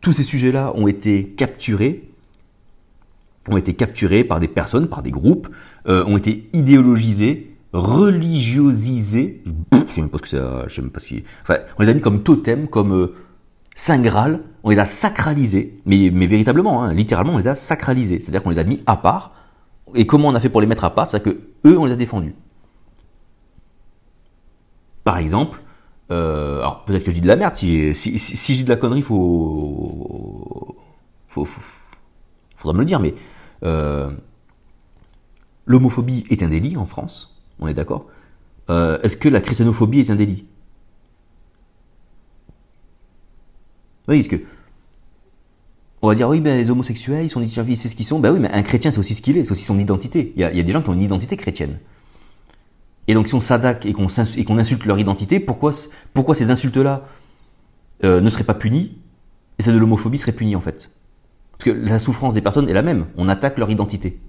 tous 0.00 0.12
ces 0.12 0.22
sujets-là 0.22 0.72
ont 0.74 0.86
été 0.86 1.24
capturés, 1.24 2.10
ont 3.48 3.56
été 3.56 3.72
capturés 3.72 4.24
par 4.24 4.38
des 4.38 4.48
personnes, 4.48 4.88
par 4.88 5.02
des 5.02 5.10
groupes, 5.10 5.48
ont 5.86 6.16
été 6.18 6.50
idéologisés, 6.52 7.56
religiosisés. 7.72 9.42
je 9.88 9.94
sais 9.94 10.00
même 10.02 10.10
pas 10.10 10.18
ce 10.18 10.22
que 10.22 10.28
c'est, 10.28 10.42
je 10.66 10.74
sais 10.74 10.82
même 10.82 10.90
pas 10.90 11.00
si. 11.00 11.24
Enfin, 11.40 11.58
on 11.78 11.82
les 11.82 11.88
a 11.88 11.94
mis 11.94 12.02
comme 12.02 12.22
totem, 12.22 12.68
comme 12.68 13.12
Saint 13.78 14.02
on 14.64 14.70
les 14.70 14.80
a 14.80 14.84
sacralisés, 14.84 15.80
mais, 15.86 16.08
véritablement, 16.10 16.82
hein, 16.82 16.92
littéralement, 16.92 17.34
on 17.34 17.38
les 17.38 17.46
a 17.46 17.54
sacralisés. 17.54 18.18
C'est-à-dire 18.18 18.42
qu'on 18.42 18.50
les 18.50 18.58
a 18.58 18.64
mis 18.64 18.82
à 18.86 18.96
part. 18.96 19.32
Et 19.94 20.04
comment 20.04 20.26
on 20.26 20.34
a 20.34 20.40
fait 20.40 20.48
pour 20.48 20.60
les 20.60 20.66
mettre 20.66 20.82
à 20.82 20.92
part? 20.92 21.06
C'est-à-dire 21.06 21.32
que 21.32 21.68
eux, 21.68 21.78
on 21.78 21.84
les 21.84 21.92
a 21.92 21.96
défendus. 21.96 22.34
Par 25.04 25.18
exemple, 25.18 25.62
euh, 26.10 26.58
alors 26.58 26.84
peut-être 26.86 27.04
que 27.04 27.10
je 27.10 27.14
dis 27.14 27.20
de 27.20 27.28
la 27.28 27.36
merde, 27.36 27.54
si, 27.54 27.94
je 27.94 28.52
dis 28.52 28.64
de 28.64 28.68
la 28.68 28.76
connerie, 28.76 29.02
faut, 29.02 30.76
faut, 31.28 31.46
faudra 32.56 32.74
me 32.74 32.80
le 32.80 32.84
dire, 32.84 32.98
mais 32.98 33.14
euh, 33.62 34.10
l'homophobie 35.66 36.24
est 36.30 36.42
un 36.42 36.48
délit 36.48 36.76
en 36.76 36.84
France, 36.84 37.44
on 37.60 37.68
est 37.68 37.74
d'accord? 37.74 38.06
Euh, 38.70 38.98
Est-ce 39.02 39.16
que 39.16 39.28
la 39.28 39.40
christianophobie 39.40 40.00
est 40.00 40.10
un 40.10 40.16
délit? 40.16 40.46
Oui, 44.08 44.18
parce 44.18 44.28
que 44.28 44.36
on 46.00 46.08
va 46.08 46.14
dire 46.14 46.28
oui, 46.28 46.40
ben, 46.40 46.56
les 46.56 46.70
homosexuels, 46.70 47.24
ils 47.24 47.30
sont 47.30 47.42
c'est 47.44 47.88
ce 47.88 47.96
qu'ils 47.96 48.06
sont. 48.06 48.20
Ben 48.20 48.32
oui, 48.32 48.38
mais 48.38 48.50
un 48.52 48.62
chrétien, 48.62 48.90
c'est 48.90 49.00
aussi 49.00 49.14
ce 49.14 49.22
qu'il 49.22 49.36
est, 49.36 49.44
c'est 49.44 49.52
aussi 49.52 49.64
son 49.64 49.78
identité. 49.78 50.32
Il 50.36 50.40
y, 50.40 50.44
a, 50.44 50.62
des 50.62 50.72
gens 50.72 50.80
qui 50.80 50.90
ont 50.90 50.94
une 50.94 51.02
identité 51.02 51.36
chrétienne. 51.36 51.78
Et 53.08 53.14
donc, 53.14 53.26
si 53.26 53.34
on 53.34 53.40
s'attaque 53.40 53.84
et 53.86 53.94
qu'on 53.94 54.58
insulte 54.58 54.84
leur 54.84 54.98
identité, 54.98 55.40
pourquoi, 55.40 55.72
pourquoi 56.14 56.34
ces 56.34 56.50
insultes-là 56.50 57.04
euh, 58.04 58.20
ne 58.20 58.28
seraient 58.28 58.44
pas 58.44 58.54
punies 58.54 58.98
et 59.58 59.62
celle 59.62 59.74
de 59.74 59.78
l'homophobie 59.78 60.18
serait 60.18 60.32
punie 60.32 60.54
en 60.54 60.60
fait? 60.60 60.90
Parce 61.52 61.64
que 61.64 61.70
la 61.70 61.98
souffrance 61.98 62.34
des 62.34 62.42
personnes 62.42 62.68
est 62.68 62.74
la 62.74 62.82
même. 62.82 63.06
On 63.16 63.28
attaque 63.28 63.58
leur 63.58 63.70
identité. 63.70 64.20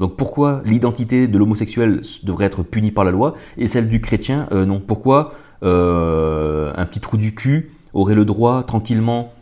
Donc 0.00 0.16
pourquoi 0.16 0.62
l'identité 0.64 1.28
de 1.28 1.38
l'homosexuel 1.38 2.00
devrait 2.24 2.44
être 2.44 2.62
punie 2.62 2.90
par 2.90 3.04
la 3.04 3.12
loi 3.12 3.34
et 3.56 3.66
celle 3.66 3.88
du 3.88 4.00
chrétien 4.00 4.46
euh, 4.52 4.66
non? 4.66 4.80
Pourquoi 4.80 5.32
euh, 5.62 6.72
un 6.76 6.84
petit 6.84 7.00
trou 7.00 7.16
du 7.16 7.34
cul 7.34 7.70
aurait 7.96 8.14
le 8.14 8.24
droit 8.24 8.62
tranquillement 8.62 9.32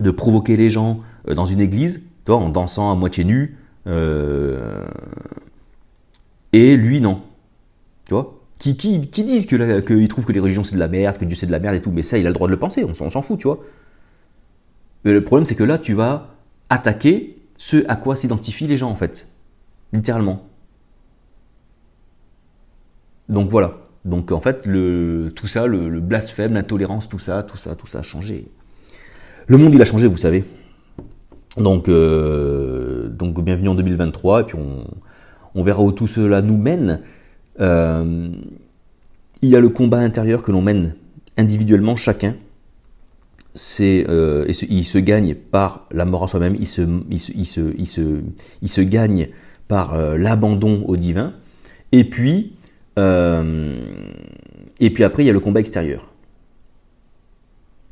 de 0.00 0.10
provoquer 0.10 0.56
les 0.56 0.70
gens 0.70 0.98
euh, 1.28 1.34
dans 1.34 1.46
une 1.46 1.60
église, 1.60 2.02
toi, 2.24 2.36
en 2.36 2.48
dansant 2.48 2.92
à 2.92 2.94
moitié 2.94 3.24
nu, 3.24 3.56
euh, 3.86 4.86
et 6.52 6.76
lui 6.76 7.00
non. 7.00 7.22
Tu 8.06 8.14
vois? 8.14 8.38
Qui, 8.58 8.76
qui, 8.76 9.00
qui, 9.00 9.24
disent 9.24 9.46
qu'ils 9.46 9.58
que 9.58 10.06
trouvent 10.06 10.26
que 10.26 10.32
les 10.32 10.40
religions 10.40 10.62
c'est 10.62 10.74
de 10.74 10.80
la 10.80 10.88
merde, 10.88 11.16
que 11.16 11.24
Dieu 11.24 11.36
c'est 11.36 11.46
de 11.46 11.52
la 11.52 11.60
merde 11.60 11.76
et 11.76 11.80
tout, 11.80 11.90
mais 11.90 12.02
ça 12.02 12.18
il 12.18 12.26
a 12.26 12.28
le 12.28 12.34
droit 12.34 12.46
de 12.46 12.52
le 12.52 12.58
penser, 12.58 12.84
on, 12.84 12.92
s'en 12.92 13.22
fout, 13.22 13.38
tu 13.38 13.46
vois. 13.46 13.60
Mais 15.04 15.12
le 15.12 15.24
problème 15.24 15.46
c'est 15.46 15.54
que 15.54 15.64
là 15.64 15.78
tu 15.78 15.94
vas 15.94 16.34
attaquer 16.68 17.38
ce 17.56 17.84
à 17.88 17.96
quoi 17.96 18.16
s'identifient 18.16 18.66
les 18.66 18.76
gens 18.76 18.90
en 18.90 18.96
fait, 18.96 19.28
littéralement. 19.94 20.42
Donc 23.30 23.48
voilà. 23.48 23.79
Donc 24.04 24.32
en 24.32 24.40
fait, 24.40 24.62
tout 25.34 25.46
ça, 25.46 25.66
le, 25.66 26.00
blasphème, 26.00 26.54
l'intolérance, 26.54 27.08
tout 27.08 27.18
ça, 27.18 27.42
tout 27.42 27.56
ça, 27.56 27.74
tout 27.74 27.86
ça 27.86 27.98
a 27.98 28.02
changé. 28.02 28.46
Le 29.46 29.58
monde, 29.58 29.74
il 29.74 29.82
a 29.82 29.84
changé, 29.84 30.06
vous 30.06 30.16
savez. 30.16 30.44
Donc, 31.56 31.88
euh, 31.88 33.08
donc 33.08 33.42
bienvenue 33.42 33.68
en 33.68 33.74
2023, 33.74 34.42
et 34.42 34.44
puis 34.44 34.56
on, 35.54 35.62
verra 35.62 35.82
où 35.82 35.92
tout 35.92 36.06
cela 36.06 36.40
nous 36.40 36.56
mène. 36.56 37.00
Euh, 37.60 38.30
il 39.42 39.48
y 39.48 39.56
a 39.56 39.60
le 39.60 39.68
combat 39.68 39.98
intérieur 39.98 40.42
que 40.42 40.52
l'on 40.52 40.62
mène 40.62 40.94
individuellement, 41.36 41.96
chacun. 41.96 42.36
C'est, 43.52 44.06
euh, 44.08 44.46
il 44.68 44.84
se 44.84 44.98
gagne 44.98 45.34
par 45.34 45.88
la 45.90 46.04
mort 46.04 46.22
à 46.22 46.28
soi-même, 46.28 46.54
il 46.58 46.68
se, 46.68 46.82
il 47.10 47.18
se, 47.18 47.32
il 47.32 47.46
se, 47.46 47.60
il 47.76 47.86
se, 47.86 48.20
il 48.62 48.68
se 48.68 48.80
gagne 48.80 49.28
par 49.66 49.96
l'abandon 50.16 50.84
au 50.86 50.96
divin. 50.96 51.34
Et 51.92 52.04
puis, 52.04 52.52
et 52.96 54.90
puis 54.90 55.04
après, 55.04 55.22
il 55.22 55.26
y 55.26 55.30
a 55.30 55.32
le 55.32 55.40
combat 55.40 55.60
extérieur. 55.60 56.10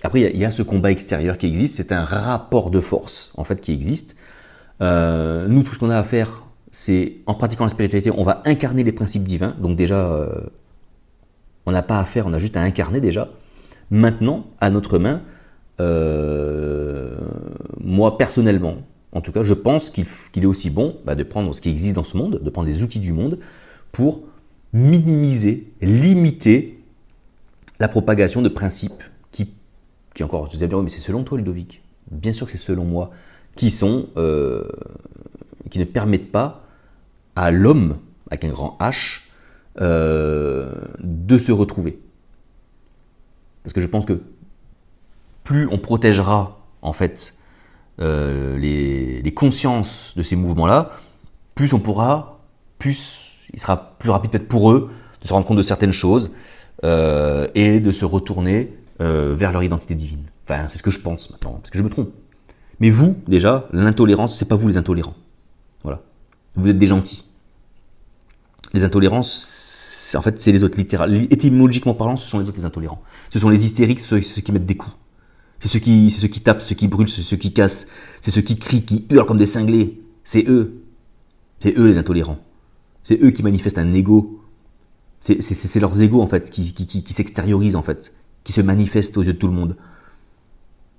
Après, 0.05 0.21
il 0.21 0.37
y, 0.39 0.45
a, 0.45 0.51
ce 0.51 0.63
combat 0.63 0.93
extérieur 0.93 1.39
qui 1.39 1.47
existe, 1.47 1.77
c'est 1.77 1.93
un 1.93 2.05
rapport 2.05 2.71
de 2.71 2.81
force, 2.81 3.33
en 3.37 3.43
fait, 3.43 3.61
qui 3.61 3.73
existe. 3.73 4.17
Euh, 4.81 5.49
nous, 5.49 5.65
tout 5.65 5.75
ce 5.75 5.79
qu'on 5.79 5.91
a 5.91 5.99
à 5.99 6.05
faire, 6.05 6.45
c'est, 6.71 7.17
en 7.27 7.35
pratiquant 7.35 7.65
la 7.65 7.71
spiritualité, 7.71 8.13
on 8.13 8.23
va 8.23 8.43
incarner 8.45 8.85
les 8.85 8.93
principes 8.93 9.25
divins. 9.25 9.57
Donc 9.61 9.77
déjà, 9.77 10.09
euh, 10.09 10.29
on 11.67 11.73
n'a 11.73 11.83
pas 11.83 11.99
à 11.99 12.05
faire, 12.05 12.29
on 12.29 12.33
a 12.33 12.39
juste 12.39 12.57
à 12.57 12.61
incarner 12.61 13.01
déjà. 13.01 13.29
Maintenant, 13.91 14.47
à 14.61 14.71
notre 14.71 14.99
main, 14.99 15.23
moi, 17.81 18.19
personnellement, 18.19 18.77
en 19.13 19.21
tout 19.21 19.33
cas, 19.33 19.43
je 19.43 19.55
pense 19.55 19.91
qu'il 19.91 20.07
est 20.37 20.47
aussi 20.47 20.71
bon 20.71 20.97
bah, 21.05 21.15
de 21.17 21.25
prendre 21.25 21.55
ce 21.55 21.61
qui 21.61 21.71
existe 21.71 21.97
dans 21.97 22.05
ce 22.05 22.17
monde, 22.17 22.41
de 22.43 22.51
prendre 22.51 22.69
les 22.69 22.85
outils 22.85 23.01
du 23.01 23.13
monde 23.13 23.39
pour 23.91 24.23
minimiser, 24.73 25.73
limiter 25.81 26.79
la 27.81 27.89
propagation 27.89 28.43
de 28.43 28.49
principes 28.49 29.03
qui, 29.31 29.51
qui 30.15 30.25
encore, 30.25 30.47
je 30.47 30.53
disais 30.53 30.67
bien, 30.67 30.83
mais 30.83 30.89
c'est 30.89 31.01
selon 31.01 31.25
toi, 31.25 31.39
Ludovic. 31.39 31.83
Bien 32.11 32.33
sûr 32.33 32.47
que 32.47 32.53
c'est 32.53 32.59
selon 32.59 32.85
moi, 32.85 33.11
qui 33.55 33.71
sont, 33.71 34.09
euh, 34.17 34.65
qui 35.71 35.79
ne 35.79 35.85
permettent 35.85 36.33
pas 36.33 36.65
à 37.37 37.51
l'homme, 37.51 37.99
avec 38.31 38.45
un 38.45 38.49
grand 38.49 38.77
H, 38.81 39.23
euh, 39.81 40.73
de 41.01 41.39
se 41.39 41.53
retrouver. 41.53 42.01
Parce 43.63 43.73
que 43.73 43.81
je 43.81 43.87
pense 43.87 44.05
que 44.05 44.21
plus 45.45 45.69
on 45.71 45.79
protégera, 45.79 46.67
en 46.83 46.93
fait, 46.93 47.37
euh, 48.01 48.57
les, 48.59 49.23
les 49.23 49.35
consciences 49.35 50.15
de 50.17 50.23
ces 50.23 50.37
mouvements-là, 50.37 50.93
plus 51.55 51.73
on 51.73 51.81
pourra, 51.81 52.41
plus 52.79 53.28
il 53.53 53.61
sera 53.61 53.97
plus 53.99 54.11
rapide 54.11 54.31
peut-être 54.31 54.49
pour 54.49 54.73
eux 54.73 54.91
de 55.23 55.29
se 55.29 55.33
rendre 55.33 55.47
compte 55.47 55.57
de 55.57 55.63
certaines 55.63 55.93
choses 55.93 56.31
euh, 56.85 57.49
et 57.55 57.81
de 57.81 57.91
se 57.91 58.05
retourner 58.05 58.77
euh, 59.01 59.35
vers 59.35 59.53
leur 59.53 59.63
identité 59.63 59.95
divine. 59.95 60.25
Enfin, 60.49 60.69
c'est 60.69 60.79
ce 60.79 60.83
que 60.83 60.91
je 60.91 61.01
pense 61.01 61.31
maintenant, 61.31 61.53
parce 61.53 61.71
que 61.71 61.79
je 61.79 61.83
me 61.83 61.91
trompe. 61.91 62.11
Mais 62.81 62.91
vous, 62.91 63.17
déjà, 63.27 63.69
l'intolérance, 63.73 64.37
c'est 64.37 64.49
pas 64.49 64.57
vous 64.57 64.69
les 64.69 64.77
intolérants. 64.77 65.15
Voilà. 65.83 66.01
Vous 66.55 66.69
êtes 66.69 66.79
des 66.79 66.87
gentils. 66.87 67.25
Les 68.75 68.85
intolérances, 68.85 70.15
en 70.17 70.23
fait, 70.23 70.41
c'est 70.41 70.53
les 70.53 70.63
autres, 70.63 70.79
littéralement. 70.79 71.19
Étymologiquement 71.31 71.95
parlant, 71.95 72.17
ce 72.17 72.29
sont 72.29 72.39
les 72.39 72.49
autres 72.49 72.59
les 72.59 72.67
intolérants. 72.67 73.03
Ce 73.31 73.39
sont 73.39 73.49
les 73.49 73.65
hystériques, 73.65 74.01
ceux, 74.01 74.21
qui 74.21 74.53
mettent 74.53 74.67
des 74.67 74.77
coups. 74.77 74.95
C'est 75.59 75.69
ceux 75.69 75.81
qui, 75.81 76.11
ceux 76.11 76.29
qui 76.29 76.41
tapent, 76.41 76.63
ceux 76.63 76.77
qui 76.77 76.87
brûlent, 76.87 77.09
ceux 77.09 77.37
qui 77.37 77.53
cassent, 77.53 77.89
c'est 78.21 78.31
ceux 78.31 78.43
qui 78.43 78.57
crient, 78.57 78.85
qui 78.85 79.07
hurlent 79.11 79.27
comme 79.27 79.39
des 79.39 79.47
cinglés. 79.47 80.01
C'est 80.23 80.49
eux. 80.49 80.83
C'est 81.59 81.77
eux 81.77 81.87
les 81.87 81.99
intolérants. 81.99 82.39
C'est 83.09 83.19
eux 83.23 83.31
qui 83.31 83.43
manifestent 83.43 83.79
un 83.79 83.91
ego. 83.95 84.39
C'est 85.21 85.81
leurs 85.81 86.03
égos, 86.03 86.21
en 86.21 86.27
fait, 86.27 86.51
qui, 86.51 86.75
qui, 86.75 87.13
s'extériorisent, 87.15 87.75
en 87.75 87.81
fait, 87.81 88.13
qui 88.45 88.53
se 88.53 88.61
manifestent 88.61 89.17
aux 89.17 89.23
yeux 89.23 89.33
de 89.33 89.39
tout 89.39 89.47
le 89.47 89.55
monde. 89.55 89.79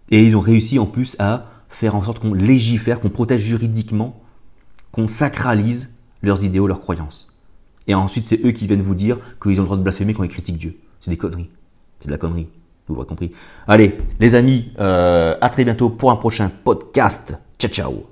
Et 0.10 0.24
ils 0.24 0.36
ont 0.36 0.40
réussi, 0.40 0.80
en 0.80 0.88
plus, 0.88 1.16
à 1.20 1.46
faire 1.70 1.94
en 1.94 2.02
sorte 2.02 2.18
qu'on 2.18 2.34
légifère, 2.34 3.00
qu'on 3.00 3.12
protège 3.12 3.42
juridiquement, 3.42 4.20
qu'on 4.92 5.06
sacralise 5.06 5.94
leurs 6.24 6.44
idéaux, 6.44 6.66
leurs 6.66 6.80
croyances. 6.80 7.38
Et 7.86 7.94
ensuite, 7.94 8.26
c'est 8.26 8.44
eux 8.44 8.54
qui 8.54 8.66
viennent 8.66 8.82
vous 8.82 8.96
dire 8.96 9.20
qu'ils 9.40 9.60
ont 9.60 9.64
le 9.64 9.68
droit 9.68 9.78
de 9.78 9.84
blasphémer 9.84 10.16
quand 10.16 10.24
ils 10.24 10.32
critiquent 10.32 10.58
Dieu. 10.58 10.78
C'est 11.00 11.12
des 11.12 11.18
conneries. 11.18 11.52
C'est 12.00 12.08
de 12.08 12.12
la 12.12 12.18
connerie. 12.18 12.48
Vous 12.88 12.96
l'aurez 12.96 13.06
compris. 13.06 13.30
Allez, 13.68 14.00
les 14.20 14.34
amis, 14.34 14.72
euh, 14.80 15.38
à 15.42 15.50
très 15.52 15.64
bientôt 15.64 15.92
pour 15.92 16.10
un 16.10 16.16
prochain 16.16 16.50
podcast. 16.64 17.38
Ciao, 17.60 17.72
ciao 17.72 18.09